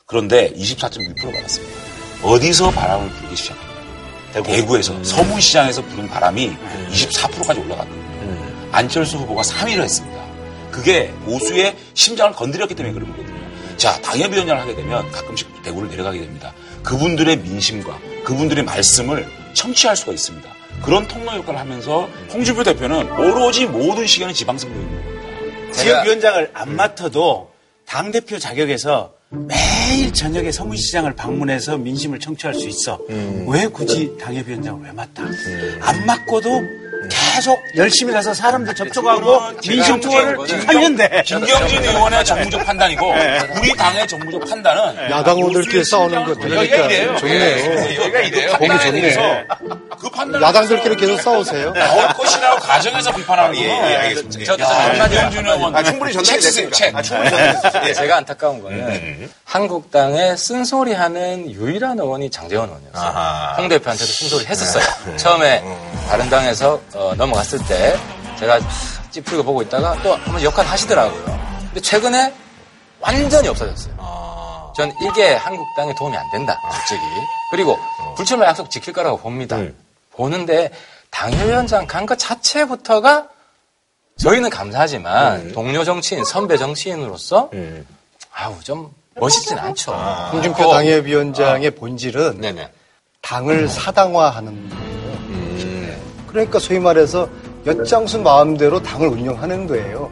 [0.06, 1.76] 그런데 24.1% 받았습니다.
[2.24, 3.69] 어디서 바람을 불기 시작합니다.
[4.32, 6.56] 대구 에서 서문시장에서 부는 바람이
[6.92, 8.10] 24%까지 올라갔거든요.
[8.72, 10.24] 안철수 후보가 3위를 했습니다.
[10.72, 13.40] 그게 보수의 심장을 건드렸기 때문에 그런 거거든요.
[13.78, 16.54] 자, 당협위원장을 하게 되면 가끔씩 대구를 내려가게 됩니다.
[16.84, 20.50] 그분들의 민심과 그분들의 말씀을 청취할 수가 있습니다.
[20.84, 25.72] 그런 통로 역할을 하면서 홍준표 대표는 오로지 모든 시간에 지방선거에 있는 겁니다.
[25.74, 27.52] 지역위원장을 안 맡아도
[27.86, 33.00] 당대표 자격에서 매일 저녁에 서문시장을 방문해서 민심을 청취할 수 있어.
[33.48, 35.24] 왜 굳이 당협위원장을 왜 맡아?
[35.82, 36.50] 안 맡고도
[37.08, 40.38] 계속 열심히 가서 사람들 접촉하고 민심 투어를
[40.98, 41.24] 돼.
[41.26, 43.14] 김경진 의원의 정무적 판단이고
[43.58, 46.78] 우리 당의 정무적 판단은 야당 의원들끼리 싸우는 거 들으니까
[47.18, 47.96] 좋네요.
[47.96, 48.54] 여기가 이래요.
[48.58, 49.48] 보기 좋네.
[50.00, 51.72] 그 판단 야당들끼리 계속 싸우세요.
[51.74, 53.70] 나올 것이라고 가정에서 비판하는 거예요.
[53.70, 54.68] 예, 예, 알겠습니다.
[54.68, 56.92] 한마디 김경진 의원 아, 충분히 전달이.
[56.94, 57.32] 아, 충분히.
[57.88, 57.94] 예.
[57.94, 63.56] 제가 안타까운 거는 한국당에 쓴소리하는 유일한 의원이 장재원 의원이었어요.
[63.58, 64.84] 홍 대표한테도 쓴소리 했었어요.
[65.18, 65.64] 처음에
[66.08, 67.96] 다른 당에서 어, 넘어갔을 때
[68.38, 68.60] 제가
[69.12, 71.40] 찌푸리고 보고 있다가 또 한번 역할 하시더라고요.
[71.68, 72.34] 근데 최근에
[73.00, 74.74] 완전히 없어졌어요.
[74.76, 77.02] 전 이게 한국당에 도움이 안 된다, 솔직히.
[77.52, 77.78] 그리고
[78.16, 79.58] 불출마 약속 지킬 거라고 봅니다.
[80.14, 80.72] 보는데
[81.12, 83.28] 당협위원장 간 것 자체부터가
[84.18, 87.50] 저희는 감사하지만 동료 정치인, 선배 정치인으로서
[88.34, 89.92] 아우 좀 멋있진 않죠.
[90.32, 92.72] 홍준표 어, 당협위원장의 본질은 네네.
[93.22, 94.89] 당을 사당화하는 거예요.
[96.30, 97.28] 그러니까 소위 말해서
[97.66, 100.12] 엿장수 마음대로 당을 운영하는 거예요.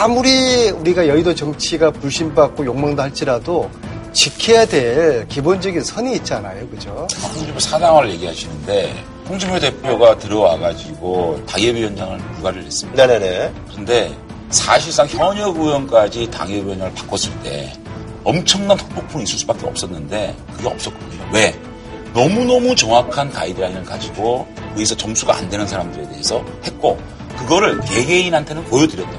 [0.00, 3.68] 아무리 우리가 여의도 정치가 불신받고 욕먹는다 할지라도
[4.12, 6.68] 지켜야 될 기본적인 선이 있잖아요.
[6.68, 7.06] 그죠?
[7.34, 8.94] 홍준표 사당을 얘기하시는데
[9.28, 13.06] 홍준표 대표가 들어와가지고 당협위원장을 불가를 했습니다.
[13.06, 13.52] 네네네.
[13.74, 14.16] 근데
[14.50, 17.72] 사실상 현역 의원까지 당협위원장을 바꿨을 때
[18.22, 21.28] 엄청난 폭풍이 있을 수밖에 없었는데 그게 없었거든요.
[21.32, 21.54] 왜?
[22.14, 24.46] 너무너무 정확한 가이드라인을 가지고
[24.76, 26.96] 의에서 점수가 안 되는 사람들에 대해서 했고
[27.36, 29.18] 그거를 개개인한테는 보여드렸다.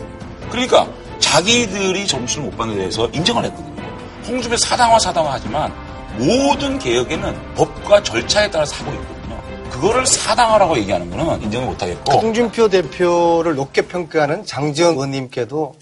[0.49, 0.87] 그러니까
[1.19, 3.83] 자기들이 점수를 못 받는 데 대해서 인정을 했거든요.
[4.25, 5.73] 홍준표 사당화 사당화 하지만
[6.17, 9.41] 모든 개혁에는 법과 절차에 따라서 하고 있거든요.
[9.69, 15.75] 그거를 사당화라고 얘기하는 거는 인정을 못 하겠고 홍준표 대표를 높게 평가하는 장지원 의원님께도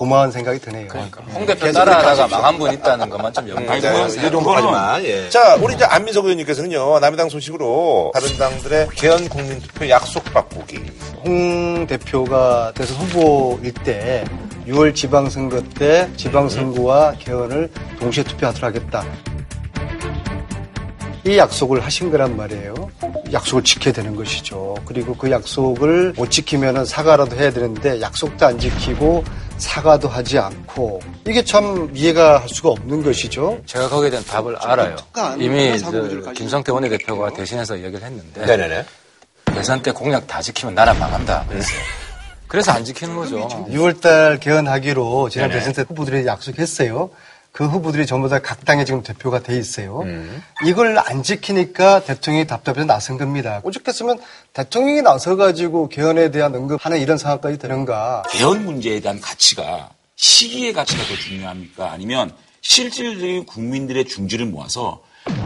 [0.00, 0.88] 고마운 생각이 드네요.
[1.34, 4.28] 홍 대표 따라하다가 망한 분 있다는 것만 좀 염두에 네, 두세요.
[4.28, 5.04] 이 정도까지만.
[5.04, 5.28] 예.
[5.28, 10.78] 자, 우리 이제 안민석 의원님께서는요, 남의당 소식으로 다른 당들의 개헌 국민 투표 약속 바꾸기.
[11.22, 14.24] 홍 대표가 대선 후보일 때
[14.66, 19.04] 6월 지방선거 때 지방선거와 개헌을 동시에 투표하도록 하겠다.
[21.26, 22.72] 이 약속을 하신 거란 말이에요.
[23.34, 24.76] 약속을 지켜야 되는 것이죠.
[24.86, 29.24] 그리고 그 약속을 못 지키면 사과라도 해야 되는데 약속도 안 지키고
[29.60, 33.60] 사과도 하지 않고 이게 참 이해가 할 수가 없는 것이죠.
[33.66, 34.96] 제가 거기에 대한 답을 알아요.
[35.38, 35.72] 이미
[36.34, 38.84] 김성태 원내대표가 대신해서 얘기를 했는데 네네네.
[39.54, 41.44] 대선 때 공약 다 지키면 나라 망한다.
[41.48, 41.80] 그랬어요.
[42.48, 43.48] 그래서 안 지키는 거죠.
[43.70, 45.50] 6월달 개헌하기로 지난.
[45.50, 47.10] 대선 때 후보들이 약속했어요.
[47.52, 50.00] 그 후보들이 전부 다 각 당에 지금 대표가 돼 있어요.
[50.02, 50.42] 음.
[50.66, 53.60] 이걸 안 지키니까 대통령이 답답해서 나선 겁니다.
[53.64, 54.18] 오죽했으면
[54.52, 58.22] 대통령이 나서가지고 개헌에 대한 언급하는 이런 상황까지 되는가.
[58.30, 61.90] 개헌 문제에 대한 가치가 시기의 가치가 더 중요합니까?
[61.90, 62.32] 아니면
[62.62, 65.02] 실질적인 국민들의 중지를 모아서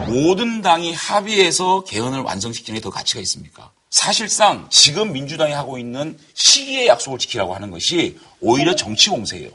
[0.07, 3.71] 모든 당이 합의해서 개헌을 완성시키는 게 더 가치가 있습니까?
[3.89, 9.49] 사실상 지금 민주당이 하고 있는 시기의 약속을 지키라고 하는 것이 오히려 정치 공세예요.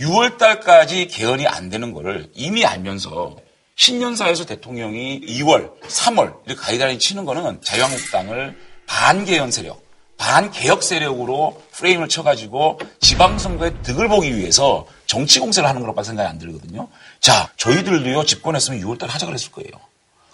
[0.00, 3.36] 6월 달까지 개헌이 안 되는 거를 이미 알면서
[3.76, 9.82] 신년사에서 대통령이 2월, 3월 이렇게 가이드라인 치는 거는 자유한국당을 반개헌 세력,
[10.16, 16.88] 반개혁 세력으로 프레임을 쳐가지고 지방선거에 득을 보기 위해서 정치 공세를 하는 거라고 생각이 안 들거든요.
[17.20, 19.70] 자, 저희들도요, 집권했으면 6월 달 하자 그랬을 거예요.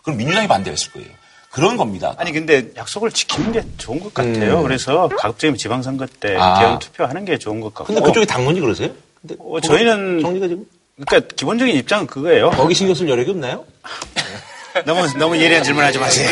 [0.03, 1.09] 그럼 민주당이 반대했을 거예요.
[1.51, 2.15] 그런 겁니다.
[2.19, 4.59] 아니 근데 약속을 지키는 게 좋은 것 같아요.
[4.59, 4.63] 음.
[4.65, 6.59] 그래서 가급적이면 지방선거 때 아.
[6.59, 7.93] 개헌 투표하는 게 좋은 것 같고.
[7.93, 8.91] 근데 그쪽이 당론이 그러세요?
[9.27, 10.67] 근데 어, 저희는 정리가 지금
[11.07, 12.51] 그러니까 기본적인 입장은 그거예요.
[12.51, 13.65] 거기 신경 쓸 여력이 없나요?
[14.85, 16.29] 너무 너무 예리한 질문하지 마세요.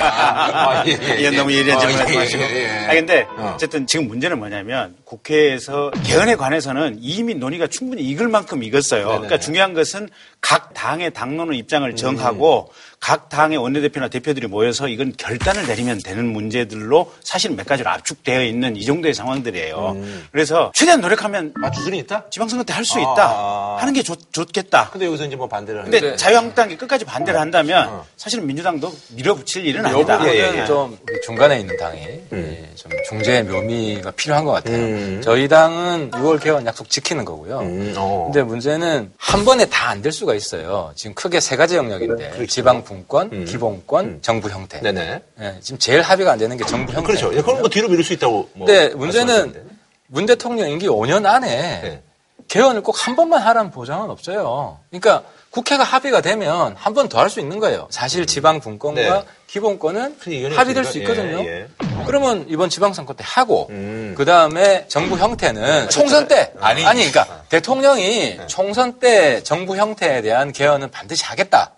[0.00, 2.42] 아, 예, 예, 이건 너무 예리한 아, 질문하지 예, 마시고.
[2.42, 2.86] 예, 예.
[2.86, 3.52] 아 근데 어.
[3.54, 9.04] 어쨌든 지금 문제는 뭐냐면 국회에서 개헌에 관해서는 이미 논의가 충분히 익을 만큼 익었어요.
[9.04, 9.16] 네네.
[9.18, 10.08] 그러니까 중요한 것은
[10.40, 17.12] 각 당의 당론의 입장을 정하고 각 당의 원내대표나 대표들이 모여서 이건 결단을 내리면 되는 문제들로
[17.22, 19.96] 사실 몇 가지로 압축되어 있는 이 정도의 상황들이에요.
[20.32, 22.24] 그래서 최대한 노력하면 맞출 수는 있다?
[22.30, 23.02] 지방선거 때 할수 아.
[23.02, 23.76] 있다.
[23.80, 24.90] 하는 게 좋, 좋겠다.
[24.90, 29.82] 근데 여기서 이제 뭐 반대를 근데 하는데 자유한국당이 끝까지 반대를 한다면 사실은 민주당도 밀어붙일 일은
[29.82, 30.18] 이 아니다.
[30.18, 30.64] 부분은 예, 예.
[30.66, 32.00] 좀 우리 중간에 있는 당이
[32.32, 34.76] 예, 좀 중재의 묘미가 필요한 것 같아요.
[34.76, 35.20] 음.
[35.22, 37.60] 저희 당은 6월 개헌 약속 지키는 거고요.
[37.60, 38.24] 음, 어.
[38.32, 40.92] 근데 문제는 한 번에 다 안 될 수가 있어요.
[40.96, 43.44] 지금 크게 세 가지 영역인데 지방 분권, 음.
[43.44, 44.80] 기본권, 정부 형태.
[44.80, 45.20] 네네.
[45.40, 47.06] 예, 지금 제일 합의가 안 되는 게 정부 형태.
[47.06, 47.36] 그렇죠.
[47.36, 48.48] 예, 그런 거 뒤로 미룰 수 있다고.
[48.54, 49.76] 뭐 근데 문제는.
[50.08, 51.48] 문 대통령 임기 5년 안에
[51.82, 52.02] 네.
[52.48, 54.78] 개헌을 꼭 한 번만 하라는 보장은 없어요.
[54.88, 57.88] 그러니까 국회가 합의가 되면 한 번 더 할 수 있는 거예요.
[57.90, 59.24] 사실 지방 분권과 네.
[59.48, 60.16] 기본권은
[60.54, 60.98] 합의될 수.
[60.98, 61.40] 있거든요.
[61.44, 61.66] 예, 예.
[62.06, 64.14] 그러면 이번 지방선거 때 하고 음.
[64.16, 66.84] 그 다음에 정부 형태는 총선 때 아니.
[66.86, 71.72] 아니 그러니까 대통령이 총선 때 정부 형태에 대한 개헌은 반드시 하겠다.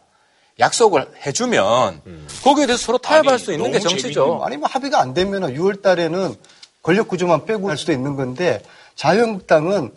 [0.59, 2.03] 약속을 해주면
[2.43, 4.43] 거기에 대해서 서로 타협할 아니, 수 있는 게 정치죠.
[4.45, 6.35] 아니 뭐 합의가 안 되면 6월 달에는
[6.83, 8.63] 권력 구조만 빼고 할 수도 있는 건데
[8.97, 9.93] 자유한국당은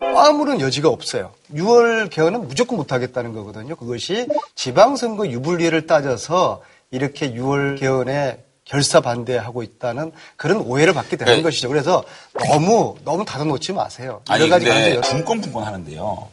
[0.00, 1.32] 아무런 여지가 없어요.
[1.54, 3.76] 6월 개헌은 무조건 못 하겠다는 거거든요.
[3.76, 11.42] 그것이 지방선거 유불리를 따져서 이렇게 6월 개헌에 결사 반대하고 있다는 그런 오해를 받게 되는 네.
[11.42, 11.68] 것이죠.
[11.68, 12.04] 그래서
[12.48, 14.22] 너무 너무 닫아놓지 마세요.
[14.30, 16.28] 여러 가지 근데 여러- 분권 분권 하는데요.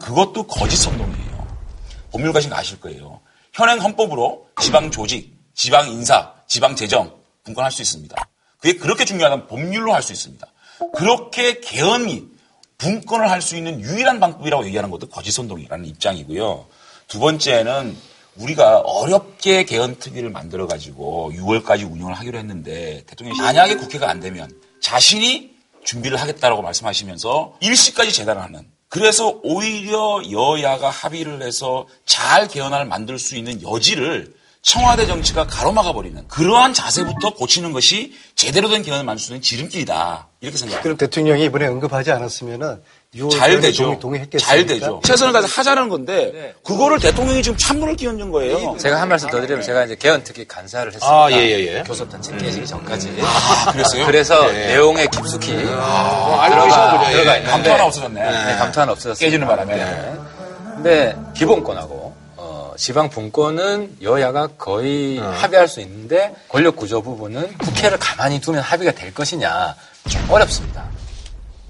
[0.00, 1.46] 그것도 거짓 선동이에요.
[2.12, 3.20] 법률 가신 거 아실 거예요.
[3.52, 8.16] 현행 헌법으로 지방 조직, 지방 인사, 지방 재정 분권할 수 있습니다.
[8.60, 10.46] 그게 그렇게 중요하다면 법률로 할 수 있습니다.
[10.94, 12.24] 그렇게 개헌이
[12.78, 16.66] 분권을 할 수 있는 유일한 방법이라고 얘기하는 것도 거짓 선동이라는 입장이고요.
[17.08, 17.96] 두 번째는
[18.36, 24.50] 우리가 어렵게 개헌 특위를 만들어 가지고 6월까지 운영을 하기로 했는데 대통령이 만약에 국회가 안 되면
[24.80, 25.52] 자신이
[25.84, 33.36] 준비를 하겠다라고 말씀하시면서 일시까지 재단을 하는 그래서 오히려 여야가 합의를 해서 잘 개헌안을 만들 수
[33.36, 39.32] 있는 여지를 청와대 정치가 가로막아 버리는 그러한 자세부터 고치는 것이 제대로 된 개헌을 만들 수
[39.32, 40.82] 있는 지름길이다 이렇게 생각합니다.
[40.82, 42.82] 그럼 대통령이 이번에 언급하지 않았으면은 6월
[43.30, 43.98] 잘 되죠.
[43.98, 44.26] 동의?
[44.38, 45.00] 잘 되죠.
[45.04, 48.76] 최선을 다해서 하자는 건데 그거를 대통령이 지금 찬물을 끼얹은 거예요.
[48.78, 51.06] 제가 한 말씀 더 드리면 제가 이제 개헌 특위 간사를 했습니다.
[51.06, 51.82] 아, 예, 예, 예.
[51.82, 53.14] 교섭단체 깨지기 전까지.
[53.72, 54.06] 그랬어요?
[54.06, 54.68] 그래서 예.
[54.68, 57.06] 내용에 깊숙이 알고 들어가, 계시는군요.
[57.08, 57.12] 예.
[57.12, 58.22] 들어가 있는데 감투 하나 없어졌네.
[58.22, 59.26] 네, 감투 하나 없어졌어요.
[59.26, 60.12] 깨지는 바람에.
[60.76, 65.24] 근데 기본권하고 어, 지방 분권은 여야가 거의 어.
[65.36, 69.76] 합의할 수 있는데 권력 구조 부분은 국회를 가만히 두면 합의가 될 것이냐
[70.08, 70.82] 좀 어렵습니다.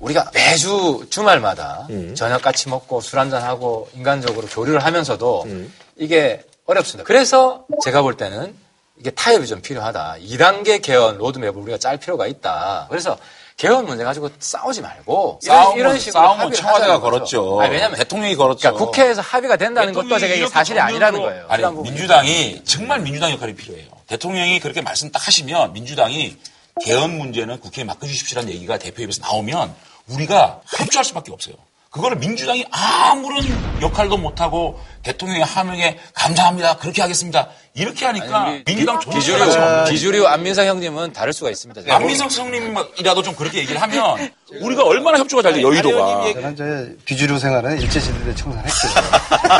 [0.03, 2.15] 우리가 매주 주말마다 음.
[2.15, 5.73] 저녁 같이 먹고 술 한잔 하고 인간적으로 교류를 하면서도 음.
[5.97, 7.07] 이게 어렵습니다.
[7.07, 8.55] 그래서 제가 볼 때는
[8.99, 10.17] 이게 타협이 좀 필요하다.
[10.21, 12.87] 2단계 개헌 로드맵을 우리가 짤 필요가 있다.
[12.91, 13.17] 그래서
[13.57, 17.01] 개헌 문제 가지고 싸우지 말고 이런, 싸움은, 이런 식으로 싸움은 청와대가.
[17.01, 17.61] 걸었죠.
[17.61, 18.61] 아니, 왜냐면 대통령이 걸었죠.
[18.61, 21.47] 그러니까 국회에서 합의가 된다는 것도 제가 사실이 아니라는 거예요.
[21.49, 21.65] 아니.
[21.83, 23.87] 민주당이 정말 민주당 역할이 필요해요.
[24.09, 26.37] 대통령이 그렇게 말씀 딱 하시면 민주당이
[26.85, 29.75] 개헌 문제는 국회에 맡겨주십시오라는 얘기가 대표 입에서 나오면
[30.09, 31.55] 우리가 협조할 수밖에 없어요.
[31.91, 33.45] 그거를 민주당이 아무런
[33.83, 36.79] 역할도 못하고 대통령의 하명에 감사합니다.
[36.79, 37.49] 그렇게 하겠습니다.
[37.75, 41.95] 이렇게 하니까 민주당 조직 기주류, 기주류 안민상 형님은 다를 수가 있습니다.
[41.95, 46.33] 안민석 성님이라도 좀 그렇게 얘기를 하면 우리가 얼마나 협조가 잘 돼, 여의도가.
[46.33, 48.93] 저는 저 비주류 생활은 일제시대 때 청산했어요.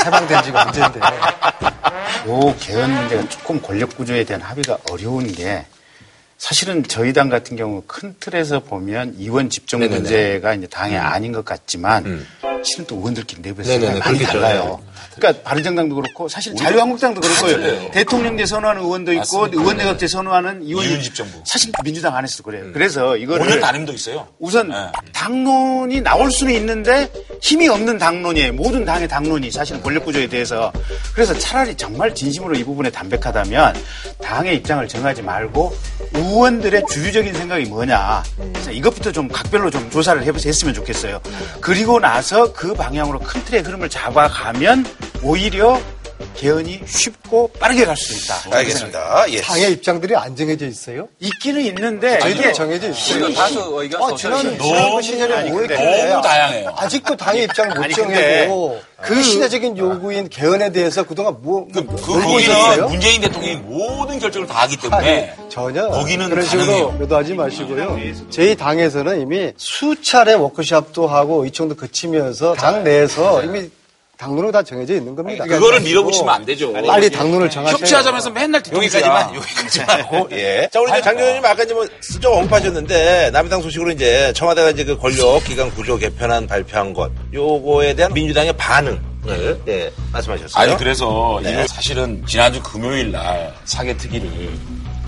[0.07, 1.01] 해방된 지가 언젠데.
[2.29, 5.67] 요 개헌 문제가 조금 권력 구조에 대한 합의가 어려운 게
[6.47, 10.01] 사실은 저희 당 같은 경우 큰 틀에서 보면 이원 집중 네네네.
[10.01, 12.27] 문제가 이제 당의 아닌 것 같지만
[12.65, 14.33] 실은 또 의원들끼리 내부에서 네네네, 많이 그렇겠죠.
[14.41, 14.83] 달라요.
[15.17, 19.61] 그러니까 바른정당도 그렇고 사실 자유한국당도 그렇고 대통령제 선호하는 의원도 있고 맞습니다.
[19.63, 21.41] 의원내각제 선호하는 의원이 이윤 집 정부.
[21.45, 22.65] 사실 민주당 안에서도 그래요.
[22.73, 24.29] 그래서 이거를 5년 단임도 있어요.
[24.39, 24.77] 우선 네.
[25.13, 27.11] 당론이 나올 수는 있는데
[27.41, 28.53] 힘이 없는 당론이에요.
[28.55, 30.73] 모든 당의 당론이 사실은 권력 구조에 대해서.
[31.15, 33.75] 그래서 차라리 정말 진심으로 이 부분에 담백하다면
[34.23, 35.75] 당의 입장을 정하지 말고
[36.15, 38.23] 의원들의 주류적인 생각이 뭐냐.
[38.53, 41.21] 그래서 이것부터 좀 각별로 좀 조사를 해보- 했으면 좋겠어요.
[41.61, 44.85] 그리고 나서 그 방향으로 큰 틀의 흐름을 잡아가면
[45.23, 45.81] 오히려
[46.37, 48.57] 개헌이 쉽고 빠르게 갈 수 있다.
[48.57, 49.25] 알겠습니다.
[49.31, 49.41] 예.
[49.41, 51.09] 당의 입장들이 안 정해져 있어요.
[51.21, 53.33] 있기는 있는데 저희들이 이게 정해져 있어요.
[53.35, 56.75] 다수 의견 아, 지난, 너무- 시절에 아니, 뭐 근데 했길래 너무 다양해요.
[56.77, 61.97] 아직도 당의 입장을 못 아니, 정해고 그 시대적인 요구인 개헌에 대해서 그동안 뭐, 그, 뭐
[61.97, 62.87] 그, 거기는?
[62.89, 66.93] 문재인 대통령이 모든 결정을 다 하기 때문에 아니, 전혀 거기는 그런 식으로.
[66.93, 67.99] 매도하지 마시고요.
[68.31, 73.69] 저희 당에서는 이미 수차례 워크숍도 하고 의총도 거치면서 당 내에서 이미
[74.23, 75.45] 당론은 다 정해져 있는 겁니다.
[75.45, 76.73] 그거를 밀어붙이면 안 되죠.
[76.73, 80.69] 빨리 당론을 정하셔야 협치하자면서 맨날 여기까지만, 여기까지만 하고, 예.
[80.71, 84.85] 자, 우리 이제 장 의원님 아까 이제 뭐 슬쩍 언급하셨는데, 남의당 소식으로 이제 청와대가 이제
[84.85, 89.01] 그 권력 기관 구조 개편안 발표한 것, 요거에 대한 민주당의 반응을,
[89.67, 90.63] 예, 말씀하셨어요.
[90.63, 91.53] 아니 그래서 네.
[91.53, 94.31] 이거 사실은 지난주 금요일 날 사개 특위를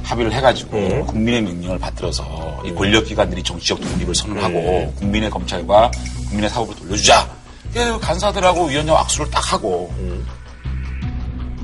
[0.02, 5.92] 합의를 해가지고 국민의 명령을 받들어서 이 권력기관들이 정치적 독립을 선언하고 국민의 검찰과
[6.28, 7.43] 국민의 사법을 돌려주자.
[7.74, 9.92] 그래서 간사들하고 위원장 악수를 딱 하고.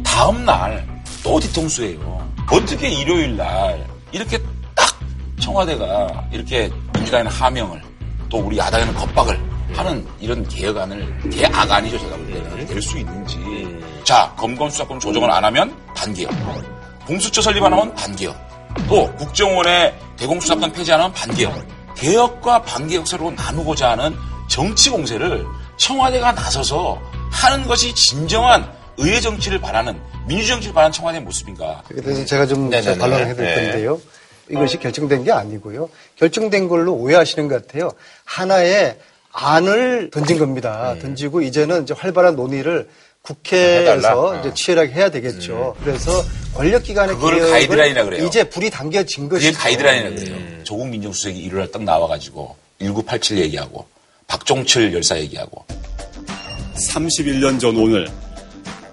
[0.04, 0.84] 다음 날
[1.22, 2.32] 또 뒤통수예요.
[2.50, 4.38] 어떻게 일요일 날 이렇게
[4.74, 4.98] 딱
[5.38, 7.82] 청와대가 이렇게 민주당에는 하명을
[8.28, 9.38] 또 우리 야당에는 겁박을
[9.74, 12.66] 하는 이런 개혁안을 개악안이죠 제가 볼 때는.
[12.66, 13.38] 될 수 있는지.
[14.02, 16.32] 자 검검 수사권 조정을 안 하면 반개혁.
[17.06, 18.34] 공수처 설립 안 하면 반개혁.
[18.88, 21.54] 또 국정원의 대공수사권 폐지 안 하면 반개혁.
[21.96, 24.16] 개혁과 반개혁 서로 나누고자 하는
[24.48, 25.46] 정치 공세를
[25.80, 27.00] 청와대가 나서서
[27.30, 29.98] 하는 것이 진정한 의회 정치를 바라는
[30.28, 32.98] 민주 정치를 바라는 청와대의 모습인가 그래서 제가 좀 네네네.
[32.98, 33.54] 반론을 해드릴 네.
[33.70, 34.00] 건데요.
[34.50, 35.88] 이것이 결정된 게 아니고요.
[36.16, 37.92] 결정된 걸로 오해하시는 것 같아요.
[38.24, 38.98] 하나의
[39.32, 40.96] 안을 던진 겁니다.
[41.00, 42.88] 던지고 이제는 이제 활발한 논의를
[43.22, 44.40] 국회에서?
[44.40, 45.76] 이제 치열하게 해야 되겠죠.
[45.82, 46.10] 그래서
[46.54, 48.26] 권력기관의 개혁을 가이드라인이라 그래요.
[48.26, 49.58] 이제 불이 당겨진 것이죠.
[49.58, 50.64] 가이드라인이라고 그래요.
[50.64, 53.86] 조국 민정수석이 일요일 딱 나와가지고 1987 얘기하고
[54.30, 55.64] 박종철 열사 얘기하고
[56.74, 58.08] 31년 전 오늘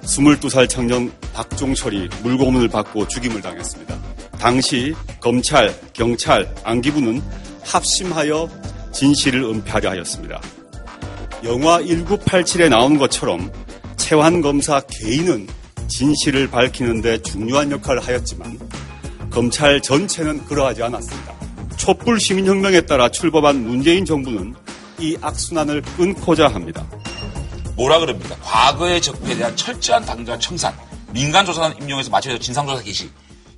[0.01, 3.95] 22살 청년 박종철이 물고문을 받고 죽임을 당했습니다.
[4.39, 7.21] 당시 검찰, 경찰, 안기부는
[7.63, 8.49] 합심하여
[8.91, 10.41] 진실을 은폐하려 하였습니다.
[11.43, 13.51] 영화 1987에 나오는 것처럼
[13.95, 15.47] 최환 검사 개인은
[15.87, 18.57] 진실을 밝히는데 중요한 역할을 하였지만
[19.29, 21.35] 검찰 전체는 그러하지 않았습니다.
[21.77, 24.55] 촛불 시민혁명에 따라 출범한 문재인 정부는
[24.99, 26.85] 이 악순환을 끊고자 합니다.
[27.75, 28.35] 뭐라 그럽니까?
[28.37, 30.75] 과거의 적폐에 대한 철저한 당과 청산,
[31.11, 33.09] 민간조사단 임용해서 맞춰서 진상조사 개시.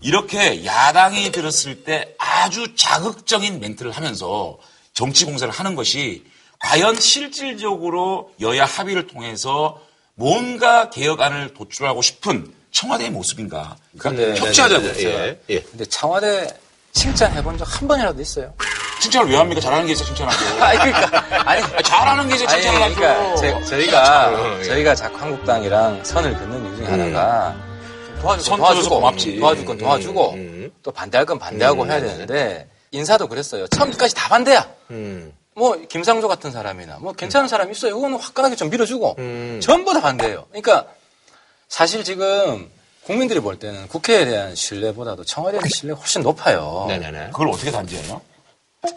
[0.01, 4.57] 이렇게 야당이 들었을 때 아주 자극적인 멘트를 하면서
[4.93, 6.23] 정치 공세를 하는 것이
[6.59, 9.79] 과연 실질적으로 여야 합의를 통해서
[10.15, 13.77] 뭔가 개혁안을 도출하고 싶은 청와대의 모습인가?
[13.97, 14.93] 그러니까 협치하자고요.
[15.09, 15.61] 예, 예.
[15.61, 16.47] 근데 청와대
[16.91, 18.53] 칭찬해본 적 한 번이라도 있어요?
[18.99, 19.61] 칭찬을 왜 합니까?
[19.61, 20.37] 잘하는 게 있어 칭찬하고.
[20.63, 22.95] 아니, 그러니까, 아니, 아니, 잘하는 게 이제 아니, 칭찬을 하죠.
[22.95, 27.55] 그러니까 제- 저희가 저희가 자꾸 한국당이랑 선을 긋는 이유 중에 하나가
[28.15, 29.39] 좀 도와줄 선건 도와주고 고맙지.
[29.39, 30.35] 도와줄 건 도와주고
[30.83, 33.67] 또 반대할 건 반대하고 해야 되는데 인사도 그랬어요.
[33.67, 34.67] 처음까지 다 반대야.
[35.55, 37.95] 뭐 김상조 같은 사람이나 뭐 괜찮은 사람 있어요.
[37.95, 39.15] 그거는 화끈하게 좀 밀어주고
[39.61, 40.45] 전부 다 반대예요.
[40.49, 40.85] 그러니까
[41.67, 42.69] 사실 지금
[43.05, 46.85] 국민들이 볼 때는 국회에 대한 신뢰보다도 청와대에 대한 신뢰가 훨씬 높아요.
[46.89, 47.27] 네네네.
[47.31, 48.21] 그걸 어떻게 단지해요?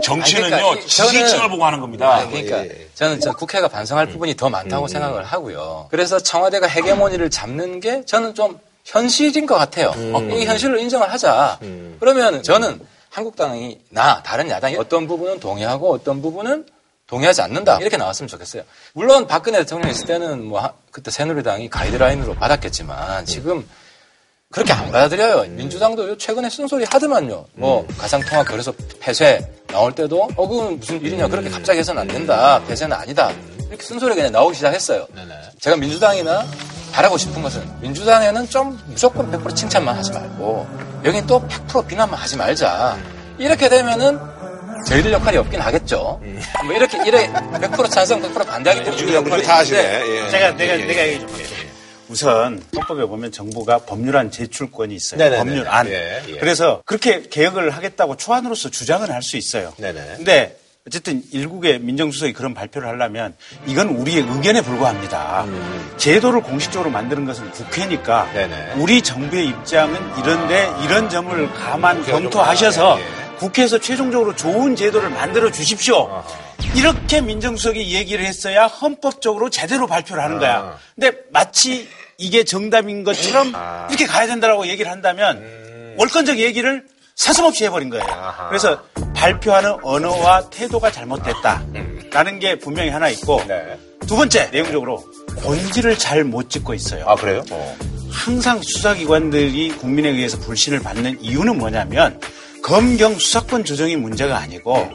[0.02, 2.14] 정치는요, 그러니까 이- 지지층을 보고 하는 겁니다.
[2.14, 5.88] 아니, 그러니까 저는, 저는 국회가 반성할 부분이 더 많다고 생각을 하고요.
[5.90, 9.92] 그래서 청와대가 헤게모니를 잡는 게 저는 좀 현실인 것 같아요.
[10.30, 11.58] 이 현실을 인정을 하자.
[12.00, 12.80] 그러면 저는
[13.10, 16.66] 한국당이 나 다른 야당이 어떤 부분은 동의하고 어떤 부분은
[17.08, 18.62] 동의하지 않는다 이렇게 나왔으면 좋겠어요.
[18.94, 23.68] 물론 박근혜 대통령 있을 때는 뭐 하- 그때 새누리당이 가이드라인으로 받았겠지만 지금
[24.52, 25.46] 그렇게 안 받아들여요.
[25.48, 27.46] 민주당도 최근에 쓴소리 하더만요.
[27.54, 32.60] 뭐 가상통화 거래소 폐쇄 나올 때도 어 그건 무슨 일이냐 그렇게 갑자기 해서는 안 된다.
[32.68, 33.32] 폐쇄는 아니다.
[33.68, 35.06] 이렇게 쓴소리가 그냥 나오기 시작했어요.
[35.58, 36.46] 제가 민주당이나
[36.92, 40.66] 바라고 싶은 것은 민주당에는 좀 무조건 100% 칭찬만 하지 말고
[41.06, 42.98] 여긴 또 100% 비난만 하지 말자.
[43.38, 44.18] 이렇게 되면은
[44.86, 46.20] 저희들 역할이 없긴 하겠죠.
[46.64, 49.78] 뭐 이렇게 이래 100% 찬성, 100% 반대하기 때문에 역할이 다 하시네.
[49.78, 50.28] 예.
[50.28, 50.84] 제가 내가 예, 예.
[50.84, 51.51] 내가 얘기 좀 할게요.
[52.08, 55.18] 우선 헌법에 보면 정부가 법률안 제출권이 있어요.
[55.18, 55.38] 네네네.
[55.38, 55.88] 법률안.
[55.88, 56.36] 예, 예.
[56.38, 59.72] 그래서 그렇게 개혁을 하겠다고 초안으로서 주장을 할수 있어요.
[59.76, 60.14] 네네.
[60.16, 65.46] 근데 어쨌든 일국의 민정수석이 그런 발표를 하려면 이건 우리의 의견에 불과합니다.
[65.96, 68.34] 제도를 공식적으로 만드는 것은 국회니까 음.
[68.34, 68.72] 네네.
[68.78, 73.22] 우리 정부의 입장은 이런데 이런 점을 감안 검토하셔서 예, 예.
[73.42, 76.22] 국회에서 최종적으로 좋은 제도를 만들어 주십시오.
[76.76, 80.40] 이렇게 민정수석이 얘기를 했어야 헌법적으로 제대로 발표를 하는 아.
[80.40, 80.78] 거야.
[80.94, 81.88] 근데 마치
[82.18, 83.88] 이게 정답인 것처럼 아.
[83.90, 85.94] 이렇게 가야 된다라고 얘기를 한다면 음.
[85.98, 86.84] 월권적 얘기를
[87.16, 88.06] 서슴없이 해버린 거예요.
[88.48, 88.80] 그래서
[89.14, 93.76] 발표하는 언어와 태도가 잘못됐다라는 게 분명히 하나 있고 네.
[94.06, 95.04] 두 번째 내용적으로
[95.42, 97.04] 본질을 잘 못 짚고 있어요.
[97.06, 97.42] 아, 그래요?
[97.50, 97.76] 어.
[98.10, 102.20] 항상 수사기관들이 국민에 의해서 불신을 받는 이유는 뭐냐면
[102.62, 104.88] 검경 수사권 조정이 문제가 아니고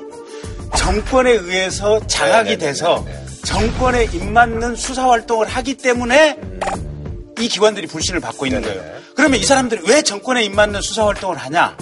[0.77, 2.57] 정권에 의해서 장악이 네네네.
[2.57, 3.05] 돼서
[3.43, 6.37] 정권에 입맞는 수사 활동을 하기 때문에
[7.39, 8.83] 이 기관들이 불신을 받고 있는 거예요.
[9.15, 11.77] 그러면 이 사람들이 왜 정권에 입맞는 수사 활동을 하냐?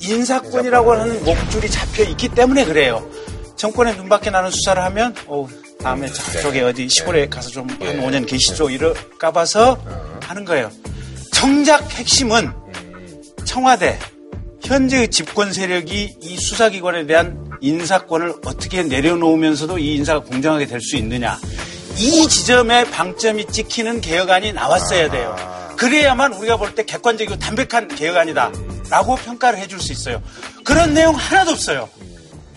[0.00, 3.08] 인사권이라고 하는 목줄이 잡혀 있기 때문에 그래요.
[3.56, 5.48] 정권에 눈밖에 나는 수사를 하면 어
[5.82, 9.78] 다음에 저쪽에 어디 시골에 가서 좀 한 5년 계시죠 이럴까 봐서
[10.22, 10.70] 하는 거예요.
[11.32, 12.52] 정작 핵심은
[13.44, 13.98] 청와대
[14.70, 21.38] 현재의 집권 세력이 이 수사기관에 대한 인사권을 어떻게 내려놓으면서도 이 인사가 공정하게 될 수 있느냐.
[21.96, 25.36] 이 지점에 방점이 찍히는 개혁안이 나왔어야 돼요.
[25.76, 28.50] 그래야만 우리가 볼 때 객관적이고 담백한 개혁안이다.
[28.90, 30.20] 라고 평가를 해줄 수 있어요.
[30.64, 31.88] 그런 내용 하나도 없어요.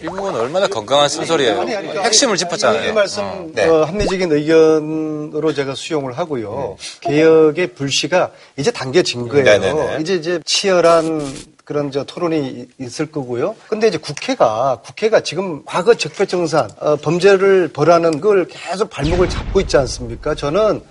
[0.01, 1.61] 이 부분은 얼마나 건강한 쓴소리예요.
[1.61, 2.93] 아니, 아니, 아니, 핵심을 이 짚었잖아요.
[2.93, 3.65] 말씀 네.
[3.67, 6.77] 어, 합리적인 의견으로 제가 수용을 하고요.
[7.01, 9.43] 개혁의 불씨가 이제 당겨진 거예요.
[9.43, 9.97] 네네네.
[10.01, 12.47] 이제 이제 치열한 그런 저 토론이
[12.79, 13.55] 이- 있을 거고요.
[13.67, 19.77] 근데 이제 국회가 국회가 지금 과거 적폐청산 어, 범죄를 벌하는 걸 계속 발목을 잡고 있지
[19.77, 20.33] 않습니까?
[20.33, 20.81] 저는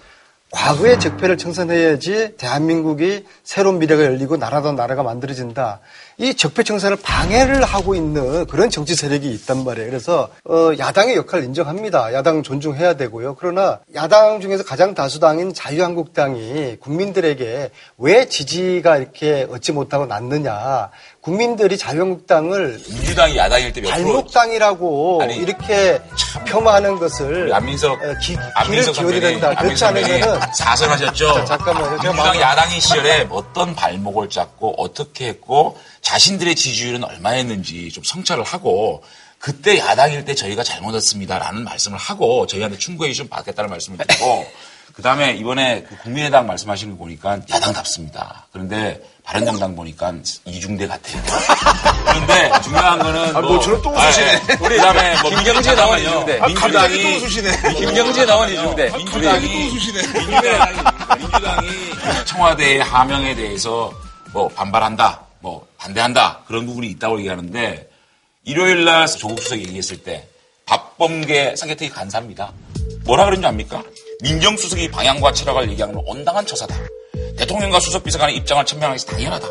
[0.51, 5.81] 과거의 적폐를 청산해야지 대한민국이 새로운 미래가 열리고 나라도 나라가 만들어진다.
[6.17, 9.89] 이 적폐 청산을 방해를 하고 있는 그런 정치 세력이 있단 말이에요.
[9.89, 12.15] 그래서 어, 야당의 역할을 인정합니다.
[12.15, 13.37] 야당 존중해야 되고요.
[13.39, 20.91] 그러나 야당 중에서 가장 다수당인 자유한국당이 국민들에게 왜 지지가 이렇게 얻지 못하고 났느냐.
[21.33, 26.01] 국민들이 자유한국당을 민주당이 야당일 때몇 발목당이라고 아니, 이렇게
[26.47, 29.55] 폄하하는 것을 안민석 어, 기, 안민석 선배님 된다.
[29.55, 31.45] 그렇지 않으면은 사설하셨죠.
[31.45, 39.03] 제가 민주당 야당인 시절에 어떤 발목을 잡고 어떻게 했고 자신들의 지지율은 얼마였는지 좀 성찰을 하고
[39.39, 44.47] 그때 야당일 때 저희가 잘못했습니다라는 말씀을 하고 저희한테 충고해 주시면 받겠다는 말씀을 드리고
[44.95, 48.47] 그 다음에 이번에 그 국민의당 말씀하시는 거 보니까 야당답습니다.
[48.53, 50.13] 그런데 바른정당 보니까
[50.45, 51.23] 이중대 같아요.
[52.05, 54.27] 그런데 중요한 거는 아, 모처럼 또 웃으시네.
[54.27, 54.57] 아, 예.
[54.61, 55.99] 우리 그다음에 뭐 김경재 나온.
[55.99, 56.39] 이중대.
[56.41, 57.75] 아, 민주당이 또 웃으시네.
[57.75, 58.91] 김경재 나온 이중대.
[58.97, 61.69] 민주당이 민주당이 민주당이
[62.27, 63.93] 청와대의 하명에 대해서
[64.33, 67.89] 뭐 반발한다, 뭐 반대한다 그런 부분이 있다고 얘기하는데
[68.45, 70.27] 일요일 날 조국 수석이 얘기했을 때
[70.67, 72.53] 박범계 사개특위 간사입니다.
[73.05, 73.83] 뭐라 그런지 압니까?
[74.23, 76.75] 민정수석이 방향과 철학을 얘기하는 건 온당한 처사다.
[77.37, 79.49] 대통령과 수석비서관의 입장을 천명하기 위해서 당연하다.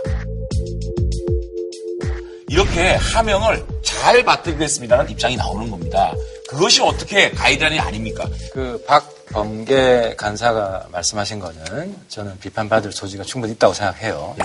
[2.50, 6.14] 이렇게 하명을 잘 받들겠습니다라는 입장이 나오는 겁니다.
[6.50, 8.26] 그것이 어떻게 가이드라인이 아닙니까?
[8.54, 14.36] 그 박범계 간사가 말씀하신 거는 저는 비판받을 소지가 충분히 있다고 생각해요.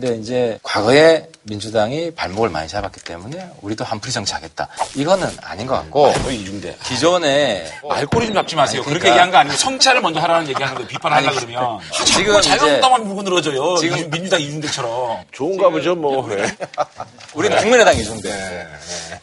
[0.00, 4.68] 근데 이제 과거에 민주당이 발목을 많이 잡았기 때문에 우리도 한풀이 정치하겠다.
[4.94, 6.76] 이거는 아닌 것 같고 뭐 이중대.
[6.84, 8.80] 기존에 말꼬리 좀 잡지 마세요.
[8.82, 12.40] 아니, 그렇게 그러니까- 얘기한 거 아니고 성찰을 먼저 하라는 얘기하는 거 비판하려 그러면 아, 지금
[12.40, 13.76] 자유한국당만 물고 늘어져요.
[13.78, 15.24] 지금- 민주당 이중대처럼.
[15.32, 16.28] 좋은가 보죠, 뭐.
[16.28, 16.46] 네.
[17.34, 18.68] 우리는 국민의당 이중대.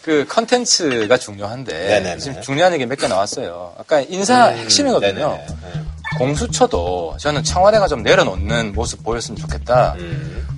[0.02, 2.18] 그 컨텐츠가 중요한데 네네네.
[2.18, 3.76] 지금 중요한 얘기 몇 개 나왔어요.
[3.80, 5.14] 아까 인사 핵심이거든요.
[5.30, 5.46] 네네네.
[6.18, 9.96] 공수처도 저는 청와대가 좀 내려놓는 모습 보였으면 좋겠다.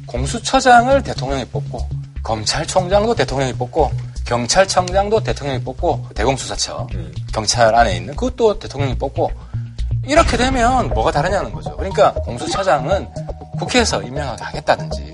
[0.07, 1.87] 공수처장을 대통령이 뽑고
[2.23, 3.91] 검찰총장도 대통령이 뽑고
[4.25, 6.87] 경찰청장도 대통령이 뽑고 대공수사처
[7.33, 9.31] 경찰 안에 있는 그것도 대통령이 뽑고
[10.05, 11.75] 이렇게 되면 뭐가 다르냐는 거죠.
[11.75, 13.07] 그러니까 공수처장은
[13.59, 15.13] 국회에서 임명하게 하겠다든지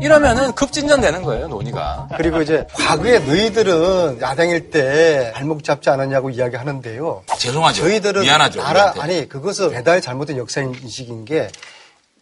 [0.00, 2.08] 이러면은 급진전되는 거예요 논의가.
[2.16, 7.22] 그리고 이제 과거에 너희들은 야당일 때 발목 잡지 않았냐고 이야기하는데요.
[7.38, 7.82] 죄송하죠.
[7.82, 8.60] 저희들은 미안하죠.
[8.60, 9.00] 나라 우리한테.
[9.00, 11.48] 아니 그것은 대단히 잘못된 역사 인식인 게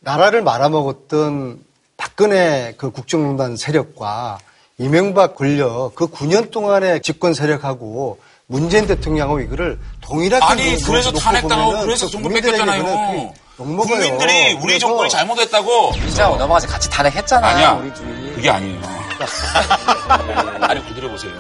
[0.01, 1.72] 나라를 말아먹었던
[2.03, 4.39] 박근혜 그 국정농단 세력과
[4.79, 8.19] 이명박 권력 그 9년 동안의 집권 세력하고
[8.49, 13.33] 문재인 대통령하고 이거를 동일하게 아니 놓- 그래서 놓고 탄핵당하고 그래서 그 정부를 국민들에게 뺏겼잖아요.
[13.57, 15.93] 국민들이 우리 그래서 정권이 잘못했다고.
[15.93, 17.47] 민주하고 넘어가서 같이 탄핵했잖아.
[17.47, 17.73] 아니야.
[17.75, 18.33] 우리 둘이.
[18.35, 18.81] 그게 아니에요.
[20.63, 21.33] 아니, 그 들어보세요.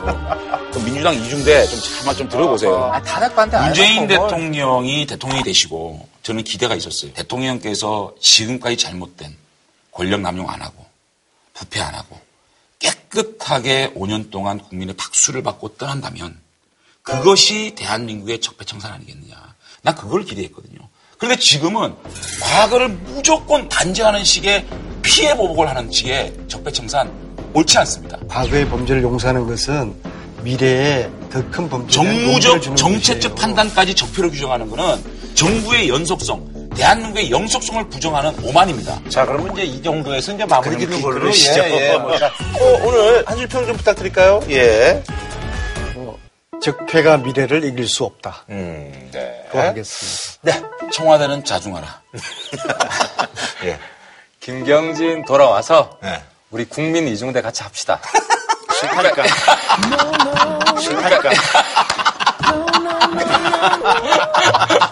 [0.71, 2.85] 그럼 민주당 이중대 좀 참아 좀 들어보세요.
[2.93, 4.07] 아, 탄핵 반대 안 문재인.
[4.07, 7.13] 대통령이 대통령이 되시고 저는 기대가 있었어요.
[7.15, 9.37] 대통령께서 지금까지 잘못된
[9.93, 10.85] 권력 남용 안 하고
[11.55, 12.19] 부패 안 하고
[12.79, 16.41] 깨끗하게 5년 동안 국민의 박수를 받고 떠난다면
[17.03, 19.37] 그것이 대한민국의 적폐청산 아니겠느냐.
[19.83, 20.79] 나 그걸 기대했거든요.
[21.19, 21.95] 그런데 지금은
[22.41, 24.67] 과거를 무조건 단죄하는 식의
[25.03, 27.13] 피해 보복을 하는 식의 적폐청산
[27.55, 28.19] 옳지 않습니다.
[28.29, 29.95] 과거의 범죄를 용서하는 것은
[30.43, 38.35] 미래에 더 큰 범죄 정무적 정책적 판단까지 적폐로 규정하는 것은 정부의 연속성, 대한민국의 영속성을 부정하는
[38.45, 38.99] 오만입니다.
[39.09, 41.21] 자, 그러면 이제 이 정도에서 이제 마무리 짓는 걸로.
[41.21, 41.61] 그러시죠.
[41.65, 41.99] 예, 예.
[41.99, 44.41] 뭐, 자, 어, 오늘 한 줄 평 좀 부탁드릴까요?
[44.51, 45.03] 예.
[46.63, 48.45] 적폐가 미래를 이길 수 없다.
[48.51, 49.45] 음, 네.
[49.51, 50.39] 또 하겠습니다.
[50.43, 50.63] 네.
[50.93, 52.03] 청와대는 자중하라.
[53.65, 53.79] 예.
[54.39, 56.23] 김경진 돌아와서 네.
[56.53, 58.01] 우리 국민 이중대 같이 합시다.
[58.79, 59.25] 싫다니까.
[60.79, 61.31] 싫다니까.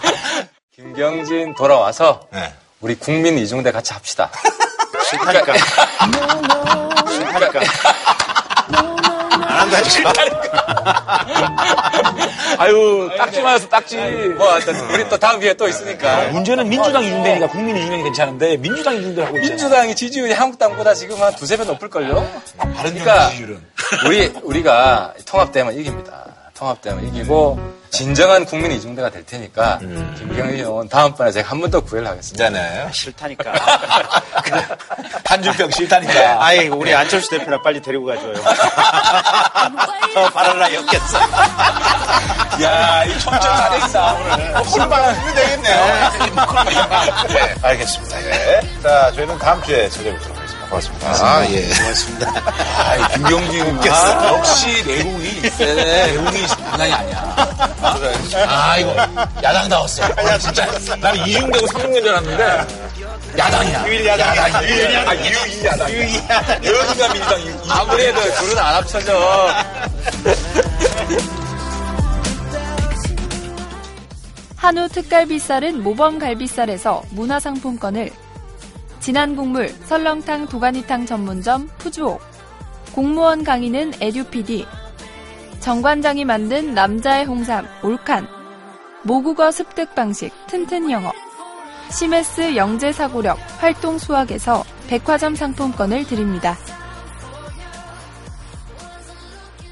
[0.81, 2.51] 김경진 돌아와서 네.
[2.79, 4.31] 우리 국민 이중대 같이 합시다.
[5.09, 5.53] 싫다니까.
[7.07, 7.59] 싫다니까.
[9.31, 10.13] 안 한다니까.
[12.57, 13.97] 아유, 딱지 맞아서 딱지.
[14.37, 14.55] 뭐,
[14.93, 16.29] 우리 또 다음 기회 또 있으니까.
[16.29, 19.49] 문제는 민주당 이중대니까 국민 이중대는 괜찮은데 민주당 이중대 하고 있잖아요.
[19.49, 22.15] 민주당이 지지율이 한국당보다 지금 한 두세 배 높을걸요?
[22.57, 23.61] 바른 그러니까 지지율은.
[24.07, 26.40] 우리, 우리가 통합되면 이깁니다.
[26.65, 27.59] 통합되면 이기고,
[27.89, 32.49] 진정한 국민 이중대가 될 테니까, 김경희 의원 다음번에 제가 한 번 더 구애를 하겠습니다.
[32.49, 32.89] 네네.
[32.93, 33.51] 싫다니까.
[35.25, 36.43] 한준평 싫다니까.
[36.45, 38.33] 아이, 우리 안철수 대표나 빨리 데리고 가줘요.
[40.13, 41.17] 더 바랄 나위 없겠어.
[42.61, 44.53] 야, 이 잘했다, 오늘.
[44.63, 45.85] 콜만 하면 되겠네요.
[47.29, 48.21] 네, 알겠습니다.
[48.25, 48.61] 예.
[48.83, 50.40] 자, 저희는 다음 주에 찾아뵙도록 하겠습니다.
[50.71, 51.07] 고맙습니다.
[51.09, 51.67] 아, 예.
[51.67, 52.31] 고맙습니다.
[52.47, 54.27] 아, 김경진 웃겼어.
[54.37, 57.35] 역시 내공이, 내공이 장난이 아니야.
[58.47, 58.91] 아, 이거,
[59.43, 60.03] 야당 나왔어.
[60.03, 60.65] 아, 진짜.
[60.97, 62.91] 나는 이중되고 3중년 줄 알았는데,
[63.37, 63.87] 야당이야.
[63.87, 64.63] 유일 야당.
[64.63, 65.19] 유일 야당.
[65.19, 65.91] 유일 야당.
[65.91, 66.65] 유일 야당.
[66.65, 69.49] 여기가 민주당 유 아무래도 둘은 안 합쳐져.
[74.55, 78.11] 한우 특갈비살은 모범 갈비살에서 문화상품권을
[79.01, 82.21] 진한 국물 설렁탕 도가니탕 전문점 푸주옥
[82.93, 84.67] 공무원 강의는 에듀피디.
[85.59, 88.27] 정관장이 만든 남자의 홍삼 올칸.
[89.03, 91.11] 모국어 습득 방식 튼튼 영어.
[91.89, 96.55] 시메스 영재 사고력 활동 수학에서 백화점 상품권을 드립니다.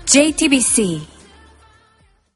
[0.06, 1.19] JTBC